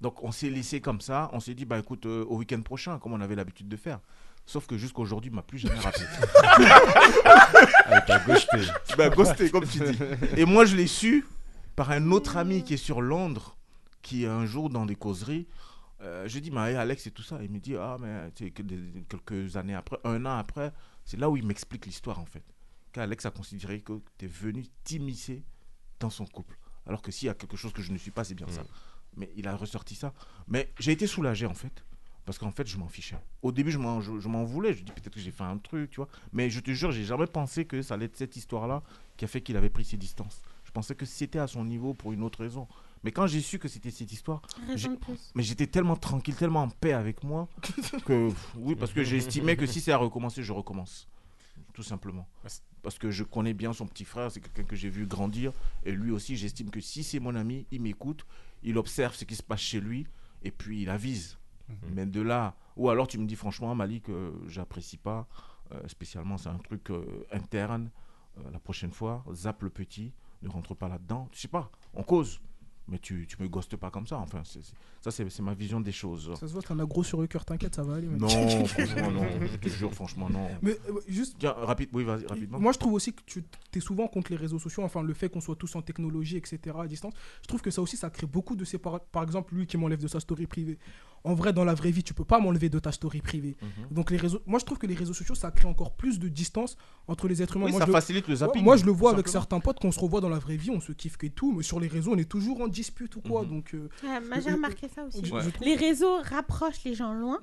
Donc, 0.00 0.22
on 0.22 0.32
s'est 0.32 0.50
laissé 0.50 0.80
comme 0.80 1.00
ça. 1.00 1.30
On 1.32 1.40
s'est 1.40 1.54
dit, 1.54 1.64
bah 1.64 1.78
écoute, 1.78 2.06
euh, 2.06 2.24
au 2.24 2.38
week-end 2.38 2.60
prochain, 2.62 2.98
comme 2.98 3.12
on 3.12 3.20
avait 3.20 3.36
l'habitude 3.36 3.68
de 3.68 3.76
faire. 3.76 4.00
Sauf 4.46 4.66
que 4.66 4.76
jusqu'à 4.76 5.00
aujourd'hui, 5.00 5.30
il 5.30 5.34
m'a 5.34 5.42
plus 5.42 5.58
jamais 5.58 5.78
rappelé. 5.78 6.04
Ah, 8.06 8.20
il. 8.28 8.72
Il 8.98 9.10
ghosté, 9.10 9.50
comme 9.50 9.66
tu 9.66 9.78
dis. 9.78 9.98
Et 10.36 10.44
moi, 10.44 10.64
je 10.64 10.76
l'ai 10.76 10.86
su 10.86 11.24
par 11.76 11.90
un 11.90 12.10
autre 12.10 12.36
ami 12.36 12.62
qui 12.62 12.74
est 12.74 12.78
sur 12.78 13.00
Londres, 13.00 13.56
qui 14.04 14.26
un 14.26 14.46
jour, 14.46 14.70
dans 14.70 14.86
des 14.86 14.94
causeries, 14.94 15.48
euh, 16.00 16.28
je 16.28 16.38
dis, 16.38 16.50
mais 16.50 16.76
Alex 16.76 17.06
et 17.06 17.10
tout 17.10 17.22
ça. 17.22 17.42
Il 17.42 17.50
me 17.50 17.58
dit, 17.58 17.74
ah, 17.76 17.96
mais 17.98 18.30
quelques 19.08 19.56
années 19.56 19.74
après, 19.74 19.98
un 20.04 20.24
an 20.26 20.36
après, 20.38 20.72
c'est 21.04 21.16
là 21.16 21.28
où 21.30 21.36
il 21.36 21.46
m'explique 21.46 21.86
l'histoire, 21.86 22.18
en 22.20 22.26
fait. 22.26 22.44
Qu'Alex 22.92 23.26
a 23.26 23.30
considéré 23.30 23.80
que 23.80 23.94
tu 24.18 24.26
es 24.26 24.28
venu 24.28 24.64
t'immiscer 24.84 25.42
dans 25.98 26.10
son 26.10 26.26
couple. 26.26 26.56
Alors 26.86 27.02
que 27.02 27.10
s'il 27.10 27.26
y 27.26 27.30
a 27.30 27.34
quelque 27.34 27.56
chose 27.56 27.72
que 27.72 27.82
je 27.82 27.90
ne 27.90 27.98
suis 27.98 28.10
pas, 28.10 28.22
c'est 28.22 28.34
bien 28.34 28.46
ça. 28.48 28.62
Mais 29.16 29.30
il 29.36 29.48
a 29.48 29.56
ressorti 29.56 29.94
ça. 29.94 30.12
Mais 30.46 30.70
j'ai 30.78 30.92
été 30.92 31.06
soulagé, 31.06 31.46
en 31.46 31.54
fait. 31.54 31.84
Parce 32.26 32.38
qu'en 32.38 32.50
fait, 32.50 32.66
je 32.66 32.76
m'en 32.78 32.88
fichais. 32.88 33.18
Au 33.42 33.52
début, 33.52 33.70
je 33.70 33.78
m'en, 33.78 34.00
je, 34.00 34.18
je 34.18 34.28
m'en 34.28 34.44
voulais. 34.44 34.72
Je 34.74 34.82
dis 34.82 34.92
peut-être 34.92 35.14
que 35.14 35.20
j'ai 35.20 35.30
fait 35.30 35.44
un 35.44 35.58
truc, 35.58 35.90
tu 35.90 35.96
vois. 35.96 36.08
Mais 36.32 36.50
je 36.50 36.60
te 36.60 36.70
jure, 36.70 36.90
j'ai 36.90 37.04
jamais 37.04 37.26
pensé 37.26 37.64
que 37.64 37.82
ça 37.82 37.94
allait 37.94 38.06
être 38.06 38.16
cette 38.16 38.36
histoire-là 38.36 38.82
qui 39.16 39.24
a 39.24 39.28
fait 39.28 39.40
qu'il 39.40 39.56
avait 39.56 39.70
pris 39.70 39.84
ses 39.84 39.96
distances. 39.96 40.42
Je 40.64 40.70
pensais 40.70 40.94
que 40.94 41.06
c'était 41.06 41.38
à 41.38 41.46
son 41.46 41.64
niveau 41.64 41.94
pour 41.94 42.12
une 42.12 42.22
autre 42.22 42.40
raison. 42.40 42.66
Mais 43.04 43.12
quand 43.12 43.26
j'ai 43.26 43.40
su 43.40 43.58
que 43.58 43.68
c'était 43.68 43.90
cette 43.90 44.10
histoire, 44.12 44.40
mais 45.34 45.42
j'étais 45.42 45.66
tellement 45.66 45.96
tranquille, 45.96 46.34
tellement 46.34 46.62
en 46.62 46.68
paix 46.68 46.92
avec 46.94 47.22
moi 47.22 47.48
que 48.06 48.30
oui, 48.56 48.74
parce 48.74 48.92
que 48.92 49.04
j'estimais 49.04 49.56
que 49.56 49.66
si 49.66 49.80
c'est 49.80 49.92
à 49.92 49.96
recommencer, 49.98 50.42
je 50.42 50.52
recommence. 50.52 51.08
Tout 51.74 51.82
simplement. 51.82 52.26
Parce 52.82 52.98
que 52.98 53.10
je 53.10 53.24
connais 53.24 53.52
bien 53.54 53.72
son 53.72 53.86
petit 53.86 54.04
frère, 54.04 54.30
c'est 54.30 54.40
quelqu'un 54.40 54.64
que 54.64 54.76
j'ai 54.76 54.88
vu 54.88 55.06
grandir. 55.06 55.52
Et 55.84 55.92
lui 55.92 56.10
aussi, 56.12 56.36
j'estime 56.36 56.70
que 56.70 56.80
si 56.80 57.02
c'est 57.02 57.20
mon 57.20 57.34
ami, 57.34 57.66
il 57.70 57.82
m'écoute, 57.82 58.26
il 58.62 58.78
observe 58.78 59.14
ce 59.14 59.24
qui 59.24 59.34
se 59.34 59.42
passe 59.42 59.60
chez 59.60 59.80
lui, 59.80 60.06
et 60.42 60.50
puis 60.50 60.82
il 60.82 60.90
avise. 60.90 61.38
Mais 61.94 62.06
de 62.06 62.20
là, 62.20 62.54
ou 62.76 62.90
alors 62.90 63.06
tu 63.08 63.18
me 63.18 63.26
dis 63.26 63.36
franchement, 63.36 63.74
Malik, 63.74 64.08
euh, 64.08 64.32
j'apprécie 64.48 64.98
pas, 64.98 65.26
euh, 65.72 65.88
spécialement, 65.88 66.36
c'est 66.36 66.50
un 66.50 66.58
truc 66.58 66.90
euh, 66.90 67.26
interne. 67.32 67.90
Euh, 68.38 68.50
la 68.52 68.58
prochaine 68.58 68.92
fois, 68.92 69.24
zappe 69.32 69.62
le 69.62 69.70
petit, 69.70 70.12
ne 70.42 70.48
rentre 70.48 70.74
pas 70.74 70.88
là-dedans. 70.88 71.28
Je 71.32 71.40
sais 71.40 71.48
pas, 71.48 71.70
on 71.94 72.02
cause. 72.02 72.40
Mais 72.86 72.98
tu, 72.98 73.26
tu 73.26 73.36
me 73.42 73.48
ghostes 73.48 73.76
pas 73.76 73.90
comme 73.90 74.06
ça. 74.06 74.18
Enfin, 74.18 74.42
c'est- 74.44 74.60
ça, 75.00 75.10
c'est 75.10 75.40
ma 75.40 75.54
vision 75.54 75.80
des 75.80 75.92
choses. 75.92 76.32
Ça 76.38 76.46
se 76.46 76.52
voit, 76.52 76.60
t'en 76.62 76.78
as 76.78 76.84
gros 76.84 77.02
sur 77.02 77.20
le 77.20 77.26
cœur, 77.26 77.44
t'inquiète, 77.44 77.74
ça 77.74 77.82
va 77.82 77.94
aller. 77.94 78.06
mec. 78.06 78.20
Non, 78.20 78.28
franchement, 78.66 79.10
non. 79.10 79.22
Je 79.50 79.56
te 79.56 79.68
jure, 79.70 79.92
franchement, 79.94 80.28
non. 80.30 80.48
Mais 80.62 80.72
euh, 80.90 81.00
juste. 81.08 81.36
Tiens, 81.38 81.54
rapide, 81.56 81.88
oui, 81.94 82.04
vas-y, 82.04 82.26
rapidement. 82.26 82.58
Moi, 82.60 82.72
je 82.72 82.78
trouve 82.78 82.92
aussi 82.92 83.12
que 83.14 83.22
tu 83.24 83.42
es 83.74 83.80
souvent 83.80 84.06
contre 84.06 84.30
les 84.32 84.36
réseaux 84.36 84.58
sociaux, 84.58 84.82
enfin, 84.82 85.02
le 85.02 85.14
fait 85.14 85.28
qu'on 85.30 85.40
soit 85.40 85.56
tous 85.56 85.74
en 85.76 85.82
technologie, 85.82 86.36
etc., 86.36 86.58
à 86.78 86.86
distance. 86.86 87.14
Je 87.42 87.46
trouve 87.48 87.62
que 87.62 87.70
ça 87.70 87.80
aussi, 87.80 87.96
ça 87.96 88.10
crée 88.10 88.26
beaucoup 88.26 88.54
de 88.56 88.64
séparation. 88.64 89.06
Par 89.12 89.22
exemple, 89.22 89.54
lui 89.54 89.66
qui 89.66 89.76
m'enlève 89.78 90.00
de 90.02 90.08
sa 90.08 90.20
story 90.20 90.46
privée. 90.46 90.78
En 91.26 91.32
vrai, 91.32 91.54
dans 91.54 91.64
la 91.64 91.72
vraie 91.72 91.90
vie, 91.90 92.02
tu 92.02 92.12
peux 92.12 92.24
pas 92.26 92.38
m'enlever 92.38 92.68
de 92.68 92.78
ta 92.78 92.92
story 92.92 93.22
privée. 93.22 93.56
Mhm. 93.62 93.68
Donc, 93.94 94.10
les 94.10 94.18
réseaux. 94.18 94.42
Moi, 94.46 94.58
je 94.58 94.66
trouve 94.66 94.76
que 94.76 94.86
les 94.86 94.94
réseaux 94.94 95.14
sociaux, 95.14 95.34
ça 95.34 95.50
crée 95.50 95.66
encore 95.66 95.92
plus 95.96 96.18
de 96.18 96.28
distance 96.28 96.76
entre 97.08 97.28
les 97.28 97.42
êtres 97.42 97.56
humains. 97.56 97.64
Oui, 97.66 97.72
moi, 97.72 97.80
ça 97.80 97.86
je 97.86 97.92
facilite 97.92 98.28
le 98.28 98.36
zapping, 98.36 98.62
Moi, 98.62 98.76
je 98.76 98.84
le 98.84 98.92
vois 98.92 99.12
avec 99.12 99.28
certains 99.28 99.58
potes, 99.60 99.80
qu'on 99.80 99.90
se 99.92 99.98
revoit 100.00 100.20
dans 100.20 100.28
la 100.28 100.38
vraie 100.38 100.56
vie, 100.58 100.70
on 100.70 100.80
se 100.80 100.92
kiffe 100.92 101.16
et 101.22 101.30
tout, 101.30 101.54
mais 101.56 101.62
sur 101.62 101.80
les 101.80 101.88
réseaux, 101.88 102.12
on 102.12 102.18
est 102.18 102.28
toujours 102.28 102.60
en 102.60 102.68
dispute 102.74 103.16
ou 103.16 103.20
quoi. 103.20 103.42
Mhm. 103.42 103.48
Donc. 103.48 103.74
euh, 103.74 103.88
Ouais, 104.02 104.20
moi, 104.20 104.40
j'ai 104.40 104.50
euh, 104.50 104.54
remarqué 104.54 104.88
ça 104.88 105.04
aussi. 105.04 105.20
je- 105.22 105.26
je 105.26 105.50
trouve- 105.50 105.66
Les 105.66 105.76
réseaux 105.76 106.18
rapprochent 106.22 106.84
les 106.84 106.94
gens 106.94 107.12
loin, 107.14 107.38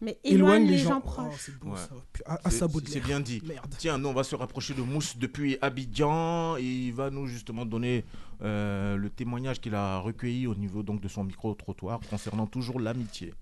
mais 0.00 0.18
Éloigne 0.24 0.34
éloignent 0.34 0.64
les 0.66 0.70
les 0.72 0.78
gens. 0.78 0.88
gens 0.90 1.02
Oh, 1.04 1.08
proches. 1.08 1.34
c'est 1.38 1.58
beau 1.58 1.70
Ouais. 1.70 1.76
ça. 1.78 1.90
Puis, 2.12 2.22
à- 2.26 2.40
à 2.44 2.50
C'est- 2.50 2.66
Baudelaire. 2.68 2.92
C'est 2.92 3.00
bien 3.06 3.20
dit. 3.20 3.40
Merde. 3.46 3.74
Tiens, 3.78 3.98
nous, 3.98 4.08
on 4.08 4.12
va 4.14 4.24
se 4.24 4.34
rapprocher 4.34 4.74
de 4.74 4.82
Mousse 4.82 5.16
depuis 5.16 5.58
Abidjan. 5.62 6.56
Et 6.56 6.62
il 6.64 6.92
va 6.92 7.10
nous 7.10 7.26
justement 7.26 7.64
donner 7.64 8.04
euh, 8.44 8.96
le 8.96 9.08
témoignage 9.08 9.60
qu'il 9.60 9.74
a 9.74 9.98
recueilli 9.98 10.48
au 10.48 10.54
niveau 10.56 10.82
donc, 10.82 11.00
de 11.00 11.06
son 11.06 11.22
micro-trottoir 11.22 12.00
concernant 12.10 12.46
toujours 12.48 12.80
l'amitié. 12.80 13.32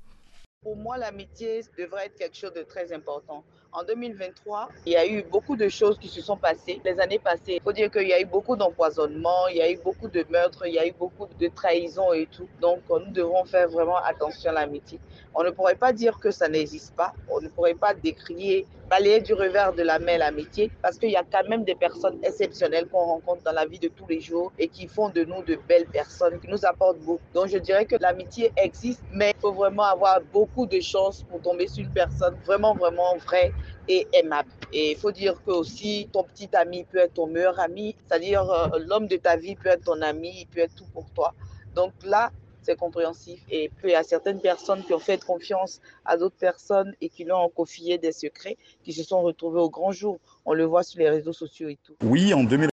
Pour 0.63 0.77
moi, 0.77 0.99
l'amitié 0.99 1.63
devrait 1.79 2.05
être 2.05 2.17
quelque 2.17 2.37
chose 2.37 2.53
de 2.53 2.63
très 2.63 2.93
important. 2.93 3.43
En 3.73 3.83
2023, 3.83 4.69
il 4.85 4.93
y 4.93 4.97
a 4.97 5.07
eu 5.07 5.23
beaucoup 5.23 5.57
de 5.57 5.69
choses 5.71 5.97
qui 5.99 6.09
se 6.09 6.21
sont 6.21 6.37
passées. 6.37 6.83
Les 6.85 7.01
années 7.01 7.19
passées, 7.19 7.55
il 7.55 7.63
faut 7.63 7.73
dire 7.73 7.91
qu'il 7.91 8.09
y 8.09 8.13
a 8.13 8.21
eu 8.21 8.27
beaucoup 8.27 8.57
d'empoisonnements, 8.57 9.47
il 9.49 9.57
y 9.57 9.63
a 9.63 9.71
eu 9.71 9.79
beaucoup 9.79 10.09
de 10.09 10.23
meurtres, 10.29 10.67
il 10.67 10.75
y 10.75 10.79
a 10.79 10.87
eu 10.87 10.93
beaucoup 10.93 11.29
de 11.39 11.49
trahisons 11.49 12.13
et 12.13 12.27
tout. 12.27 12.49
Donc, 12.61 12.81
euh, 12.91 12.99
nous 12.99 13.13
devons 13.13 13.45
faire 13.45 13.71
vraiment 13.71 13.97
attention 14.05 14.51
à 14.51 14.55
l'amitié. 14.55 14.99
On 15.35 15.45
ne 15.45 15.51
pourrait 15.51 15.77
pas 15.77 15.93
dire 15.93 16.19
que 16.19 16.31
ça 16.31 16.49
n'existe 16.49 16.95
pas. 16.97 17.15
On 17.31 17.41
ne 17.41 17.49
pourrait 17.49 17.75
pas 17.75 17.95
décrier, 17.95 18.67
balayer 18.91 19.21
du 19.21 19.33
revers 19.33 19.73
de 19.73 19.83
la 19.83 20.01
main 20.01 20.19
l'amitié, 20.19 20.71
parce 20.83 20.99
qu'il 20.99 21.11
y 21.11 21.17
a 21.17 21.23
quand 21.23 21.49
même 21.49 21.63
des 21.63 21.77
personnes 21.77 22.19
exceptionnelles 22.25 22.89
qu'on 22.89 23.05
rencontre 23.05 23.45
dans 23.45 23.53
la 23.53 23.67
vie 23.67 23.79
de 23.79 23.89
tous 23.89 24.09
les 24.09 24.21
jours 24.21 24.53
et 24.59 24.67
qui 24.67 24.89
font 24.89 25.09
de 25.11 25.23
nous 25.25 25.43
de 25.45 25.57
belles 25.69 25.87
personnes, 25.87 26.41
qui 26.41 26.49
nous 26.49 26.67
apportent 26.67 26.99
beaucoup. 26.99 27.23
Donc, 27.33 27.47
je 27.47 27.59
dirais 27.59 27.87
que 27.87 27.95
l'amitié 28.01 28.53
existe, 28.57 29.05
mais 29.13 29.31
il 29.31 29.41
faut 29.41 29.53
vraiment 29.53 29.85
avoir 29.85 30.21
beaucoup 30.33 30.50
de 30.57 30.81
chance 30.81 31.23
pour 31.23 31.41
tomber 31.41 31.67
sur 31.67 31.85
une 31.85 31.93
personne 31.93 32.35
vraiment, 32.45 32.75
vraiment 32.75 33.17
vraie 33.17 33.53
et 33.89 34.07
aimable. 34.13 34.51
Et 34.73 34.93
il 34.93 34.97
faut 34.97 35.13
dire 35.13 35.43
que 35.45 35.51
aussi 35.51 36.09
ton 36.13 36.25
petit 36.25 36.49
ami 36.55 36.85
peut 36.85 36.99
être 36.99 37.15
ton 37.15 37.27
meilleur 37.27 37.59
ami, 37.59 37.97
c'est-à-dire 38.07 38.49
euh, 38.51 38.79
l'homme 38.87 39.07
de 39.07 39.17
ta 39.17 39.37
vie 39.37 39.57
peut 39.57 39.69
être 39.69 39.85
ton 39.85 40.03
ami, 40.03 40.33
il 40.41 40.47
peut 40.47 40.61
être 40.61 40.75
tout 40.75 40.87
pour 40.93 41.09
toi. 41.11 41.35
Donc 41.75 41.93
là, 42.05 42.31
c'est 42.63 42.77
compréhensif. 42.77 43.41
Et 43.51 43.71
puis, 43.77 43.91
il 43.91 43.93
y 43.93 43.95
a 43.95 44.03
certaines 44.03 44.41
personnes 44.41 44.83
qui 44.85 44.93
ont 44.93 44.99
fait 44.99 45.25
confiance 45.25 45.81
à 46.05 46.17
d'autres 46.17 46.37
personnes 46.37 46.95
et 47.01 47.09
qui 47.09 47.25
leur 47.25 47.41
ont 47.41 47.49
confié 47.49 47.97
des 47.97 48.13
secrets, 48.13 48.59
qui 48.85 48.93
se 48.93 49.03
sont 49.03 49.23
retrouvés 49.23 49.61
au 49.61 49.71
grand 49.71 49.93
jour. 49.93 50.19
On 50.45 50.53
le 50.53 50.65
voit 50.65 50.83
sur 50.83 50.99
les 50.99 51.09
réseaux 51.09 51.33
sociaux 51.33 51.69
et 51.69 51.79
tout. 51.83 51.95
Oui, 52.03 52.35
en 52.35 52.45
2000. 52.45 52.69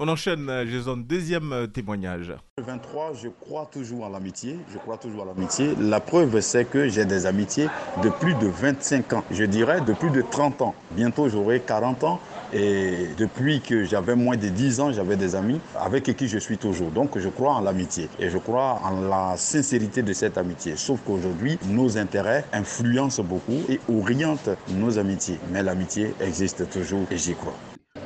On 0.00 0.06
enchaîne, 0.06 0.48
euh, 0.48 0.64
Jason, 0.64 0.96
deuxième 0.96 1.52
euh, 1.52 1.66
témoignage. 1.66 2.32
23, 2.58 3.14
je 3.20 3.28
crois 3.28 3.66
toujours 3.66 4.06
à 4.06 4.08
l'amitié. 4.08 4.56
Je 4.72 4.78
crois 4.78 4.96
toujours 4.96 5.24
à 5.24 5.26
l'amitié. 5.26 5.74
La 5.80 5.98
preuve, 5.98 6.40
c'est 6.40 6.64
que 6.66 6.88
j'ai 6.88 7.04
des 7.04 7.26
amitiés 7.26 7.66
de 8.04 8.08
plus 8.08 8.34
de 8.34 8.46
25 8.46 9.12
ans. 9.14 9.24
Je 9.32 9.42
dirais 9.42 9.80
de 9.80 9.92
plus 9.92 10.10
de 10.10 10.22
30 10.22 10.62
ans. 10.62 10.76
Bientôt, 10.92 11.28
j'aurai 11.28 11.58
40 11.58 12.04
ans. 12.04 12.20
Et 12.52 13.08
depuis 13.18 13.60
que 13.60 13.82
j'avais 13.82 14.14
moins 14.14 14.36
de 14.36 14.48
10 14.48 14.78
ans, 14.78 14.92
j'avais 14.92 15.16
des 15.16 15.34
amis 15.34 15.60
avec 15.76 16.04
qui 16.16 16.28
je 16.28 16.38
suis 16.38 16.58
toujours. 16.58 16.92
Donc, 16.92 17.18
je 17.18 17.28
crois 17.28 17.54
en 17.54 17.60
l'amitié. 17.60 18.08
Et 18.20 18.30
je 18.30 18.38
crois 18.38 18.80
en 18.84 19.00
la 19.00 19.36
sincérité 19.36 20.02
de 20.02 20.12
cette 20.12 20.38
amitié. 20.38 20.76
Sauf 20.76 21.00
qu'aujourd'hui, 21.04 21.58
nos 21.66 21.98
intérêts 21.98 22.44
influencent 22.52 23.24
beaucoup 23.24 23.64
et 23.68 23.80
orientent 23.92 24.50
nos 24.68 24.96
amitiés. 24.96 25.40
Mais 25.50 25.64
l'amitié 25.64 26.14
existe 26.20 26.70
toujours 26.70 27.04
et 27.10 27.18
j'y 27.18 27.34
crois. 27.34 27.58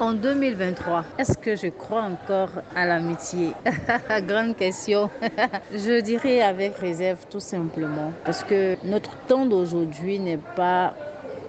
En 0.03 0.15
2023, 0.15 1.05
est-ce 1.17 1.39
que 1.39 1.55
je 1.55 1.69
crois 1.69 2.03
encore 2.03 2.61
à 2.75 2.87
l'amitié? 2.87 3.55
Grande 4.23 4.57
question. 4.57 5.13
je 5.71 6.01
dirais 6.01 6.41
avec 6.41 6.77
réserve 6.79 7.25
tout 7.31 7.39
simplement. 7.39 8.13
Parce 8.25 8.43
que 8.43 8.77
notre 8.83 9.17
temps 9.29 9.47
d'aujourd'hui 9.47 10.19
n'est 10.19 10.39
pas 10.57 10.97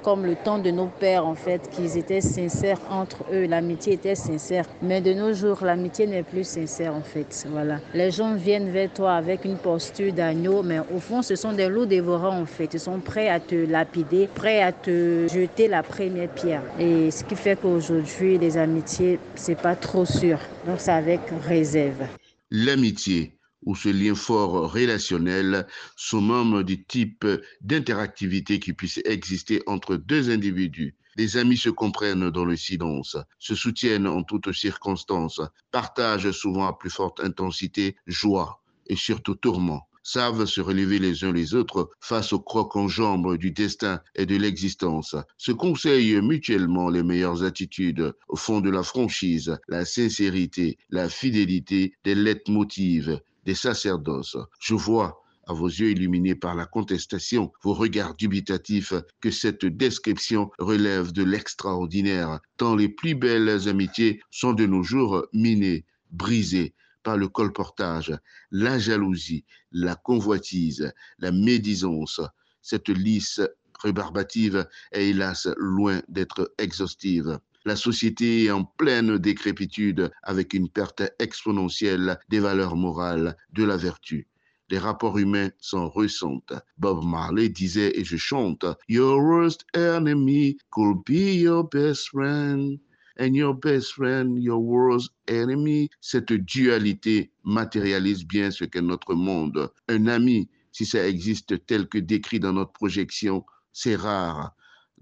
comme 0.04 0.26
le 0.26 0.36
temps 0.36 0.60
de 0.60 0.70
nos 0.70 0.88
pères 0.88 1.26
en 1.26 1.36
fait, 1.36 1.70
qu'ils 1.72 1.98
étaient 1.98 2.22
sincères 2.22 2.80
entre 2.90 3.24
eux, 3.32 3.46
l'amitié 3.46 3.94
était 3.94 4.16
sincère. 4.16 4.66
Mais 4.82 5.02
de 5.02 5.14
nos 5.14 5.34
jours, 5.34 5.64
l'amitié 5.64 6.06
n'est 6.06 6.24
plus 6.24 6.44
sincère 6.44 6.94
en 6.94 7.02
fait. 7.02 7.48
Voilà. 7.50 7.80
Les 7.94 8.12
gens 8.12 8.36
viennent 8.36 8.70
vers 8.70 8.92
toi 8.92 9.14
avec 9.14 9.46
une 9.46 9.58
posture 9.58 10.12
d'agneau, 10.14 10.62
mais 10.62 10.80
au 10.94 11.00
fond, 11.00 11.22
ce 11.22 11.36
sont 11.36 11.54
des 11.54 11.70
loups 11.70 11.86
dévorants 11.86 12.42
en 12.42 12.46
fait. 12.46 12.74
Ils 12.74 12.80
sont 12.80 13.00
prêts 13.00 13.30
à 13.30 13.40
te 13.40 13.56
lapider, 13.56 14.28
prêts 14.28 14.62
à 14.62 14.72
te 14.72 15.28
jeter 15.28 15.68
la 15.68 15.84
première 15.84 16.30
pierre. 16.30 16.64
Et 16.80 17.10
ce 17.10 17.24
qui 17.24 17.36
fait 17.36 17.60
qu'aujourd'hui, 17.60 18.38
les 18.38 18.58
amitiés, 18.58 19.20
c'est 19.36 19.60
pas 19.60 19.76
trop 19.76 20.06
sûr. 20.06 20.38
Donc 20.68 20.80
c'est 20.80 20.92
avec 20.92 21.22
réserve. 21.48 22.04
L'amitié 22.52 23.38
ou 23.66 23.76
ce 23.76 23.90
lien 23.90 24.16
fort 24.16 24.72
relationnel 24.72 25.68
sont 25.96 26.22
membres 26.22 26.64
du 26.64 26.84
type 26.84 27.26
d'interactivité 27.62 28.60
qui 28.60 28.74
puisse 28.74 29.00
exister 29.06 29.62
entre 29.66 29.96
deux 29.96 30.30
individus. 30.30 30.96
Les 31.16 31.38
amis 31.38 31.58
se 31.58 31.70
comprennent 31.70 32.30
dans 32.30 32.46
le 32.46 32.56
silence, 32.56 33.18
se 33.40 33.56
soutiennent 33.56 34.08
en 34.08 34.24
toutes 34.24 34.52
circonstances, 34.52 35.42
partagent 35.72 36.32
souvent 36.32 36.68
à 36.68 36.74
plus 36.74 36.90
forte 36.90 37.20
intensité 37.20 37.96
joie 38.08 38.64
et 38.88 38.96
surtout 38.96 39.36
tourment 39.36 39.88
savent 40.04 40.46
se 40.46 40.62
relever 40.62 41.00
les 41.00 41.24
uns 41.24 41.32
les 41.32 41.56
autres 41.56 41.90
face 42.02 42.34
au 42.34 42.40
croc 42.40 42.76
en 42.76 42.88
jambes 42.88 43.38
du 43.38 43.52
destin 43.52 44.02
et 44.16 44.26
de 44.26 44.36
l'existence, 44.36 45.16
se 45.38 45.52
conseillent 45.52 46.22
mutuellement 46.22 46.90
les 46.90 47.04
meilleures 47.04 47.44
attitudes 47.44 48.14
au 48.28 48.36
fond 48.36 48.60
de 48.60 48.70
la 48.70 48.84
franchise, 48.84 49.58
la 49.70 49.86
sincérité, 49.86 50.78
la 50.90 51.10
fidélité 51.10 51.94
des 52.04 52.16
leitmotivs, 52.16 53.20
des 53.46 53.56
sacerdoces. 53.56 54.38
Je 54.60 54.76
vois 54.76 55.22
à 55.48 55.54
vos 55.54 55.68
yeux 55.68 55.92
illuminés 55.92 56.36
par 56.36 56.56
la 56.56 56.66
contestation, 56.66 57.52
vos 57.64 57.74
regards 57.74 58.16
dubitatifs, 58.16 58.94
que 59.20 59.32
cette 59.32 59.66
description 59.66 60.52
relève 60.58 61.12
de 61.12 61.24
l'extraordinaire, 61.24 62.40
tant 62.58 62.76
les 62.76 62.90
plus 62.90 63.16
belles 63.16 63.68
amitiés 63.68 64.22
sont 64.32 64.54
de 64.54 64.66
nos 64.66 64.84
jours 64.84 65.26
minées, 65.34 65.86
brisées 66.12 66.74
par 67.04 67.18
le 67.18 67.28
colportage, 67.28 68.18
la 68.52 68.80
jalousie, 68.80 69.44
la 69.72 69.96
convoitise, 69.96 70.94
la 71.20 71.32
médisance. 71.32 72.22
Cette 72.62 72.90
lisse 72.90 73.42
rébarbative 73.82 74.66
est 74.94 75.10
hélas 75.10 75.50
loin 75.58 76.02
d'être 76.08 76.54
exhaustive. 76.58 77.40
La 77.66 77.78
société 77.78 78.44
est 78.44 78.52
en 78.52 78.66
pleine 78.66 79.18
décrépitude 79.18 80.12
avec 80.22 80.54
une 80.54 80.68
perte 80.68 81.04
exponentielle 81.20 82.20
des 82.30 82.42
valeurs 82.42 82.76
morales, 82.76 83.38
de 83.54 83.64
la 83.64 83.78
vertu. 83.78 84.28
Les 84.70 84.78
rapports 84.78 85.18
humains 85.18 85.50
s'en 85.60 85.88
ressentent. 85.88 86.54
Bob 86.78 87.06
Marley 87.06 87.48
disait, 87.48 87.98
et 87.98 88.04
je 88.04 88.18
chante, 88.18 88.66
Your 88.90 89.24
worst 89.24 89.66
enemy 89.76 90.58
could 90.72 91.06
be 91.06 91.36
your 91.36 91.64
best 91.64 92.10
friend. 92.10 92.80
And 93.18 93.34
your 93.36 93.54
best 93.54 93.94
friend, 93.94 94.38
your 94.44 94.62
worst 94.62 95.12
enemy. 95.28 95.90
Cette 96.02 96.34
dualité 96.34 97.32
matérialise 97.44 98.26
bien 98.26 98.52
ce 98.52 98.66
qu'est 98.66 98.82
notre 98.82 99.14
monde. 99.14 99.72
Un 99.88 100.08
ami, 100.08 100.50
si 100.72 100.86
ça 100.86 101.08
existe 101.08 101.66
tel 101.66 101.88
que 101.88 102.00
décrit 102.00 102.40
dans 102.40 102.54
notre 102.54 102.74
projection, 102.74 103.46
c'est 103.72 103.96
rare 103.96 104.54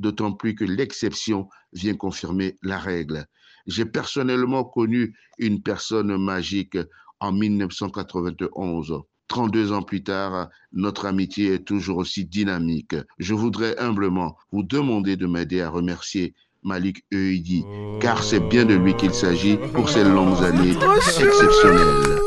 d'autant 0.01 0.33
plus 0.33 0.55
que 0.55 0.65
l'exception 0.65 1.47
vient 1.71 1.95
confirmer 1.95 2.57
la 2.61 2.77
règle. 2.77 3.25
J'ai 3.67 3.85
personnellement 3.85 4.63
connu 4.63 5.15
une 5.37 5.61
personne 5.61 6.17
magique 6.17 6.77
en 7.19 7.31
1991. 7.31 9.01
32 9.27 9.71
ans 9.71 9.83
plus 9.83 10.03
tard, 10.03 10.49
notre 10.73 11.05
amitié 11.05 11.53
est 11.53 11.63
toujours 11.65 11.99
aussi 11.99 12.25
dynamique. 12.25 12.95
Je 13.17 13.33
voudrais 13.33 13.77
humblement 13.79 14.35
vous 14.51 14.63
demander 14.63 15.15
de 15.15 15.25
m'aider 15.25 15.61
à 15.61 15.69
remercier 15.69 16.33
Malik 16.63 17.05
Euidi, 17.13 17.63
car 18.01 18.23
c'est 18.23 18.41
bien 18.41 18.65
de 18.65 18.75
lui 18.75 18.93
qu'il 18.95 19.13
s'agit 19.13 19.57
pour 19.73 19.89
ces 19.89 20.03
longues 20.03 20.43
années 20.43 20.75
exceptionnelles. 21.21 22.19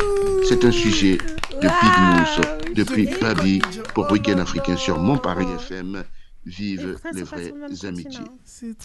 C'est 0.48 0.64
un 0.64 0.72
sujet 0.72 1.18
de 1.62 1.68
Big 1.68 1.96
Mousse, 2.00 2.74
depuis 2.74 3.08
Babi, 3.20 3.60
pour 3.94 4.10
Week-end 4.10 4.38
africain 4.38 4.76
sur 4.76 4.98
Mon 4.98 5.18
Paris 5.18 5.46
FM. 5.56 6.04
Vive 6.46 6.98
les 7.14 7.22
vraies 7.22 7.52
amitiés. 7.86 8.20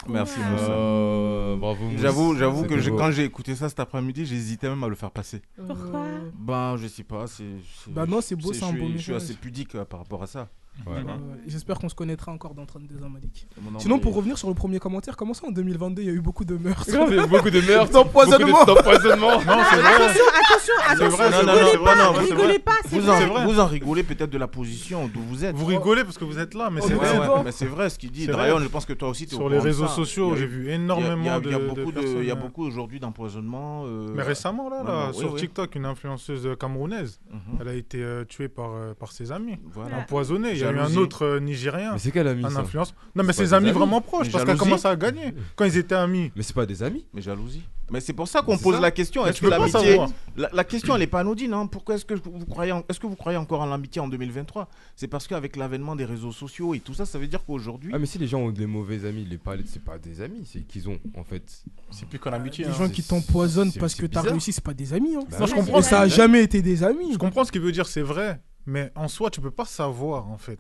Merci. 0.08 0.40
Euh, 0.70 1.56
bravo. 1.58 1.86
J'avoue, 1.98 2.36
j'avoue 2.36 2.64
que 2.64 2.90
quand 2.98 3.12
j'ai 3.12 3.26
écouté 3.26 3.56
ça 3.56 3.68
cet 3.70 3.80
après-midi, 3.80 4.26
j'hésitais 4.26 4.70
même 4.70 4.84
à 4.84 4.88
le 4.88 4.96
faire 4.96 5.12
passer. 5.12 5.42
Pourquoi? 5.56 6.06
Ben, 6.40 6.78
je 6.78 6.88
sais 6.88 7.04
pas. 7.04 7.28
c'est 7.28 7.44
Bah 7.88 8.06
non, 8.06 8.22
c'est 8.22 8.36
beau, 8.36 8.54
c'est 8.54 8.60
je 8.60 8.66
un 8.66 8.70
suis- 8.70 8.80
beau 8.80 8.88
Je 8.96 8.98
suis 8.98 9.14
assez 9.14 9.34
pudique 9.34 9.76
euh, 9.76 9.86
par 9.86 10.00
rapport 10.00 10.24
à 10.24 10.28
ça. 10.28 10.50
Ouais. 10.88 10.98
Euh, 10.98 11.36
J'espère 11.48 11.78
qu'on 11.80 11.90
se 11.90 11.96
connaîtra 11.96 12.32
encore 12.32 12.54
dans 12.54 12.66
32 12.66 13.04
ans, 13.04 13.10
Malik. 13.10 13.48
Sinon, 13.80 14.00
pour 14.00 14.16
revenir 14.16 14.38
sur 14.38 14.48
le 14.48 14.54
premier 14.56 14.80
commentaire, 14.80 15.18
comment 15.18 15.34
ça 15.34 15.48
en 15.48 15.52
2022 15.52 16.02
il 16.02 16.06
y 16.08 16.12
a 16.12 16.14
eu 16.14 16.22
beaucoup 16.22 16.46
de 16.46 16.56
meurtres? 16.58 16.86
Grave, 16.90 17.08
il 17.12 17.18
y 17.18 17.20
a 17.20 17.24
eu 17.24 17.28
beaucoup 17.30 17.50
de 17.50 17.62
meurtres, 17.62 17.92
d'empoisonnement. 17.92 18.66
Non, 18.66 19.58
c'est 19.70 19.76
vrai. 19.78 19.94
Attention, 19.96 20.24
attention, 20.46 20.74
C'est 20.88 20.92
attention, 20.92 21.18
vrai, 21.18 21.30
non, 21.32 21.40
rigolez 21.40 21.62
non, 21.62 21.68
c'est 21.72 21.78
vrai, 21.78 21.86
pas, 21.86 21.96
non, 21.96 22.14
c'est 22.16 22.22
rigolez 22.22 22.48
vrai. 22.48 22.60
pas, 22.60 22.72
Vous 22.86 23.02
vrai. 23.02 23.26
en, 23.26 23.46
vous 23.48 23.60
en 23.60 23.66
rigolez 23.68 24.04
peut-être 24.04 24.30
de 24.30 24.38
la 24.38 24.48
position 24.48 25.08
d'où 25.14 25.22
vous 25.22 25.46
êtes. 25.46 25.56
Vous 25.56 25.66
rigolez 25.66 26.04
parce 26.04 26.18
que 26.18 26.24
vous 26.26 26.40
êtes 26.40 26.54
là, 26.54 26.70
mais 26.70 26.82
c'est 26.82 26.94
ouais, 26.96 27.18
vrai. 27.18 27.44
mais 27.44 27.52
c'est 27.52 27.66
vrai 27.66 27.90
ce 27.90 27.98
qu'il 28.00 28.12
dit. 28.12 28.28
Drayon, 28.28 28.60
je 28.60 28.68
pense 28.68 28.86
que 28.86 28.94
toi 28.94 29.10
aussi, 29.10 29.26
tu 29.28 29.34
es 29.36 29.38
Sur 29.38 29.46
au 29.46 29.50
les 29.50 29.60
réseaux 29.60 29.88
sociaux, 29.88 30.36
j'ai 30.36 30.46
vu 30.48 30.70
énormément 30.72 31.40
de- 31.40 31.50
Il 31.50 31.52
y 31.52 31.56
a 31.56 31.60
beaucoup 31.60 31.92
euh, 31.92 32.36
beaucoup 32.36 32.64
aujourd'hui 32.64 33.00
d'empoisonnement. 33.00 33.84
euh, 33.86 34.08
Mais 34.16 34.24
récemment, 34.24 34.70
là, 34.70 35.12
sur. 35.14 35.36
TikTok, 35.36 35.76
une 35.76 35.86
influenceuse 35.86 36.48
camerounaise, 36.60 37.20
Mhm. 37.32 37.58
elle 37.62 37.68
a 37.68 37.74
été 37.74 38.06
tuée 38.28 38.48
par, 38.50 38.72
par 39.00 39.12
ses 39.12 39.32
amis. 39.32 39.58
Empoisonnée. 39.98 40.56
Il 40.72 40.76
y 40.76 40.80
a 40.80 40.84
eu 40.84 40.86
un 40.86 40.96
autre 40.98 41.26
euh, 41.26 41.40
Nigérien. 41.40 41.94
Mais 41.94 42.00
c'est 42.00 42.12
quel 42.12 42.28
ami 42.28 42.46
un 42.46 42.50
ça 42.50 42.60
influence. 42.60 42.94
Non, 43.16 43.24
mais 43.24 43.34
ses 43.34 43.44
des 43.44 43.54
amis 43.54 43.70
amis. 43.70 43.78
vraiment 43.78 44.02
proches, 44.02 44.28
Mais 44.28 44.32
parce 44.34 44.46
qu'elle 44.46 44.58
commence 44.58 44.86
à 44.86 44.96
gagner. 44.96 45.34
Quand 45.56 45.66
ils 45.66 45.78
étaient 45.78 45.96
amis. 45.96 46.32
Mais 46.36 46.44
c'est 46.44 46.56
pas 46.56 46.66
des 46.66 46.84
amis 46.84 47.06
Mais 47.14 47.22
jalousie. 47.22 47.64
Mais 47.92 48.02
c'est 48.02 48.14
pour 48.14 48.28
ça 48.28 48.42
qu'on 48.42 48.58
pose 48.58 48.76
ça. 48.76 48.82
la 48.82 48.92
question. 48.92 49.26
Est-ce 49.26 49.42
que 49.42 49.48
l'amitié. 49.48 50.00
La, 50.38 50.50
la 50.54 50.64
question, 50.64 50.94
elle 50.94 51.02
n'est 51.02 51.08
pas 51.08 51.22
anodine. 51.22 51.54
hein. 51.54 51.66
Pourquoi 51.66 51.96
est-ce 51.96 52.06
que 52.06 52.14
vous 52.14 52.46
croyez, 52.46 52.72
en- 52.72 52.84
est-ce 52.88 53.00
que 53.00 53.08
vous 53.08 53.16
croyez 53.16 53.38
encore 53.38 53.62
en 53.62 53.66
l'amitié 53.66 54.00
en 54.00 54.08
2023 54.08 54.70
C'est 54.96 55.08
parce 55.08 55.28
qu'avec 55.28 55.56
l'avènement 55.56 55.96
des 55.96 56.06
réseaux 56.06 56.32
sociaux 56.32 56.76
et 56.76 56.80
tout 56.80 56.94
ça, 56.94 57.06
ça 57.06 57.18
veut 57.18 57.28
dire 57.28 57.44
qu'aujourd'hui. 57.46 57.92
Ah, 57.94 58.00
mais 58.00 58.06
si 58.06 58.18
les 58.20 58.28
gens 58.28 58.42
ont 58.42 58.52
des 58.52 58.68
mauvais 58.68 59.06
amis, 59.06 59.26
les 59.26 59.38
pas, 59.38 59.56
c'est 59.66 59.84
pas 59.84 59.98
des 59.98 60.22
amis, 60.22 60.44
c'est 60.46 60.62
qu'ils 60.62 60.88
ont 60.88 61.00
en 61.18 61.24
fait. 61.24 61.44
C'est 61.90 62.08
plus 62.08 62.20
qu'en 62.20 62.32
amitié. 62.32 62.66
Les 62.66 62.72
hein. 62.72 62.76
gens 62.78 62.90
qui 62.90 63.02
t'empoisonnent 63.04 63.74
parce 63.74 63.96
que 63.96 64.06
t'as 64.06 64.22
réussi, 64.22 64.54
c'est 64.54 64.64
pas 64.64 64.74
des 64.74 64.94
amis. 64.94 65.16
Hein. 65.16 65.24
Bah 65.32 65.38
Non, 65.40 65.46
je 65.48 65.56
comprends. 65.56 65.80
Et 65.80 65.84
ça 65.84 66.02
a 66.02 66.08
jamais 66.08 66.44
été 66.44 66.62
des 66.62 66.84
amis. 66.84 67.14
Je 67.14 67.18
comprends 67.18 67.44
ce 67.44 67.52
qu'il 67.52 67.62
veut 67.62 67.72
dire, 67.72 67.88
c'est 67.88 68.02
vrai. 68.02 68.40
Mais 68.66 68.92
en 68.96 69.08
soi, 69.08 69.30
tu 69.30 69.42
peux 69.42 69.52
pas 69.52 69.66
savoir, 69.66 70.28
en 70.30 70.38
fait. 70.38 70.60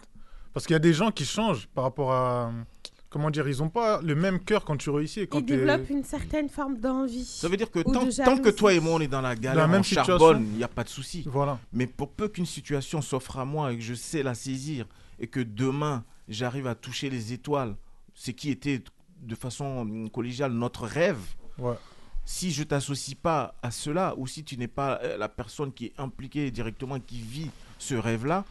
Parce 0.54 0.66
qu'il 0.66 0.74
y 0.74 0.78
a 0.78 0.80
des 0.80 0.94
gens 0.94 1.12
qui 1.12 1.26
changent 1.26 1.68
par 1.68 1.84
rapport 1.84 2.12
à. 2.12 2.52
Comment 3.10 3.32
dire 3.32 3.48
Ils 3.50 3.58
n'ont 3.58 3.70
pas 3.70 4.02
le 4.04 4.14
même 4.14 4.40
cœur 4.40 4.64
quand 4.64 4.78
tu 4.78 4.90
réussis. 4.92 5.22
et 5.22 5.28
Quand 5.28 5.40
Ils 5.40 5.46
développent 5.46 5.90
une 5.90 6.04
certaine 6.04 6.48
forme 6.48 6.78
d'envie. 6.78 7.26
Ça 7.26 7.48
veut 7.48 7.58
dire 7.58 7.71
que 7.71 7.80
tant, 7.80 8.38
que 8.38 8.50
toi 8.50 8.71
et 8.73 8.80
moi 8.80 8.94
on 8.94 9.00
est 9.00 9.08
dans 9.08 9.21
la 9.21 9.36
galère, 9.36 9.63
la 9.63 9.67
même 9.67 9.80
on 9.80 9.84
situation. 9.84 10.17
charbonne, 10.19 10.46
il 10.52 10.58
n'y 10.58 10.63
a 10.63 10.67
pas 10.67 10.84
de 10.84 10.90
souci. 10.90 11.23
Voilà. 11.26 11.58
Mais 11.73 11.88
pour 11.88 12.12
peu 12.12 12.28
qu'une 12.28 12.46
situation 12.46 13.02
s'offre 13.02 13.40
à 13.40 13.46
moi 13.46 13.73
et 13.73 13.78
que 13.78 13.84
je 13.84 13.96
sais 13.96 14.21
la 14.21 14.36
saisir 14.36 14.86
et 15.19 15.26
que 15.26 15.40
demain 15.40 16.04
j'arrive 16.28 16.67
à 16.67 16.76
toucher 16.76 17.10
les 17.10 17.34
étoiles, 17.34 17.76
ce 18.13 18.30
qui 18.30 18.52
était 18.52 18.84
de 19.21 19.36
façon 19.36 19.80
hum, 19.80 20.10
collégiale 20.12 20.52
notre 20.52 20.86
rêve, 20.86 21.17
Ouais. 21.58 21.73
si 22.26 22.52
je 22.52 22.62
t'associe 22.62 23.17
pas 23.19 23.56
à 23.63 23.71
cela 23.71 24.13
ou 24.17 24.28
si 24.28 24.44
tu 24.44 24.56
n'es 24.56 24.67
pas 24.67 25.00
euh, 25.02 25.17
la 25.17 25.30
personne 25.30 25.73
qui 25.73 25.88
est 25.88 25.94
impliquée 26.00 26.52
directement, 26.52 27.00
qui 27.00 27.21
vit 27.21 27.50
ce 27.80 27.96
rêve-là, 27.96 28.46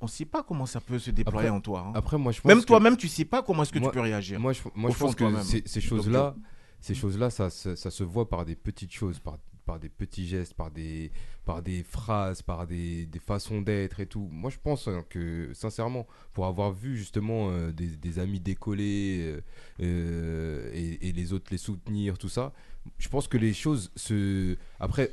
on 0.00 0.06
ne 0.06 0.10
sait 0.10 0.24
pas 0.24 0.42
comment 0.42 0.64
ça 0.66 0.80
peut 0.80 0.98
se 0.98 1.10
déployer 1.10 1.48
Après- 1.48 1.56
en 1.56 1.60
toi. 1.60 1.84
hein. 1.88 1.92
Après, 1.94 2.16
moi, 2.16 2.32
je 2.32 2.40
pense 2.40 2.48
Même 2.48 2.64
toi-même, 2.64 2.96
tu 2.96 3.08
sais 3.08 3.26
pas 3.26 3.42
comment 3.42 3.62
est-ce 3.64 3.72
que 3.72 3.78
Moi- 3.78 3.90
tu 3.90 3.94
peux 3.94 4.00
réagir. 4.00 4.40
Moi, 4.40 4.52
je, 4.54 4.62
moi, 4.74 4.90
pense 4.98 5.14
que 5.14 5.24
ces, 5.42 5.80
choses-là, 5.80 6.34
ces 6.80 6.94
choses-là, 6.94 7.28
ça, 7.30 7.50
ça, 7.50 7.76
ça 7.76 7.90
se 7.90 8.02
voit 8.02 8.28
par 8.28 8.44
des 8.46 8.56
petites 8.56 8.92
choses, 8.92 9.18
par, 9.18 9.36
par 9.66 9.78
des 9.78 9.90
petits 9.90 10.26
gestes, 10.26 10.54
par 10.54 10.70
des, 10.70 11.12
par 11.44 11.60
des 11.60 11.82
phrases, 11.82 12.40
par 12.40 12.66
des, 12.66 13.04
des 13.04 13.18
façons 13.18 13.60
d'être 13.60 14.00
et 14.00 14.06
tout. 14.06 14.26
Moi, 14.32 14.50
je 14.50 14.56
pense 14.62 14.88
hein, 14.88 15.04
que, 15.10 15.50
sincèrement, 15.52 16.06
pour 16.32 16.46
avoir 16.46 16.72
vu 16.72 16.96
justement 16.96 17.50
euh, 17.50 17.70
des, 17.70 17.88
des 17.88 18.18
amis 18.18 18.40
décoller 18.40 19.18
euh, 19.20 19.40
euh, 19.82 20.70
et, 20.72 21.08
et 21.08 21.12
les 21.12 21.32
autres 21.34 21.48
les 21.50 21.58
soutenir, 21.58 22.16
tout 22.16 22.28
ça, 22.30 22.52
je 22.98 23.08
pense 23.10 23.28
que 23.28 23.36
les 23.36 23.52
choses 23.52 23.90
se. 23.96 24.56
Après. 24.80 25.10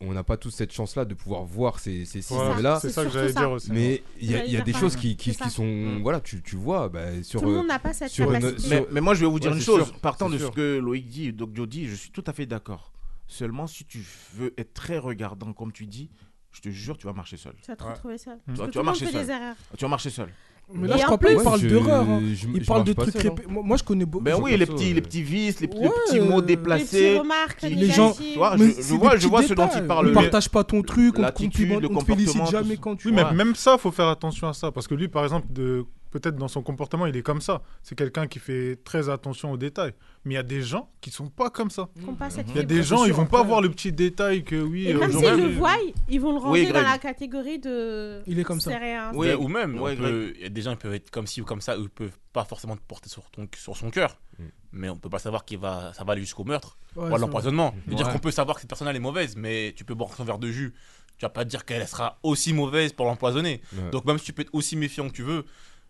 On 0.00 0.12
n'a 0.12 0.22
pas 0.22 0.36
tous 0.36 0.50
cette 0.52 0.72
chance-là 0.72 1.04
de 1.04 1.14
pouvoir 1.14 1.42
voir 1.42 1.80
ces, 1.80 2.04
ces 2.04 2.22
signes-là. 2.22 2.78
c'est 2.80 2.90
ça 2.90 3.04
que 3.04 3.10
j'allais 3.10 3.32
dire 3.32 3.50
aussi. 3.50 3.72
Mais 3.72 4.04
il 4.20 4.30
y 4.30 4.36
a, 4.36 4.44
y 4.44 4.62
des 4.62 4.72
choses 4.72 4.94
qui, 4.94 5.16
qui, 5.16 5.34
sont. 5.34 5.98
Voilà, 6.02 6.20
tu, 6.20 6.40
tu 6.40 6.54
vois, 6.54 6.88
bah, 6.88 7.20
sur. 7.24 7.40
Tout 7.40 7.46
le 7.46 7.52
euh, 7.52 7.56
monde 7.58 7.66
n'a 7.66 7.80
pas 7.80 7.92
cette 7.92 8.12
sur 8.12 8.32
une- 8.32 8.40
capacité. 8.40 8.60
sur- 8.60 8.70
Mais, 8.70 8.86
mais 8.92 9.00
moi, 9.00 9.14
je 9.14 9.20
vais 9.20 9.26
vous 9.30 9.40
dire 9.40 9.50
Ouais, 9.50 9.56
une 9.56 9.62
chose. 9.62 9.86
sûr, 9.86 10.00
Partant 10.00 10.30
de 10.30 10.38
ce 10.38 10.46
que 10.46 10.78
Loïc 10.78 11.08
dit, 11.08 11.32
Doc 11.32 11.50
dit, 11.66 11.88
je 11.88 11.94
suis 11.96 12.10
tout 12.10 12.22
à 12.28 12.32
fait 12.32 12.46
d'accord. 12.46 12.92
Seulement, 13.26 13.66
si 13.66 13.84
tu 13.84 14.02
veux 14.34 14.54
être 14.56 14.72
très 14.72 14.98
regardant, 14.98 15.52
comme 15.52 15.72
tu 15.72 15.86
dis, 15.86 16.10
je 16.52 16.60
te 16.60 16.68
jure, 16.70 16.96
tu 16.96 17.06
vas 17.06 17.12
marcher 17.12 17.36
seul. 17.36 17.54
Tu 17.60 17.66
vas 17.70 17.76
te 17.76 17.82
retrouver 17.84 18.18
seul. 18.18 18.38
Tu 18.38 18.42
Parce 18.46 18.58
vas- 18.58 18.64
que 18.66 18.70
tu 18.70 18.72
tout 18.72 18.78
vas 18.78 18.82
le 18.82 18.86
monde 18.86 19.00
marcher 19.00 19.06
fait 19.06 19.12
seul. 19.12 19.26
des 19.26 19.32
erreurs. 19.32 19.56
Tu 19.76 19.84
vas 19.84 19.88
marcher 19.88 20.10
seul. 20.10 20.32
Mais 20.74 20.86
là, 20.88 20.96
Et 20.96 20.98
je 20.98 21.04
crois 21.04 21.16
pas 21.18 21.28
qu'il 21.34 21.42
parle 21.42 21.60
d'erreur. 21.62 22.02
hein. 22.08 22.20
Il 22.54 22.64
parle 22.64 22.84
de 22.84 22.92
trucs. 22.92 23.12
seul, 23.14 23.26
hein. 23.26 23.30
répé- 23.34 23.48
Moi, 23.48 23.62
moi, 23.64 23.76
je 23.78 23.82
connais 23.84 24.04
beaucoup. 24.04 24.24
Ben 24.24 24.36
oui, 24.40 24.56
les 24.56 24.66
ça, 24.66 24.72
petits, 24.72 24.88
ouais. 24.88 24.92
les 24.94 25.00
petits 25.00 25.22
vices, 25.22 25.60
les, 25.60 25.66
les 25.66 25.78
Ouais, 25.78 25.90
petits 26.06 26.20
mots 26.20 26.38
euh, 26.38 26.42
déplacés. 26.42 27.00
Les 27.00 27.06
petites 27.08 27.20
remarques 27.22 27.56
qui- 27.60 27.74
Les 27.74 27.86
gens- 27.90 28.02
négatives. 28.08 28.32
Tu 28.32 28.38
vois, 28.38 28.56
Mais 28.58 28.74
je, 28.78 28.94
vois, 28.94 29.16
je 29.16 29.28
vois 29.28 29.42
ce 29.42 29.54
dont 29.54 29.68
il 29.74 29.82
parle. 29.86 30.08
On 30.08 30.12
partage 30.14 30.48
pas 30.50 30.64
ton 30.64 30.82
truc, 30.82 31.18
on 31.18 31.22
te 31.22 31.92
on 31.92 32.00
félicite 32.00 32.46
jamais 32.50 32.76
quand 32.76 32.96
tu 32.96 33.08
Oui, 33.08 33.14
mais 33.14 33.32
même 33.32 33.54
ça, 33.54 33.78
faut 33.78 33.90
faire 33.90 34.08
attention 34.08 34.48
à 34.48 34.52
ça. 34.52 34.70
Parce 34.70 34.86
que 34.86 34.94
lui, 34.94 35.08
par 35.08 35.24
exemple, 35.24 35.46
de... 35.50 35.84
peut-être 36.10 36.36
dans 36.36 36.48
son 36.48 36.62
comportement, 36.62 37.06
il 37.06 37.16
est 37.16 37.22
comme 37.22 37.40
ça. 37.40 37.62
C'est 37.82 37.94
quelqu'un 37.94 38.26
qui 38.26 38.38
fait 38.38 38.76
très 38.84 39.08
attention 39.08 39.52
aux 39.52 39.56
détails. 39.56 39.92
Mais 40.24 40.34
il 40.34 40.36
y 40.36 40.40
a 40.40 40.42
des 40.42 40.62
gens 40.62 40.90
qui 41.00 41.10
sont 41.10 41.28
pas 41.28 41.50
comme 41.50 41.70
ça. 41.70 41.88
Cette 42.30 42.48
Il 42.50 42.56
y 42.56 42.60
a 42.60 42.62
des 42.62 42.82
gens, 42.82 43.04
ils 43.04 43.12
vont 43.12 43.26
pas 43.26 43.42
voir 43.42 43.60
le 43.60 43.70
petit 43.70 43.92
détail 43.92 44.44
que 44.44 44.56
oui. 44.56 44.88
Et 44.88 44.94
même 44.94 45.12
s'ils 45.12 45.20
le 45.30 45.48
voient, 45.54 45.76
ils 46.08 46.20
vont 46.20 46.32
le 46.32 46.38
ranger 46.38 46.72
dans 46.72 46.82
la 46.82 46.98
catégorie 46.98 47.58
de. 47.58 48.22
Il 48.26 48.38
est 48.38 48.44
comme 48.44 48.60
ça. 48.60 48.76
Rien. 48.78 49.10
Oui, 49.14 49.28
Ouais, 49.28 49.34
ou 49.34 49.48
même, 49.48 49.78
ouais, 49.80 49.94
on 49.98 50.02
peut- 50.02 50.32
il 50.36 50.42
y 50.42 50.46
a 50.46 50.48
des 50.48 50.62
gens 50.62 50.72
qui 50.74 50.82
peuvent 50.82 50.94
être 50.94 51.10
comme 51.10 51.26
ci 51.26 51.40
ou 51.40 51.44
comme 51.44 51.60
ça, 51.60 51.76
ils 51.76 51.88
peuvent 51.88 52.16
pas 52.32 52.44
forcément 52.44 52.76
te 52.76 52.82
porter 52.82 53.08
sur, 53.08 53.28
ton, 53.30 53.48
sur 53.56 53.76
son 53.76 53.90
cœur. 53.90 54.18
Mm. 54.38 54.44
Mais 54.72 54.88
on 54.90 54.96
peut 54.96 55.08
pas 55.08 55.18
savoir 55.18 55.44
qu'il 55.44 55.58
va, 55.58 55.92
ça 55.94 56.04
va 56.04 56.12
aller 56.12 56.20
jusqu'au 56.22 56.44
meurtre 56.44 56.78
Ouais, 56.96 57.10
ou 57.10 57.14
à 57.14 57.18
l'empoisonnement. 57.18 57.74
C'est-à-dire 57.86 58.06
Ouais. 58.06 58.12
qu'on 58.12 58.18
peut 58.18 58.30
savoir 58.30 58.56
que 58.56 58.60
cette 58.60 58.68
personne 58.70 58.88
elle 58.88 58.96
est 58.96 59.00
mauvaise, 59.00 59.34
mais 59.36 59.72
tu 59.76 59.84
peux 59.84 59.94
boire 59.94 60.12
son 60.14 60.24
verre 60.24 60.38
de 60.38 60.50
jus. 60.50 60.74
Tu 61.16 61.24
vas 61.24 61.30
pas 61.30 61.44
dire 61.44 61.64
qu'elle 61.64 61.86
sera 61.88 62.18
aussi 62.22 62.52
mauvaise 62.52 62.92
pour 62.92 63.06
l'empoisonner. 63.06 63.60
Ouais. 63.72 63.90
Donc 63.90 64.04
même 64.04 64.18
si 64.18 64.26
tu 64.26 64.32
peux 64.32 64.42
être 64.42 64.54
aussi 64.54 64.76
méfiant 64.76 65.08
que 65.08 65.12
tu 65.14 65.22
veux, 65.22 65.44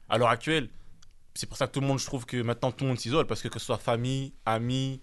à 0.09 0.19
l'heure 0.19 0.29
actuelle, 0.29 0.69
c'est 1.35 1.47
pour 1.49 1.57
ça 1.57 1.67
que 1.67 1.73
tout 1.73 1.81
le 1.81 1.87
monde, 1.87 1.99
je 1.99 2.07
trouve 2.07 2.27
que 2.27 2.41
maintenant 2.43 2.71
tout 2.73 2.85
le 2.85 2.89
monde 2.89 2.99
s'isole 2.99 3.27
parce 3.27 3.43
que 3.43 3.49
que 3.49 3.59
ce 3.59 3.67
soit 3.67 3.79
famille, 3.79 4.33
amis, 4.47 5.01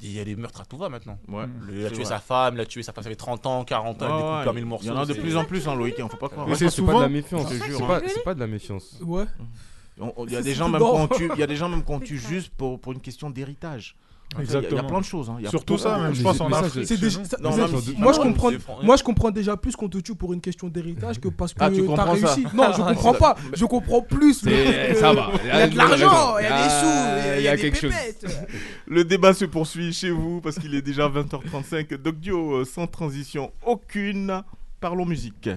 il 0.00 0.12
y 0.12 0.20
a 0.20 0.24
des 0.24 0.36
meurtres 0.36 0.60
à 0.60 0.64
tout 0.64 0.78
va 0.78 0.88
maintenant. 0.88 1.18
Ouais, 1.28 1.46
Le- 1.66 1.80
il 1.80 1.84
a 1.84 1.88
c'est 1.88 1.94
tué 1.96 2.04
vrai. 2.04 2.10
sa 2.14 2.18
femme, 2.20 2.54
il 2.54 2.60
a 2.60 2.66
tué 2.66 2.82
sa 2.82 2.92
femme, 2.92 3.02
ça 3.04 3.10
fait 3.10 3.16
30 3.16 3.44
ans, 3.46 3.64
40 3.64 4.00
ans, 4.02 4.06
il 4.06 4.10
Ouais, 4.12 4.16
découpe 4.18 4.38
ouais, 4.38 4.44
par 4.44 4.54
mille 4.54 4.66
morceaux. 4.66 4.86
Il 4.86 4.88
y 4.88 4.90
en 4.92 4.98
a 4.98 5.04
de 5.06 5.12
c'est- 5.12 5.20
plus 5.20 5.36
en 5.36 5.44
plus, 5.44 5.66
hein, 5.68 5.74
Loïc, 5.74 5.96
il 5.98 6.08
faut 6.08 6.16
pas 6.16 6.28
croire. 6.28 6.48
Je 6.48 6.54
c'est 6.54 6.58
c'est 6.58 6.64
pas 6.66 6.70
souvent- 6.70 6.98
de 6.98 7.02
la 7.02 7.08
méfiance. 7.08 7.52
Je 7.52 7.58
te 7.58 7.62
C'est 7.64 7.70
jure, 7.70 7.86
pas, 7.86 7.98
hein. 7.98 8.02
c'est 8.06 8.22
pas 8.24 8.34
de 8.34 8.40
la 8.40 8.46
méfiance. 8.46 8.98
Ouais. 9.02 9.24
On- 9.98 10.12
on- 10.16 10.26
Il 10.26 10.32
y 10.32 10.36
a 10.36 10.38
C'est- 10.38 10.44
des 10.44 10.50
c'est 10.50 10.56
gens 10.56 10.68
même 10.68 10.80
qu'on 10.80 11.08
tue, 11.08 11.28
il 11.34 11.38
y 11.38 11.42
a 11.42 11.46
des 11.46 11.56
gens 11.56 11.68
même 11.68 11.82
qu'on 11.82 11.98
tue 12.00 12.16
Putain. 12.16 12.28
juste 12.28 12.52
pour, 12.54 12.80
pour 12.80 12.92
une 12.92 13.00
question 13.00 13.28
d'héritage. 13.30 13.96
Enfin, 14.32 14.44
Il 14.44 14.52
y 14.52 14.54
a- 14.54 14.58
Exactement. 14.60 14.88
plein 14.88 15.00
de 15.00 15.04
choses. 15.04 15.28
hein. 15.28 15.36
Il 15.38 15.44
y 15.44 15.46
a 15.48 15.50
Surtout 15.50 15.76
ça, 15.76 15.98
même, 15.98 16.14
je 16.14 16.18
mais 16.18 16.22
pense 16.24 16.40
en 16.40 16.52
Afrique. 16.52 17.98
Moi, 17.98 18.12
je 18.12 18.20
comprends. 18.20 18.50
Moi, 18.82 18.96
je 18.96 19.02
comprends 19.02 19.30
déjà 19.32 19.56
plus 19.56 19.74
qu'on 19.74 19.88
te 19.88 19.98
tue 19.98 20.14
pour 20.14 20.32
une 20.32 20.40
question 20.40 20.68
d'héritage 20.68 21.18
que 21.20 21.28
parce 21.28 21.52
que 21.52 21.58
Ah, 21.62 21.70
tu 21.70 21.84
ça 21.84 22.04
réussi. 22.04 22.46
Non, 22.54 22.72
je 22.76 22.80
comprends 22.94 23.14
pas. 23.14 23.34
Je 23.52 23.64
comprends 23.64 24.02
plus. 24.02 24.44
le 24.44 24.94
ça 24.94 25.12
va. 25.12 25.30
Il 25.42 25.48
y 25.48 25.50
a 25.50 25.66
de 25.68 25.76
l'argent, 25.76 26.38
il 26.38 26.44
y 26.44 26.46
a 26.46 26.62
des 26.62 26.70
sous, 26.70 27.38
il 27.38 27.42
y 27.42 27.48
a, 27.48 27.56
des 27.56 27.62
quelque 27.62 27.78
chose. 27.78 27.90
pépettes. 27.92 28.48
Le 28.86 29.04
débat 29.04 29.34
se 29.34 29.44
poursuit 29.46 29.92
chez 29.92 30.10
vous 30.10 30.40
parce 30.40 30.58
qu'il 30.58 30.74
est 30.76 30.82
déjà 30.82 31.08
20h35. 31.08 31.94
Doc 31.96 32.20
Dio, 32.20 32.54
euh, 32.58 32.64
sans 32.64 32.86
transition 32.86 33.50
aucune, 33.66 34.42
parlons 34.80 35.06
musique. 35.06 35.48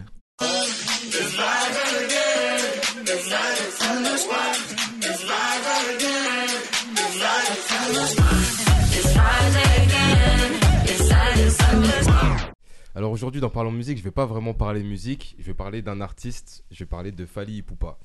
Alors 12.96 13.12
aujourd'hui, 13.12 13.42
dans 13.42 13.50
Parlons 13.50 13.72
Musique, 13.72 13.98
je 13.98 14.04
vais 14.04 14.12
pas 14.12 14.28
vraiment 14.28 14.54
parler 14.54 14.84
musique, 14.84 15.36
je 15.40 15.46
vais 15.46 15.56
parler 15.56 15.82
d'un 15.82 16.00
artiste, 16.00 16.64
je 16.70 16.78
vais 16.78 16.86
parler 16.86 17.12
de 17.12 17.26
Fali 17.26 17.58
Ipupa. 17.58 17.98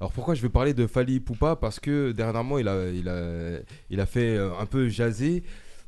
Alors 0.00 0.10
pourquoi 0.10 0.34
je 0.34 0.40
vais 0.40 0.48
parler 0.48 0.72
de 0.72 0.86
Fali 0.86 1.16
Ipupa 1.16 1.54
Parce 1.54 1.78
que 1.78 2.12
dernièrement, 2.12 2.56
il 2.56 2.66
a, 2.66 2.88
il 2.88 3.10
a, 3.10 3.58
il 3.90 4.00
a 4.00 4.06
fait 4.06 4.36
euh, 4.38 4.58
un 4.58 4.64
peu 4.64 4.88
jaser 4.88 5.42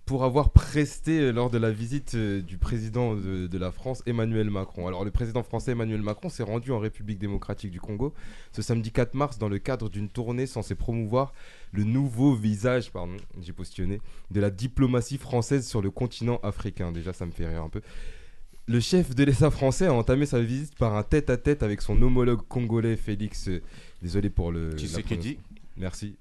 pour 0.04 0.24
avoir 0.24 0.50
presté 0.50 1.32
lors 1.32 1.48
de 1.48 1.56
la 1.56 1.70
visite 1.70 2.16
euh, 2.16 2.42
du 2.42 2.58
président 2.58 3.14
de, 3.14 3.46
de 3.46 3.58
la 3.58 3.72
France, 3.72 4.02
Emmanuel 4.04 4.50
Macron. 4.50 4.86
Alors 4.86 5.06
le 5.06 5.10
président 5.10 5.42
français 5.42 5.72
Emmanuel 5.72 6.02
Macron 6.02 6.28
s'est 6.28 6.42
rendu 6.42 6.70
en 6.70 6.78
République 6.78 7.18
démocratique 7.18 7.70
du 7.70 7.80
Congo 7.80 8.12
ce 8.52 8.60
samedi 8.60 8.92
4 8.92 9.14
mars 9.14 9.38
dans 9.38 9.48
le 9.48 9.58
cadre 9.58 9.88
d'une 9.88 10.10
tournée 10.10 10.46
censée 10.46 10.74
promouvoir 10.74 11.32
le 11.72 11.84
nouveau 11.84 12.34
visage, 12.34 12.92
pardon, 12.92 13.16
j'ai 13.40 13.54
positionné, 13.54 14.02
de 14.30 14.40
la 14.40 14.50
diplomatie 14.50 15.16
française 15.16 15.66
sur 15.66 15.80
le 15.80 15.90
continent 15.90 16.40
africain. 16.42 16.92
Déjà, 16.92 17.14
ça 17.14 17.24
me 17.24 17.30
fait 17.30 17.48
rire 17.48 17.62
un 17.62 17.70
peu. 17.70 17.80
Le 18.66 18.80
chef 18.80 19.14
de 19.14 19.24
l'État 19.24 19.50
français 19.50 19.86
a 19.86 19.92
entamé 19.92 20.24
sa 20.26 20.40
visite 20.40 20.74
par 20.76 20.96
un 20.96 21.02
tête-à-tête 21.02 21.62
avec 21.62 21.82
son 21.82 22.00
homologue 22.00 22.40
congolais 22.48 22.96
Félix. 22.96 23.48
euh, 23.48 23.60
désolé 24.00 24.30
pour 24.30 24.52
le. 24.52 24.70
La 24.70 24.78
c'est 24.78 25.02
qui 25.02 25.16
dit 25.18 25.38
Merci. 25.76 26.16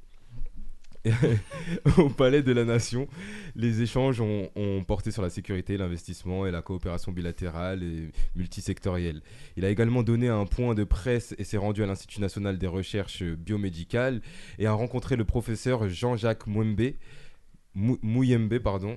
Au 1.98 2.08
Palais 2.10 2.42
de 2.44 2.54
la 2.54 2.64
Nation, 2.64 3.10
les 3.56 3.82
échanges 3.82 4.22
ont, 4.22 4.50
ont 4.56 4.84
porté 4.86 5.12
sur 5.12 5.22
la 5.22 5.30
sécurité, 5.30 5.76
l'investissement 5.76 6.46
et 6.46 6.52
la 6.52 6.62
coopération 6.62 7.12
bilatérale 7.12 7.84
et 7.84 8.10
multisectorielle. 8.38 9.22
Il 9.58 9.66
a 9.66 9.70
également 9.70 10.02
donné 10.02 10.30
un 10.30 10.46
point 10.46 10.76
de 10.76 10.86
presse 10.86 11.36
et 11.38 11.44
s'est 11.44 11.58
rendu 11.58 11.84
à 11.84 11.88
l'Institut 11.88 12.22
national 12.22 12.58
des 12.58 12.68
recherches 12.68 13.22
biomédicales 13.24 14.22
et 14.60 14.66
a 14.66 14.72
rencontré 14.72 15.18
le 15.18 15.26
professeur 15.26 15.90
Jean-Jacques 15.90 16.48
Mou- 16.48 18.00
Mouyembe, 18.02 18.60
pardon, 18.60 18.92
euh, 18.94 18.96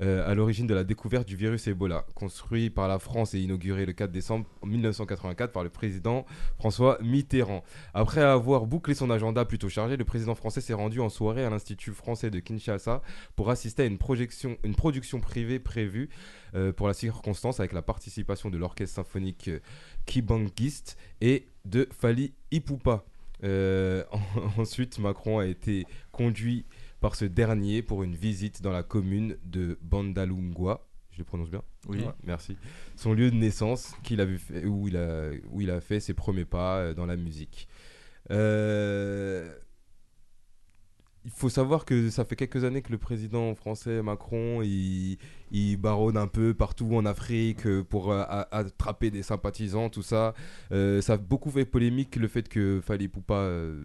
à 0.00 0.34
l'origine 0.34 0.66
de 0.66 0.74
la 0.74 0.84
découverte 0.84 1.28
du 1.28 1.36
virus 1.36 1.66
Ebola, 1.66 2.06
construit 2.14 2.70
par 2.70 2.88
la 2.88 2.98
France 2.98 3.34
et 3.34 3.40
inauguré 3.40 3.84
le 3.84 3.92
4 3.92 4.10
décembre 4.10 4.46
1984 4.64 5.52
par 5.52 5.62
le 5.62 5.68
président 5.68 6.24
François 6.58 6.98
Mitterrand. 7.02 7.62
Après 7.92 8.22
avoir 8.22 8.66
bouclé 8.66 8.94
son 8.94 9.10
agenda 9.10 9.44
plutôt 9.44 9.68
chargé, 9.68 9.96
le 9.96 10.04
président 10.04 10.34
français 10.34 10.60
s'est 10.60 10.74
rendu 10.74 11.00
en 11.00 11.08
soirée 11.08 11.44
à 11.44 11.50
l'Institut 11.50 11.92
français 11.92 12.30
de 12.30 12.40
Kinshasa 12.40 13.02
pour 13.36 13.50
assister 13.50 13.82
à 13.82 13.86
une, 13.86 13.98
projection, 13.98 14.56
une 14.64 14.74
production 14.74 15.20
privée 15.20 15.58
prévue 15.58 16.08
euh, 16.54 16.72
pour 16.72 16.88
la 16.88 16.94
circonstance 16.94 17.60
avec 17.60 17.72
la 17.72 17.82
participation 17.82 18.50
de 18.50 18.58
l'orchestre 18.58 18.96
symphonique 18.96 19.48
euh, 19.48 19.60
Kibangist 20.06 20.96
et 21.20 21.46
de 21.64 21.88
Fali 21.92 22.32
Ipupa. 22.50 23.04
Euh, 23.44 24.04
ensuite, 24.58 24.98
Macron 24.98 25.38
a 25.38 25.46
été 25.46 25.86
conduit 26.12 26.64
par 27.00 27.14
ce 27.16 27.24
dernier 27.24 27.82
pour 27.82 28.02
une 28.02 28.14
visite 28.14 28.62
dans 28.62 28.72
la 28.72 28.82
commune 28.82 29.36
de 29.44 29.78
Bandalungwa. 29.82 30.86
Je 31.12 31.18
le 31.18 31.24
prononce 31.24 31.50
bien 31.50 31.62
Oui. 31.88 31.98
Ouais. 31.98 32.12
Merci. 32.24 32.56
Son 32.96 33.12
lieu 33.14 33.30
de 33.30 33.36
naissance 33.36 33.94
qu'il 34.04 34.20
a 34.20 34.24
vu 34.24 34.38
fait- 34.38 34.64
où, 34.64 34.86
il 34.88 34.96
a, 34.96 35.30
où 35.50 35.60
il 35.60 35.70
a 35.70 35.80
fait 35.80 35.98
ses 36.00 36.14
premiers 36.14 36.44
pas 36.44 36.78
euh, 36.78 36.94
dans 36.94 37.06
la 37.06 37.16
musique. 37.16 37.68
Euh, 38.30 39.52
il 41.24 41.30
faut 41.30 41.50
savoir 41.50 41.84
que 41.84 42.08
ça 42.08 42.24
fait 42.24 42.36
quelques 42.36 42.64
années 42.64 42.80
que 42.80 42.90
le 42.92 42.98
président 42.98 43.54
français 43.54 44.02
Macron 44.02 44.62
il, 44.62 45.18
il 45.52 45.76
baronne 45.76 46.16
un 46.16 46.26
peu 46.28 46.54
partout 46.54 46.94
en 46.94 47.04
Afrique 47.04 47.66
euh, 47.66 47.82
pour 47.82 48.10
euh, 48.10 48.22
attraper 48.50 49.10
des 49.10 49.22
sympathisants, 49.22 49.90
tout 49.90 50.02
ça. 50.02 50.32
Euh, 50.72 51.02
ça 51.02 51.14
a 51.14 51.16
beaucoup 51.18 51.50
fait 51.50 51.66
polémique 51.66 52.16
le 52.16 52.26
fait 52.28 52.48
que 52.48 52.80
Fali 52.82 53.08
Poupa 53.08 53.34
euh, 53.34 53.82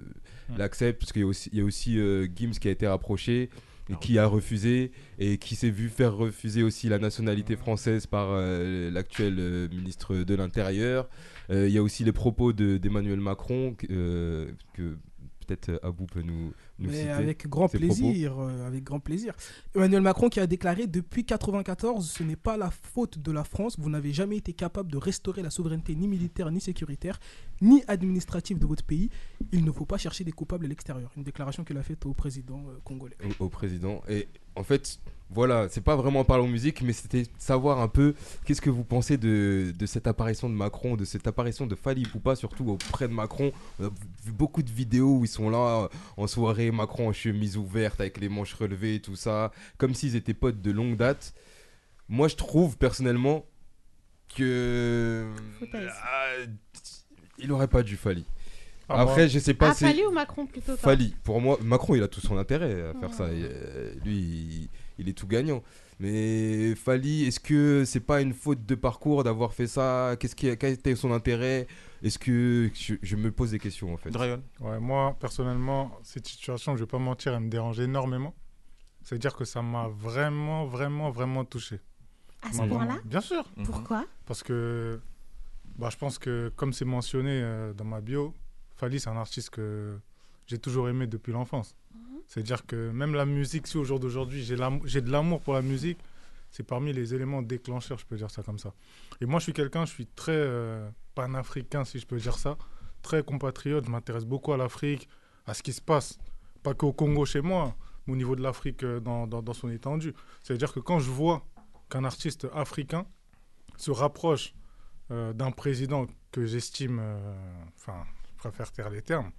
l'accepte, 0.57 0.99
parce 1.01 1.11
qu'il 1.11 1.23
y 1.23 1.25
a 1.25 1.27
aussi, 1.27 1.49
il 1.51 1.59
y 1.59 1.61
a 1.61 1.65
aussi 1.65 1.99
Gims 2.35 2.51
qui 2.59 2.67
a 2.67 2.71
été 2.71 2.87
rapproché. 2.87 3.49
et 3.89 3.95
qui 4.01 4.17
a 4.17 4.25
refusé 4.25 4.91
et 5.19 5.37
qui 5.37 5.55
s'est 5.55 5.69
vu 5.69 5.89
faire 5.89 6.15
refuser 6.15 6.63
aussi 6.63 6.89
la 6.89 6.97
nationalité 6.97 7.55
française 7.55 8.07
par 8.07 8.29
euh, 8.31 8.89
l'actuel 8.89 9.35
euh, 9.37 9.67
ministre 9.69 10.15
de 10.15 10.33
l'Intérieur. 10.35 11.07
Euh, 11.51 11.67
Il 11.67 11.73
y 11.75 11.77
a 11.77 11.83
aussi 11.83 12.03
les 12.03 12.11
propos 12.11 12.51
de- 12.51 12.77
d'Emmanuel 12.77 13.19
Macron 13.19 13.75
que 13.77 14.47
peut-être 15.45 15.69
euh, 15.69 15.79
Abou 15.83 16.05
peut 16.05 16.21
nous, 16.21 16.53
nous 16.79 16.89
Mais 16.89 16.97
citer. 16.99 17.09
avec 17.09 17.47
grand 17.47 17.67
ses 17.67 17.77
plaisir, 17.77 18.39
euh, 18.39 18.67
avec 18.67 18.83
grand 18.83 18.99
plaisir. 18.99 19.33
Emmanuel 19.75 20.01
Macron 20.01 20.29
qui 20.29 20.39
a 20.39 20.47
déclaré 20.47 20.87
depuis 20.87 21.25
94, 21.25 22.09
ce 22.09 22.23
n'est 22.23 22.35
pas 22.35 22.57
la 22.57 22.71
faute 22.71 23.19
de 23.19 23.31
la 23.31 23.43
France. 23.43 23.77
Vous 23.79 23.89
n'avez 23.89 24.11
jamais 24.13 24.37
été 24.37 24.53
capable 24.53 24.91
de 24.91 24.97
restaurer 24.97 25.41
la 25.41 25.49
souveraineté 25.49 25.95
ni 25.95 26.07
militaire 26.07 26.51
ni 26.51 26.59
sécuritaire 26.61 27.19
ni 27.61 27.83
administrative 27.87 28.59
de 28.59 28.65
votre 28.65 28.83
pays. 28.83 29.09
Il 29.51 29.63
ne 29.63 29.71
faut 29.71 29.85
pas 29.85 29.97
chercher 29.97 30.23
des 30.23 30.31
coupables 30.31 30.65
à 30.65 30.67
l'extérieur. 30.67 31.11
Une 31.17 31.23
déclaration 31.23 31.63
qu'il 31.63 31.77
a 31.77 31.83
faite 31.83 32.05
au 32.05 32.13
président 32.13 32.63
euh, 32.67 32.79
congolais. 32.83 33.15
au, 33.39 33.45
au 33.45 33.49
président. 33.49 34.01
Et 34.09 34.27
en 34.55 34.63
fait, 34.63 34.99
voilà, 35.29 35.67
c'est 35.69 35.81
pas 35.81 35.95
vraiment 35.95 36.21
en 36.21 36.23
parlant 36.23 36.47
musique, 36.47 36.81
mais 36.81 36.93
c'était 36.93 37.23
savoir 37.37 37.79
un 37.81 37.87
peu 37.87 38.13
qu'est-ce 38.45 38.61
que 38.61 38.69
vous 38.69 38.83
pensez 38.83 39.17
de, 39.17 39.73
de 39.77 39.85
cette 39.85 40.07
apparition 40.07 40.49
de 40.49 40.53
Macron, 40.53 40.95
de 40.95 41.05
cette 41.05 41.27
apparition 41.27 41.65
de 41.65 41.75
Fali 41.75 42.03
Poupa, 42.03 42.35
surtout 42.35 42.69
auprès 42.69 43.07
de 43.07 43.13
Macron. 43.13 43.51
On 43.79 43.85
a 43.85 43.89
vu 44.23 44.31
beaucoup 44.31 44.61
de 44.61 44.69
vidéos 44.69 45.17
où 45.17 45.25
ils 45.25 45.29
sont 45.29 45.49
là 45.49 45.83
euh, 45.83 45.87
en 46.17 46.27
soirée, 46.27 46.71
Macron 46.71 47.09
en 47.09 47.13
chemise 47.13 47.57
ouverte 47.57 47.99
avec 47.99 48.19
les 48.19 48.29
manches 48.29 48.53
relevées 48.53 48.95
et 48.95 49.01
tout 49.01 49.15
ça, 49.15 49.51
comme 49.77 49.93
s'ils 49.93 50.15
étaient 50.15 50.33
potes 50.33 50.61
de 50.61 50.71
longue 50.71 50.95
date. 50.95 51.33
Moi, 52.07 52.27
je 52.27 52.35
trouve 52.35 52.77
personnellement 52.77 53.45
que. 54.35 55.27
Ah, 55.73 56.27
il 57.39 57.51
aurait 57.51 57.67
pas 57.67 57.83
dû 57.83 57.97
Fali. 57.97 58.25
Ah, 58.89 59.01
Après, 59.01 59.21
moi- 59.21 59.27
je 59.27 59.39
sais 59.39 59.53
pas 59.53 59.69
Ah, 59.69 59.73
si. 59.73 59.83
Fali 59.85 60.03
ou 60.05 60.11
Macron 60.11 60.45
plutôt 60.45 60.75
Fali. 60.77 61.15
Pour 61.23 61.41
moi, 61.41 61.57
Macron, 61.63 61.95
il 61.95 62.03
a 62.03 62.07
tout 62.07 62.21
son 62.21 62.37
intérêt 62.37 62.81
à 62.89 62.93
faire 62.99 63.13
ça. 63.13 63.27
Et, 63.31 63.41
euh, 63.43 63.93
lui, 64.03 64.15
il, 64.17 64.69
il 64.99 65.09
est 65.09 65.13
tout 65.13 65.27
gagnant. 65.27 65.63
Mais 65.99 66.75
Fali, 66.75 67.23
est-ce 67.25 67.39
que 67.39 67.83
c'est 67.85 68.01
pas 68.01 68.21
une 68.21 68.33
faute 68.33 68.65
de 68.65 68.75
parcours 68.75 69.23
d'avoir 69.23 69.53
fait 69.53 69.67
ça? 69.67 70.15
Qu'est-ce 70.19 70.35
qui 70.35 70.49
a, 70.49 70.55
quel 70.55 70.73
était 70.73 70.95
son 70.95 71.11
intérêt? 71.13 71.67
Est-ce 72.03 72.19
que 72.19 72.69
je, 72.73 72.95
je 73.01 73.15
me 73.15 73.31
pose 73.31 73.51
des 73.51 73.59
questions 73.59 73.93
en 73.93 73.97
fait 73.97 74.11
Drayon. 74.11 74.43
Ouais, 74.59 74.79
moi, 74.79 75.15
personnellement, 75.19 75.97
cette 76.03 76.27
situation, 76.27 76.75
je 76.75 76.81
vais 76.83 76.87
pas 76.87 76.99
mentir, 76.99 77.33
elle 77.33 77.39
me 77.39 77.49
dérange 77.49 77.79
énormément. 77.79 78.35
C'est-à-dire 79.03 79.35
que 79.35 79.45
ça 79.45 79.61
m'a 79.61 79.87
vraiment, 79.87 80.65
vraiment, 80.65 81.09
vraiment 81.11 81.45
touché. 81.45 81.79
À 82.41 82.51
ce 82.51 82.61
point-là? 82.61 82.97
Bien 83.05 83.21
sûr. 83.21 83.43
Pourquoi? 83.63 84.05
Parce 84.25 84.43
que 84.43 84.99
bah, 85.77 85.89
je 85.91 85.97
pense 85.97 86.19
que, 86.19 86.51
comme 86.55 86.73
c'est 86.73 86.85
mentionné 86.85 87.39
euh, 87.41 87.73
dans 87.73 87.85
ma 87.85 88.01
bio, 88.01 88.33
Fali, 88.75 88.99
c'est 88.99 89.09
un 89.09 89.17
artiste 89.17 89.49
que 89.51 89.97
j'ai 90.47 90.57
toujours 90.59 90.89
aimé 90.89 91.07
depuis 91.07 91.31
l'enfance. 91.33 91.75
C'est-à-dire 92.27 92.65
que 92.65 92.89
même 92.91 93.13
la 93.13 93.25
musique, 93.25 93.67
si 93.67 93.77
au 93.77 93.83
jour 93.83 93.99
d'aujourd'hui, 93.99 94.43
j'ai 94.43 95.01
de 95.01 95.11
l'amour 95.11 95.41
pour 95.41 95.53
la 95.53 95.61
musique, 95.61 95.99
c'est 96.51 96.63
parmi 96.63 96.93
les 96.93 97.13
éléments 97.13 97.41
déclencheurs, 97.41 97.97
je 97.99 98.05
peux 98.05 98.15
dire 98.17 98.31
ça 98.31 98.41
comme 98.43 98.59
ça. 98.59 98.73
Et 99.21 99.25
moi, 99.25 99.39
je 99.39 99.43
suis 99.43 99.53
quelqu'un, 99.53 99.85
je 99.85 99.91
suis 99.91 100.05
très 100.07 100.31
euh, 100.35 100.89
panafricain, 101.13 101.83
si 101.85 101.99
je 101.99 102.05
peux 102.05 102.17
dire 102.17 102.37
ça, 102.37 102.57
très 103.01 103.23
compatriote, 103.23 103.85
je 103.85 103.91
m'intéresse 103.91 104.25
beaucoup 104.25 104.53
à 104.53 104.57
l'Afrique, 104.57 105.07
à 105.45 105.53
ce 105.53 105.61
qui 105.63 105.73
se 105.73 105.81
passe, 105.81 106.17
pas 106.63 106.73
qu'au 106.73 106.93
Congo 106.93 107.25
chez 107.25 107.41
moi, 107.41 107.75
mais 108.07 108.13
au 108.13 108.15
niveau 108.15 108.35
de 108.35 108.41
l'Afrique 108.41 108.83
euh, 108.83 108.99
dans, 108.99 109.27
dans- 109.27 109.41
dans 109.43 109.53
son 109.53 109.69
étendue. 109.69 110.13
C'est-à-dire 110.43 110.73
que 110.73 110.79
quand 110.79 110.99
je 110.99 111.11
vois 111.11 111.45
qu'un 111.89 112.03
artiste 112.03 112.47
africain 112.53 113.05
se 113.77 113.91
rapproche 113.91 114.53
euh, 115.11 115.33
d'un 115.33 115.51
président 115.51 116.07
que 116.31 116.45
j'estime, 116.45 116.99
euh, 117.01 117.35
enfin, 117.77 118.03
préfère 118.49 118.71
taire 118.71 118.89
les 118.89 119.01
termes, 119.01 119.31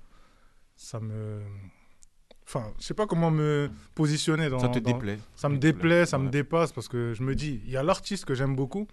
ça 0.76 1.00
me... 1.00 1.42
Enfin, 2.46 2.72
je 2.78 2.84
sais 2.84 2.94
pas 2.94 3.07
comment 3.07 3.30
me 3.30 3.70
positionner 3.94 4.48
dans... 4.48 4.61
Ça 4.61 4.68
te 4.68 4.78
dans- 4.78 4.92
déplaît. 4.92 5.18
Ça 5.34 5.48
me 5.48 5.59
déplaît, 5.59 6.07
ça 6.07 6.18
me 6.18 6.28
dépasse, 6.30 6.72
parce 6.72 6.88
que 6.88 7.12
je 7.14 7.22
me 7.22 7.34
dis, 7.34 7.61
il 7.64 7.70
y 7.70 7.76
a 7.76 7.82
l'artiste 7.82 8.24
que 8.24 8.34
j'aime 8.34 8.54
beaucoup, 8.54 8.86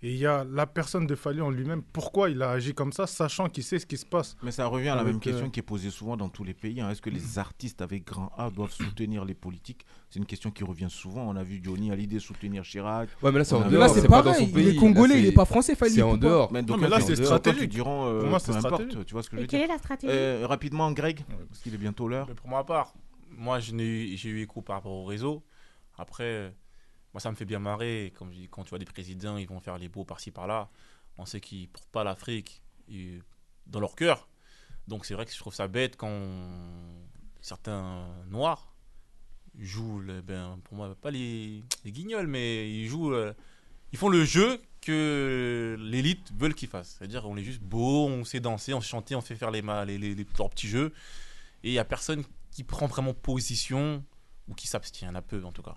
et 0.00 0.12
il 0.12 0.18
y 0.18 0.26
a 0.26 0.44
la 0.44 0.66
personne 0.66 1.06
de 1.08 1.14
Fali 1.16 1.40
en 1.40 1.50
lui-même. 1.50 1.82
Pourquoi 1.92 2.30
il 2.30 2.40
a 2.42 2.50
agi 2.50 2.72
comme 2.72 2.92
ça, 2.92 3.06
sachant 3.08 3.48
qu'il 3.48 3.64
sait 3.64 3.78
ce 3.80 3.86
qui 3.86 3.96
se 3.96 4.06
passe 4.06 4.36
Mais 4.44 4.52
ça 4.52 4.66
revient 4.66 4.90
à 4.90 4.94
la 4.94 5.02
même 5.02 5.18
question 5.18 5.46
euh, 5.46 5.48
qui 5.50 5.58
est 5.58 5.62
posée 5.64 5.90
souvent 5.90 6.16
dans 6.16 6.28
tous 6.28 6.44
les 6.44 6.54
pays. 6.54 6.80
hein. 6.80 6.88
Est-ce 6.90 7.02
que 7.02 7.10
les 7.10 7.38
artistes 7.38 7.82
avec 7.82 8.04
grand 8.04 8.30
A 8.38 8.48
doivent 8.50 8.70
soutenir 8.72 9.24
les 9.24 9.34
politiques? 9.34 9.84
C'est 10.08 10.18
une 10.20 10.26
question 10.26 10.50
qui 10.52 10.62
revient 10.62 10.86
souvent. 10.88 11.22
On 11.28 11.34
a 11.34 11.42
vu 11.42 11.60
Johnny 11.62 11.90
Hallyday 11.90 12.20
soutenir 12.20 12.62
Chirac. 12.62 13.08
Ouais, 13.22 13.32
mais 13.32 13.38
là, 13.38 13.44
c'est 13.44 13.54
en 13.56 13.68
dehors, 13.68 13.80
Là, 13.80 13.88
c'est 13.88 14.06
pas 14.06 14.22
dans 14.22 14.32
son 14.34 14.40
pareil. 14.40 14.52
pays. 14.52 14.64
Il 14.68 14.76
est 14.76 14.76
congolais, 14.76 15.14
Là, 15.14 15.20
il 15.20 15.22
c'est- 15.24 15.28
est 15.30 15.34
pas 15.34 15.44
français, 15.44 15.74
Fali 15.74 15.92
c'est 15.94 16.02
en 16.02 16.16
dehors. 16.16 16.52
Mais 16.52 16.62
Non, 16.62 16.76
mais 16.76 16.88
là, 16.88 17.00
c'est 17.00 17.16
stratégique. 17.16 17.70
diront, 17.70 18.06
euh, 18.06 18.20
Pour 18.20 18.28
moi, 18.30 18.38
c'est 18.38 18.52
stratégique. 18.52 19.04
Tu 19.06 19.12
vois 19.12 19.22
ce 19.24 19.30
que 19.30 19.36
je 19.36 19.40
Et 19.40 19.42
veux 19.44 19.48
quelle 19.48 19.60
dire 19.60 19.70
est 19.70 19.72
la 19.72 19.78
stratégie? 19.78 20.12
Euh, 20.14 20.46
Rapidement, 20.48 20.92
Greg, 20.92 21.24
parce 21.48 21.60
qu'il 21.60 21.74
est 21.74 21.78
bientôt 21.78 22.06
l'heure. 22.08 22.26
Mais 22.28 22.34
pour 22.34 22.48
ma 22.48 22.62
part, 22.62 22.94
moi, 23.36 23.58
je 23.58 23.72
n'ai 23.72 23.84
eu- 23.84 24.16
j'ai 24.16 24.28
eu 24.30 24.42
écho 24.42 24.62
par 24.62 24.76
rapport 24.76 24.92
au 24.92 25.04
réseau. 25.04 25.42
Après, 25.98 26.22
euh, 26.24 26.50
moi, 27.14 27.20
ça 27.20 27.30
me 27.30 27.36
fait 27.36 27.44
bien 27.44 27.58
marrer. 27.58 28.12
Quand 28.50 28.64
tu 28.64 28.70
vois 28.70 28.78
des 28.78 28.84
présidents, 28.84 29.36
ils 29.36 29.48
vont 29.48 29.60
faire 29.60 29.78
les 29.78 29.88
beaux 29.88 30.04
par-ci 30.04 30.30
par-là. 30.30 30.68
On 31.16 31.26
sait 31.26 31.40
qu'ils 31.40 31.62
ne 31.62 31.66
portent 31.66 31.90
pas 31.90 32.04
l'Afrique 32.04 32.62
euh, 32.92 33.18
dans 33.66 33.80
leur 33.80 33.96
cœur. 33.96 34.28
Donc, 34.86 35.04
c'est 35.04 35.14
vrai 35.14 35.26
que 35.26 35.32
je 35.32 35.38
trouve 35.38 35.54
ça 35.54 35.68
bête 35.68 35.96
quand 35.96 36.10
certains 37.40 38.06
noirs 38.28 38.72
jouent, 39.58 40.02
ben, 40.24 40.58
pour 40.64 40.76
moi, 40.76 40.94
pas 40.94 41.10
les, 41.10 41.62
guignols, 41.86 42.26
mais 42.26 42.70
ils 42.70 42.88
jouent. 42.88 43.12
euh, 43.12 43.32
ils 43.92 43.98
font 43.98 44.08
le 44.08 44.24
jeu 44.24 44.60
que 44.80 45.76
l'élite 45.80 46.32
veulent 46.36 46.54
qu'ils 46.54 46.68
fassent. 46.68 46.96
C'est-à-dire, 46.98 47.26
on 47.26 47.36
est 47.36 47.42
juste 47.42 47.62
beau, 47.62 48.06
on 48.06 48.24
sait 48.24 48.40
danser, 48.40 48.74
on 48.74 48.80
sait 48.80 48.88
chanter, 48.88 49.14
on 49.14 49.20
fait 49.20 49.36
faire 49.36 49.50
les, 49.50 49.62
leurs 49.62 50.50
petits 50.50 50.68
jeux. 50.68 50.92
Et 51.64 51.70
il 51.70 51.72
n'y 51.72 51.78
a 51.78 51.84
personne 51.84 52.22
qui 52.50 52.64
prend 52.64 52.86
vraiment 52.86 53.14
position 53.14 54.04
ou 54.46 54.54
qui 54.54 54.66
s'abstient. 54.66 55.14
A 55.14 55.22
peu, 55.22 55.44
en 55.44 55.52
tout 55.52 55.62
cas. 55.62 55.76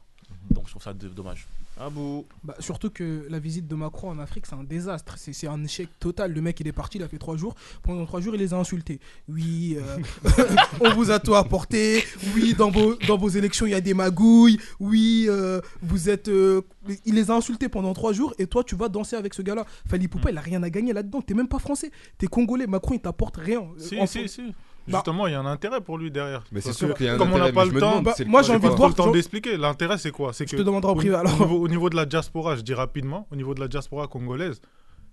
Donc, 0.50 0.66
je 0.66 0.72
trouve 0.72 0.84
ça 0.84 0.94
dommage. 0.94 1.48
Ah 1.80 1.90
bon? 1.90 2.26
Bah, 2.44 2.54
surtout 2.60 2.90
que 2.90 3.26
la 3.30 3.40
visite 3.40 3.68
de 3.68 3.74
Macron 3.76 4.10
en 4.10 4.20
Afrique, 4.20 4.46
c'est 4.46 4.54
un 4.56 4.64
désastre. 4.64 5.16
C'est 5.18 5.34
c'est 5.34 5.48
un 5.48 5.64
échec 5.64 5.88
total. 6.00 6.34
Le 6.34 6.42
mec, 6.42 6.60
il 6.60 6.68
est 6.68 6.72
parti, 6.74 6.98
il 6.98 7.04
a 7.04 7.08
fait 7.08 7.18
trois 7.18 7.38
jours. 7.38 7.56
Pendant 7.82 8.06
trois 8.06 8.20
jours, 8.22 8.36
il 8.36 8.40
les 8.40 8.54
a 8.54 8.58
insultés. 8.58 9.00
Oui, 9.30 9.78
euh, 9.80 9.98
on 10.82 10.94
vous 10.94 11.10
a 11.10 11.20
tout 11.20 11.34
apporté. 11.34 12.04
Oui, 12.36 12.54
dans 12.54 12.70
vos, 12.70 12.96
dans 13.08 13.18
vos 13.18 13.30
élections, 13.30 13.66
il 13.66 13.72
y 13.72 13.76
a 13.76 13.82
des 13.82 13.94
magouilles. 13.94 14.60
Oui, 14.80 15.26
euh, 15.30 15.62
vous 15.82 16.10
êtes. 16.10 16.28
euh, 16.28 16.62
Il 17.06 17.16
les 17.16 17.32
a 17.32 17.36
insultés 17.36 17.70
pendant 17.70 17.94
trois 17.94 18.14
jours. 18.14 18.34
Et 18.38 18.46
toi, 18.48 18.64
tu 18.64 18.76
vas 18.76 18.90
danser 18.90 19.16
avec 19.16 19.34
ce 19.34 19.42
gars-là. 19.42 19.66
Fali 19.88 20.08
Poupa, 20.08 20.30
il 20.30 20.38
a 20.38 20.42
rien 20.42 20.62
à 20.64 20.70
gagner 20.70 20.94
là-dedans. 20.94 21.22
T'es 21.22 21.34
même 21.34 21.48
pas 21.48 21.60
français. 21.60 21.90
T'es 22.18 22.28
congolais. 22.28 22.68
Macron, 22.68 22.96
il 22.96 23.00
t'apporte 23.00 23.38
rien. 23.38 23.64
Si, 23.78 23.98
En- 24.00 24.06
si, 24.06 24.28
si. 24.28 24.54
Bah- 24.92 24.98
Justement, 25.00 25.28
il 25.28 25.32
y 25.32 25.36
a 25.36 25.40
un 25.40 25.46
intérêt 25.46 25.82
pour 25.82 25.98
lui 25.98 26.12
derrière. 26.12 26.44
Mais 26.52 26.62
c'est 26.62 26.74
sûr 26.74 26.94
qu'il 26.94 27.06
y 27.06 27.10
a 27.10 27.14
un 27.14 27.18
Comme 27.18 27.34
on 27.34 27.38
n'a 27.38 27.46
intérêt, 27.46 27.54
pas 27.54 27.66
le 27.74 27.80
temps, 27.80 28.02
Bah, 28.02 28.14
moi, 28.28 28.42
j'ai 28.44 28.54
envie 28.54 28.70
de 28.70 28.74
voir- 28.76 28.90
le 28.90 28.96
temps 28.96 29.12
d'expliquer. 29.12 29.58
L'intérêt, 29.58 29.98
c'est 29.98 30.12
quoi? 30.12 30.34
C'est 30.34 30.50
Je 30.50 30.56
te 30.58 30.62
demanderai 30.62 30.92
en 30.92 30.96
au- 30.96 30.98
privé, 30.98 31.16
alors. 31.16 31.34
Au 31.42 31.46
niveau, 31.46 31.58
au 31.64 31.68
niveau 31.68 31.90
de 31.90 31.96
la 31.96 32.06
diaspora, 32.06 32.56
je 32.56 32.62
dis 32.62 32.74
rapidement, 32.74 33.28
au 33.32 33.36
niveau 33.36 33.54
de 33.54 33.60
la 33.60 33.68
diaspora 33.68 34.08
congolaise, 34.08 34.62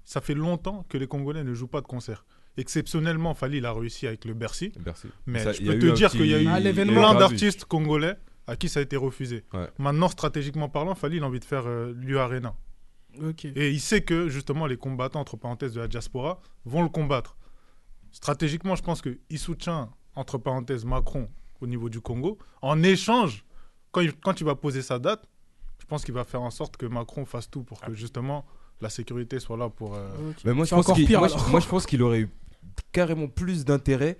ça 0.04 0.20
fait 0.20 0.34
longtemps 0.34 0.84
que 0.88 0.96
les 0.98 1.06
Congolais 1.06 1.44
ne 1.44 1.54
jouent 1.54 1.66
pas 1.68 1.80
de 1.80 1.86
concert. 1.86 2.24
Exceptionnellement, 2.56 3.34
Fali, 3.34 3.58
il 3.58 3.66
a 3.66 3.72
réussi 3.72 4.06
avec 4.06 4.24
le 4.24 4.34
Bercy. 4.34 4.72
Bercy. 4.80 5.08
Mais 5.26 5.38
Ça, 5.44 5.52
je 5.52 5.62
peux 5.62 5.74
eu 5.74 5.78
te 5.78 5.86
dire 5.92 6.10
qu'il 6.10 6.26
y 6.26 6.34
a 6.34 6.40
eu 6.42 6.48
Ah, 6.48 6.60
plein 6.84 7.14
d'artistes 7.14 7.64
congolais 7.66 8.14
à 8.46 8.56
qui 8.56 8.68
ça 8.68 8.80
a 8.80 8.82
été 8.82 8.96
refusé. 8.96 9.44
Ouais. 9.54 9.68
Maintenant, 9.78 10.08
stratégiquement 10.08 10.68
parlant, 10.68 10.94
Fali, 10.94 11.18
il 11.18 11.22
a 11.22 11.26
envie 11.26 11.38
de 11.40 11.44
faire 11.44 11.64
euh, 11.66 11.92
l'U 11.96 12.18
Arena. 12.18 12.54
Ok. 13.22 13.44
Et 13.44 13.70
il 13.70 13.80
sait 13.80 14.00
que 14.00 14.28
justement 14.28 14.66
les 14.66 14.76
combattants, 14.76 15.20
entre 15.20 15.36
parenthèses, 15.36 15.72
de 15.74 15.80
la 15.80 15.88
diaspora 15.88 16.40
vont 16.64 16.82
le 16.82 16.88
combattre. 16.88 17.36
Stratégiquement, 18.12 18.74
je 18.76 18.82
pense 18.82 19.02
qu'il 19.02 19.38
soutient, 19.38 19.90
entre 20.14 20.38
parenthèses, 20.38 20.84
Macron 20.84 21.28
au 21.60 21.66
niveau 21.66 21.88
du 21.88 22.00
Congo. 22.00 22.38
En 22.62 22.82
échange, 22.82 23.44
quand 23.90 24.00
il, 24.00 24.12
quand 24.14 24.40
il 24.40 24.44
va 24.44 24.54
poser 24.54 24.82
sa 24.82 24.98
date, 24.98 25.24
je 25.80 25.86
pense 25.86 26.04
qu'il 26.04 26.14
va 26.14 26.24
faire 26.24 26.42
en 26.42 26.50
sorte 26.50 26.76
que 26.76 26.86
Macron 26.86 27.24
fasse 27.24 27.50
tout 27.50 27.62
pour 27.62 27.80
que 27.80 27.94
justement 27.94 28.44
la 28.80 28.90
sécurité 28.90 29.40
soit 29.40 29.56
là 29.56 29.68
pour. 29.68 29.94
euh. 29.94 30.08
Mais 30.44 30.52
moi, 30.54 30.64
je 30.64 30.70
pense 30.74 30.86
qu'il 30.94 31.06
pire, 31.06 31.18
moi, 31.20 31.28
je- 31.28 31.34
alors. 31.34 31.48
moi, 31.50 31.60
je 31.60 31.66
pense 31.68 31.86
qu'il 31.86 32.02
aurait 32.02 32.20
eu 32.20 32.28
carrément 32.92 33.26
plus 33.28 33.64
d'intérêt 33.64 34.18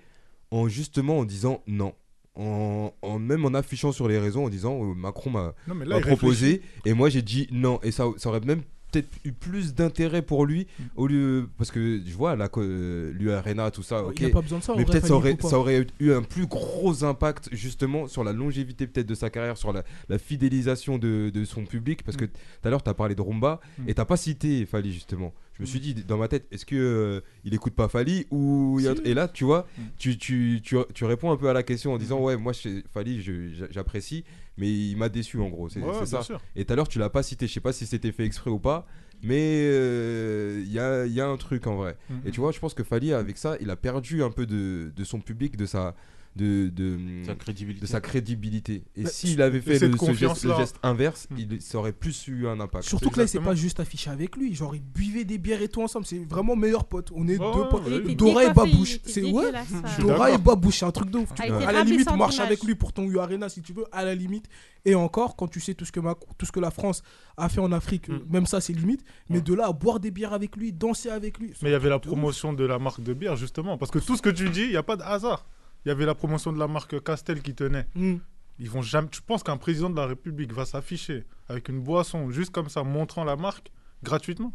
en 0.51 0.67
justement 0.67 1.19
en 1.19 1.25
disant 1.25 1.61
non. 1.67 1.93
En, 2.35 2.93
en- 3.01 3.19
même 3.19 3.43
en 3.45 3.53
affichant 3.53 3.91
sur 3.91 4.07
les 4.07 4.17
réseaux 4.19 4.43
en 4.43 4.49
disant 4.49 4.81
euh, 4.83 4.93
Macron 4.93 5.29
m'a 5.29 5.53
proposé 6.01 6.61
et 6.85 6.93
moi 6.93 7.09
j'ai 7.09 7.21
dit 7.21 7.47
non 7.51 7.79
et 7.83 7.91
ça, 7.91 8.05
ça 8.17 8.29
aurait 8.29 8.39
même 8.41 8.61
peut-être 8.91 9.09
eu 9.25 9.31
plus 9.31 9.73
d'intérêt 9.75 10.21
pour 10.21 10.45
lui 10.45 10.67
Mm. 10.79 10.83
au 10.95 11.07
lieu 11.07 11.49
parce 11.57 11.71
que 11.71 12.01
je 12.05 12.13
vois 12.15 12.35
là 12.35 12.47
que 12.49 12.59
euh, 12.61 13.11
lui 13.13 13.31
Arena 13.31 13.71
tout 13.71 13.83
ça 13.83 14.03
ok 14.03 14.19
Il 14.19 14.25
a 14.27 14.29
pas 14.29 14.41
besoin 14.41 14.59
de 14.59 14.63
ça. 14.63 14.73
mais 14.77 14.85
peut-être 14.85 15.07
ça 15.07 15.13
aurait, 15.13 15.37
ça 15.41 15.57
aurait 15.59 15.85
eu 15.99 16.11
un 16.11 16.21
plus 16.23 16.47
gros 16.47 17.03
impact 17.03 17.49
justement 17.51 18.07
sur 18.07 18.23
la 18.23 18.33
longévité 18.33 18.87
peut-être 18.87 19.07
de 19.07 19.15
sa 19.15 19.29
carrière, 19.29 19.57
sur 19.57 19.73
la, 19.73 19.83
la 20.09 20.17
fidélisation 20.17 20.97
de, 20.97 21.29
de 21.33 21.45
son 21.45 21.65
public. 21.65 22.03
Parce 22.03 22.17
que 22.17 22.25
tout 22.25 22.31
à 22.63 22.69
l'heure, 22.69 22.83
tu 22.83 22.89
as 22.89 22.93
parlé 22.93 23.15
de 23.15 23.21
Rumba 23.21 23.59
Mm. 23.79 23.89
et 23.89 23.93
tu 23.93 24.05
pas 24.05 24.17
cité 24.17 24.65
Fali 24.65 24.91
justement. 24.93 25.33
Je 25.59 25.63
me 25.63 25.67
suis 25.67 25.79
dit 25.81 25.93
dans 25.93 26.17
ma 26.17 26.27
tête, 26.29 26.47
est-ce 26.51 26.65
que 26.65 26.75
euh, 26.75 27.21
il 27.43 27.53
écoute 27.53 27.73
pas 27.73 27.89
Fali 27.89 28.25
ou 28.31 28.79
Si. 28.79 28.87
Et 29.03 29.13
là, 29.13 29.27
tu 29.27 29.43
vois, 29.43 29.67
Mm. 29.77 29.81
tu, 29.97 30.17
tu, 30.17 30.61
tu, 30.63 30.77
tu 30.93 31.03
réponds 31.05 31.31
un 31.31 31.37
peu 31.37 31.49
à 31.49 31.53
la 31.53 31.63
question 31.63 31.93
en 31.93 31.97
disant 31.97 32.19
Ouais, 32.21 32.37
moi, 32.37 32.53
je- 32.53 32.81
Fali, 32.93 33.21
j'apprécie, 33.69 34.23
mais 34.57 34.69
il 34.71 34.95
m'a 34.95 35.09
déçu 35.09 35.37
en 35.39 35.49
gros. 35.49 35.67
C'est 35.69 35.81
Ouais, 35.81 36.05
ça. 36.05 36.21
sûr. 36.23 36.39
Et 36.55 36.63
tout 36.65 36.71
à 36.73 36.75
l'heure, 36.77 36.87
tu 36.87 36.97
l'as 36.97 37.09
pas 37.09 37.23
cité. 37.23 37.45
Je 37.45 37.53
sais 37.53 37.59
pas 37.59 37.73
si 37.73 37.85
c'était 37.85 38.11
fait 38.13 38.23
exprès 38.25 38.49
ou 38.49 38.59
pas, 38.59 38.87
mais 39.21 39.37
euh, 39.83 40.63
il 40.65 40.71
y, 40.71 40.79
a, 40.79 41.05
y 41.05 41.19
a 41.19 41.27
un 41.27 41.37
truc 41.37 41.67
en 41.67 41.75
vrai. 41.75 41.97
Mhm. 42.09 42.21
Et 42.25 42.31
tu 42.31 42.39
vois, 42.39 42.51
je 42.51 42.59
pense 42.59 42.73
que 42.73 42.83
Fali, 42.83 43.11
avec 43.13 43.37
ça, 43.37 43.57
il 43.59 43.69
a 43.69 43.75
perdu 43.75 44.23
un 44.23 44.31
peu 44.31 44.45
de, 44.45 44.91
de 44.95 45.03
son 45.03 45.19
public, 45.19 45.57
de 45.57 45.65
sa, 45.65 45.93
de, 46.35 46.69
de, 46.69 46.97
Sa 47.25 47.35
crédibilité. 47.35 47.81
de 47.81 47.85
sa 47.85 48.01
crédibilité. 48.01 48.83
Et 48.95 49.05
s'il 49.07 49.41
avait 49.41 49.59
fait 49.61 49.73
le, 49.73 49.79
ce 49.79 49.85
geste, 49.87 49.97
confiance-là. 49.97 50.53
le 50.53 50.59
geste 50.61 50.75
inverse, 50.83 51.27
Hmm. 51.29 51.35
il 51.37 51.61
ça 51.61 51.77
aurait 51.79 51.91
plus 51.91 52.27
eu 52.27 52.47
un 52.47 52.59
impact. 52.59 52.85
Surtout 52.85 53.09
que 53.09 53.17
là, 53.19 53.25
il 53.25 53.27
s'est 53.29 53.39
pas 53.39 53.55
juste 53.55 53.79
affiché 53.79 54.09
avec 54.09 54.35
lui. 54.37 54.53
Genre, 54.55 54.73
ils 54.75 54.81
buvaient 54.81 55.25
des 55.25 55.37
bières 55.37 55.61
et 55.61 55.67
tout 55.67 55.81
ensemble. 55.81 56.05
C'est 56.05 56.23
vraiment 56.23 56.55
meilleurs 56.55 56.85
potes. 56.85 57.11
On 57.13 57.27
est 57.27 57.37
deux 57.37 57.67
potes. 57.69 57.87
ouais, 57.87 58.15
Dora 58.15 58.45
et 58.45 58.53
Babouche. 58.53 58.99
C'est 59.05 59.23
ouais. 59.23 59.51
suis 59.95 60.03
Dora 60.03 60.31
et. 60.31 60.37
Babouche, 60.37 60.79
c'est 60.79 60.85
un 60.85 60.91
truc 60.91 61.09
de 61.09 61.17
ouf. 61.17 61.29
A 61.39 61.47
été 61.47 61.65
À 61.65 61.71
la 61.71 61.83
limite, 61.83 62.09
marche 62.15 62.39
avec 62.39 62.63
lui 62.63 62.75
pour 62.75 62.93
ton 62.93 63.03
U 63.03 63.19
Arena 63.19 63.49
si 63.49 63.61
tu 63.61 63.73
veux, 63.73 63.85
à 63.91 64.05
la 64.05 64.15
limite. 64.15 64.45
Et 64.85 64.95
encore, 64.95 65.35
quand 65.35 65.47
tu 65.47 65.59
sais 65.59 65.73
tout 65.73 65.83
ce 65.83 65.91
que, 65.91 65.99
tout 66.37 66.45
ce 66.45 66.51
que 66.53 66.59
la 66.61 66.71
France 66.71 67.03
a 67.35 67.49
fait 67.49 67.59
en 67.59 67.71
Afrique, 67.73 68.07
Mm. 68.07 68.19
même 68.29 68.45
ça, 68.45 68.61
c'est 68.61 68.71
limite. 68.73 69.03
Mais 69.29 69.37
Ouais. 69.37 69.41
de 69.41 69.53
là 69.53 69.67
à 69.67 69.73
boire 69.73 69.99
des 69.99 70.09
bières 70.11 70.31
avec 70.33 70.55
lui, 70.55 70.71
danser 70.71 71.09
avec 71.09 71.37
lui. 71.39 71.51
Mais 71.61 71.69
il 71.69 71.71
y 71.73 71.75
avait 71.75 71.89
la 71.89 71.99
promotion 71.99 72.53
de 72.53 72.63
la 72.65 72.79
marque 72.79 73.01
de 73.01 73.13
bière, 73.13 73.35
justement. 73.35 73.77
Parce 73.77 73.91
que 73.91 73.99
tout 73.99 74.15
ce 74.15 74.21
que 74.21 74.29
tu 74.29 74.49
dis, 74.49 74.61
il 74.63 74.69
n'y 74.69 74.77
a 74.77 74.83
pas 74.83 74.95
de 74.95 75.03
hasard. 75.03 75.45
Il 75.85 75.89
y 75.89 75.91
avait 75.91 76.05
la 76.05 76.15
promotion 76.15 76.51
de 76.51 76.59
la 76.59 76.67
marque 76.67 77.01
Castel 77.03 77.41
qui 77.41 77.55
tenait. 77.55 77.87
Mm. 77.95 78.17
Ils 78.59 78.69
vont 78.69 78.81
jamais. 78.81 79.07
Tu 79.09 79.21
penses 79.21 79.43
qu'un 79.43 79.57
président 79.57 79.89
de 79.89 79.95
la 79.95 80.05
République 80.05 80.51
va 80.51 80.65
s'afficher 80.65 81.25
avec 81.47 81.69
une 81.69 81.81
boisson 81.81 82.29
juste 82.29 82.51
comme 82.51 82.69
ça, 82.69 82.83
montrant 82.83 83.23
la 83.23 83.35
marque 83.35 83.71
gratuitement? 84.03 84.53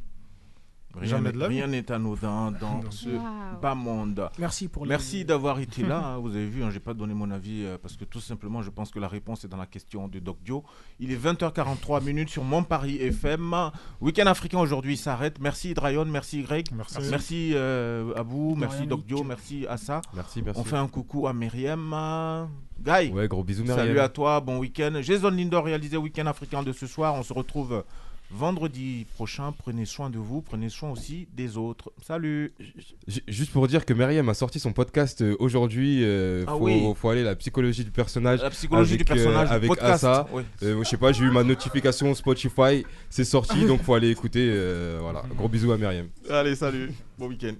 Rien 0.97 1.67
n'est- 1.67 1.91
anodin 1.91 2.53
dans 2.61 2.83
Non. 2.83 2.91
ce 2.91 3.09
bas 3.61 3.75
monde. 3.75 4.29
Merci 4.39 4.69
pour 4.69 4.85
les- 4.85 4.89
Merci 4.91 5.25
d'avoir 5.25 5.59
été 5.59 5.83
là. 5.83 5.99
hein. 6.15 6.19
Vous 6.19 6.29
avez 6.31 6.47
vu, 6.47 6.63
hein, 6.63 6.71
j'ai 6.71 6.81
pas 6.81 6.95
donné 6.95 7.15
mon 7.15 7.31
avis 7.31 7.65
euh, 7.65 7.77
parce 7.81 7.97
que 7.97 8.05
tout 8.05 8.21
simplement, 8.21 8.63
je 8.63 8.71
pense 8.71 8.91
que 8.91 8.99
la 8.99 9.09
réponse 9.09 9.45
est 9.45 9.49
dans 9.49 9.57
la 9.57 9.67
question 9.67 10.09
de 10.09 10.19
Doc 10.19 10.39
Dio. 10.45 10.63
Il 11.01 11.11
est 11.13 11.17
20h43 11.17 12.03
minutes 12.03 12.29
sur 12.31 12.45
Mon 12.45 12.63
Paris 12.63 12.97
FM. 13.01 13.55
Week-end 14.01 14.27
africain 14.27 14.59
aujourd'hui 14.59 14.97
s'arrête. 14.97 15.39
Merci 15.41 15.75
Drayon, 15.75 16.05
merci 16.07 16.43
Greg, 16.43 16.67
Merci. 16.75 16.99
merci 17.11 17.51
euh, 17.55 18.13
Abou, 18.17 18.55
merci 18.57 18.87
Doc. 18.87 19.05
Dio, 19.07 19.23
merci 19.25 19.67
Assa. 19.69 20.01
Merci, 20.15 20.43
merci. 20.43 20.61
On 20.61 20.65
fait 20.65 20.77
un 20.77 20.89
coucou 20.89 21.27
à 21.27 21.33
Myriam. 21.33 21.93
euh, 21.95 22.45
Guy, 22.81 23.11
Ouais, 23.13 23.29
gros 23.29 23.45
bisous, 23.45 23.63
Myriam. 23.63 23.79
salut 23.79 23.99
à 24.01 24.09
toi, 24.09 24.41
bon 24.41 24.59
week-end. 24.59 24.93
Jason 25.01 25.31
Lindor 25.31 25.65
réalisé 25.65 25.97
Week-end 25.97 26.27
africain 26.27 26.63
de 26.63 26.73
ce 26.73 26.87
soir. 26.87 27.15
On 27.15 27.23
se 27.23 27.33
retrouve 27.33 27.85
vendredi 28.37 29.07
prochain. 29.15 29.53
Prenez 29.57 29.85
soin 29.85 30.11
de 30.11 30.19
vous, 30.19 30.43
prenez 30.43 30.69
soin 30.69 30.91
aussi 30.91 31.29
des 31.35 31.57
autres. 31.57 31.93
Salut. 32.05 32.53
Ju- 33.07 33.21
Juste 33.29 33.53
pour 33.53 33.67
dire 33.69 33.85
que 33.87 33.95
Myriam 33.95 34.29
a 34.29 34.35
sorti 34.35 34.59
son 34.59 34.73
podcast 34.73 35.23
euh, 35.23 35.37
aujourd'hui. 35.39 36.01
euh, 36.03 36.45
Ah 36.47 36.53
faut, 36.53 36.65
oui. 36.65 36.83
faut 36.97 37.09
aller 37.11 37.23
la 37.23 37.37
psychologie 37.37 37.85
du 37.85 37.91
personnage. 37.91 38.41
La 38.43 38.51
psychologie 38.51 38.95
avec, 38.95 39.07
du 39.07 39.13
personnage, 39.15 39.51
euh, 39.51 39.55
avec 39.55 39.69
podcast. 39.69 40.05
Assa. 40.05 40.27
ouais. 40.33 40.45
Euh, 40.63 40.83
je 40.83 40.89
sais 40.89 40.97
pas, 40.97 41.13
j'ai 41.13 41.25
eu 41.25 41.31
ma 41.31 41.45
notification 41.45 42.13
Spotify, 42.15 42.85
c'est 43.09 43.25
sorti, 43.25 43.65
donc 43.67 43.83
faut 43.83 43.95
aller 43.95 44.11
écouter. 44.11 44.49
euh, 44.51 44.99
voilà, 45.01 45.23
gros 45.37 45.49
bisous 45.49 45.73
à 45.73 45.79
Myriam. 45.79 46.09
Allez, 46.29 46.55
salut. 46.57 46.93
Bon 47.19 47.29
week-end. 47.29 47.55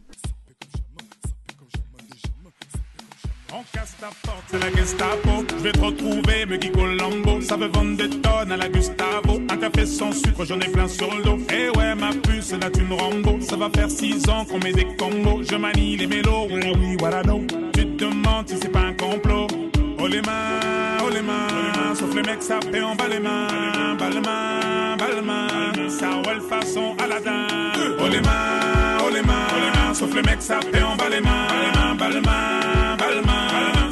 On 3.57 3.63
casse 3.73 3.95
ta 4.01 4.09
porte, 4.27 4.43
c'est 4.49 4.59
la 4.59 4.77
Gestapo. 4.77 5.45
Je 5.57 5.63
vais 5.63 5.71
te 5.71 5.79
retrouver, 5.79 6.45
me 6.45 6.57
Colombo. 6.59 7.41
Ça 7.41 7.57
veut 7.57 7.69
vendre 7.69 7.97
des 7.97 8.11
tonnes 8.11 8.51
à 8.51 8.57
la 8.57 8.69
Gustavo. 8.69 9.41
Un 9.49 9.57
café 9.57 9.87
sans 9.87 10.11
sucre, 10.11 10.45
j'en 10.45 10.59
ai 10.59 10.69
plein 10.69 10.89
sur 10.89 11.15
le 11.15 11.23
dos. 11.23 11.39
Eh 11.53 11.69
ouais, 11.79 11.95
ma 11.95 12.11
puce, 12.11 12.51
là 12.51 12.69
tu 12.69 12.83
me 12.83 12.95
Rambo. 12.95 13.39
Ça 13.41 13.55
va 13.55 13.71
faire 13.71 13.89
six 13.89 14.29
ans 14.29 14.45
qu'on 14.45 14.59
met 14.59 14.73
des 14.73 14.89
combos. 14.97 15.45
Je 15.49 15.55
manie 15.55 15.97
les 15.97 16.09
mélos, 16.09 16.49
voilà 16.51 16.73
oui, 16.73 16.97
voilà 16.99 17.23
non. 17.23 17.47
Tu 17.73 17.87
te 17.87 18.05
demandes 18.05 18.49
si 18.49 18.57
c'est 18.61 18.73
pas 18.73 18.81
un 18.81 18.93
complot. 18.95 19.47
Oh 20.01 20.07
les 20.09 20.23
mains, 20.23 20.99
oh 21.07 21.11
les 21.11 21.23
mains. 21.23 21.95
Sauf 21.95 22.13
les 22.13 22.23
mecs, 22.23 22.43
ça 22.43 22.59
fait 22.59 22.83
en 22.83 22.97
bas 22.97 23.07
les 23.09 23.21
mains. 23.21 23.95
Bas 23.97 24.11
les 24.11 24.21
mains, 24.21 24.97
bas 24.99 25.15
les 25.15 25.23
mains. 25.23 25.89
Ça 25.89 26.11
roule 26.11 26.43
façon 26.49 26.97
Aladdin. 27.01 27.47
Oh 28.01 28.09
les 28.11 28.21
mains, 28.21 28.99
oh 29.07 29.11
les 29.15 29.23
mains. 29.23 29.95
Sauf 29.95 30.13
les 30.13 30.23
mecs, 30.23 30.43
ça 30.43 30.59
fait 30.61 30.83
en 30.83 30.97
bas 30.97 31.09
les 31.09 31.21
mains. 31.21 31.95
Bas 31.97 32.09
les 32.09 32.21
mains, 32.21 32.97
bas 32.99 33.11
les 33.15 33.25
mains. 33.25 33.34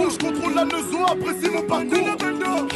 Bouche 0.00 0.16
contrôle 0.16 0.54
la 0.54 0.64
leçon, 0.64 1.04
apprécie 1.04 1.50
mon 1.50 1.62
parcours. 1.62 2.16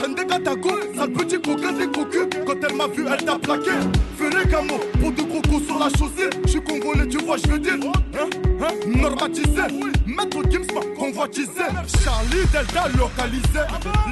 Hende 0.05 0.27
Katako, 0.29 0.71
sale 0.95 1.13
petit 1.13 1.41
coquin 1.41 1.73
des 1.73 1.87
cocus. 1.87 2.27
Quand 2.47 2.55
elle 2.69 2.77
m'a 2.77 2.87
vu, 2.87 3.07
elle 3.11 3.25
t'a 3.25 3.39
plaqué. 3.39 3.71
Fais 4.19 4.29
les 4.29 4.51
camos 4.51 4.79
pour 5.01 5.11
deux 5.13 5.25
crocos 5.25 5.65
sur 5.65 5.79
la 5.79 5.89
chaussée. 5.89 6.29
Je 6.45 6.51
suis 6.51 6.63
congolais, 6.63 7.09
tu 7.09 7.17
vois, 7.25 7.39
je 7.39 7.51
veux 7.51 7.59
dire. 7.59 7.75
Hein, 7.83 8.29
hein, 8.61 8.69
normatisé. 8.87 9.63
Maître 10.07 10.43
Gims 10.51 10.67
m'a 10.75 10.81
convoitisé. 10.99 11.65
Charlie 12.05 12.45
Delta 12.53 12.89
localisé. 12.89 13.65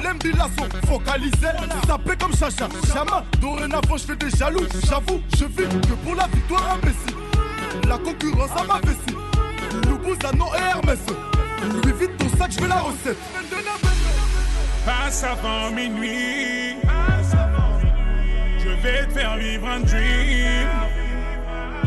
L'embila 0.03 0.47
sont 0.57 0.87
focalisés. 0.87 1.53
Tapé 1.87 2.15
comme 2.19 2.35
Chacha, 2.35 2.67
Chama. 2.91 3.23
Dorénavant, 3.39 3.97
je 3.97 4.05
fais 4.05 4.15
des 4.15 4.31
jaloux. 4.31 4.65
J'avoue, 4.89 5.21
je 5.37 5.45
vis 5.45 5.69
que 5.69 5.93
pour 6.03 6.15
la 6.15 6.27
victoire 6.27 6.77
imbécile. 6.77 7.87
La 7.87 7.97
concurrence 7.99 8.49
à 8.59 8.63
ma 8.63 8.79
vessie. 8.79 9.87
Loubouzano 9.87 10.45
et 10.55 10.69
Hermès. 10.71 11.42
Lui 11.71 11.93
vite 11.99 12.17
ton 12.17 12.29
sac, 12.37 12.51
je 12.51 12.59
veux 12.59 12.67
la 12.67 12.79
recette. 12.79 13.17
Passe 14.85 15.23
avant 15.23 15.71
minuit. 15.71 16.75
Je 18.59 18.69
vais 18.69 19.05
te 19.05 19.13
faire 19.13 19.37
vivre 19.37 19.67
un 19.67 19.79
dream. 19.79 20.67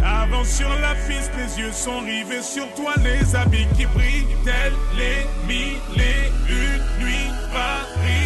Avance 0.04 0.48
sur 0.48 0.68
la 0.68 0.94
piste, 1.06 1.32
les 1.36 1.58
yeux 1.58 1.72
sont 1.72 2.00
rivés 2.00 2.42
sur 2.42 2.66
toi, 2.74 2.94
les 3.02 3.34
habits 3.34 3.66
qui 3.76 3.86
brillent, 3.86 4.36
tels 4.44 4.72
les 4.96 5.26
mille 5.46 5.78
et 5.96 6.30
une 6.48 7.04
nuits. 7.04 7.30
Paris 7.52 8.25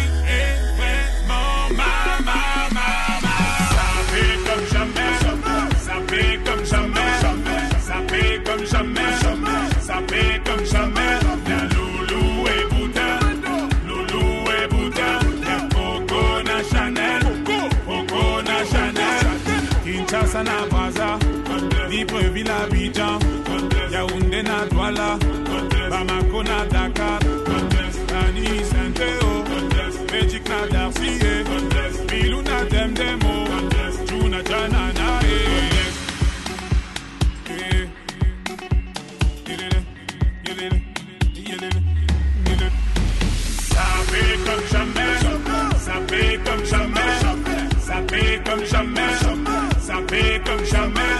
À 22.31 22.63
Abidjan, 22.63 23.19
Bamako 25.89 26.43
na 26.43 26.65
Dakar, 26.65 27.19
na 30.47 30.67
Darcy, 30.71 31.19
Bilou 32.07 32.41
na 32.41 32.63
Demdemo, 32.63 33.45
Juna 34.07 34.41
fait 44.07 44.39
comme 44.45 44.65
jamais, 44.71 45.15
ça 45.77 45.93
comme 46.45 46.65
jamais, 46.65 47.11
ça 47.79 47.95
comme 48.45 48.65
jamais, 48.65 49.13
ça 49.81 49.95
comme 50.45 50.65
jamais. 50.65 51.10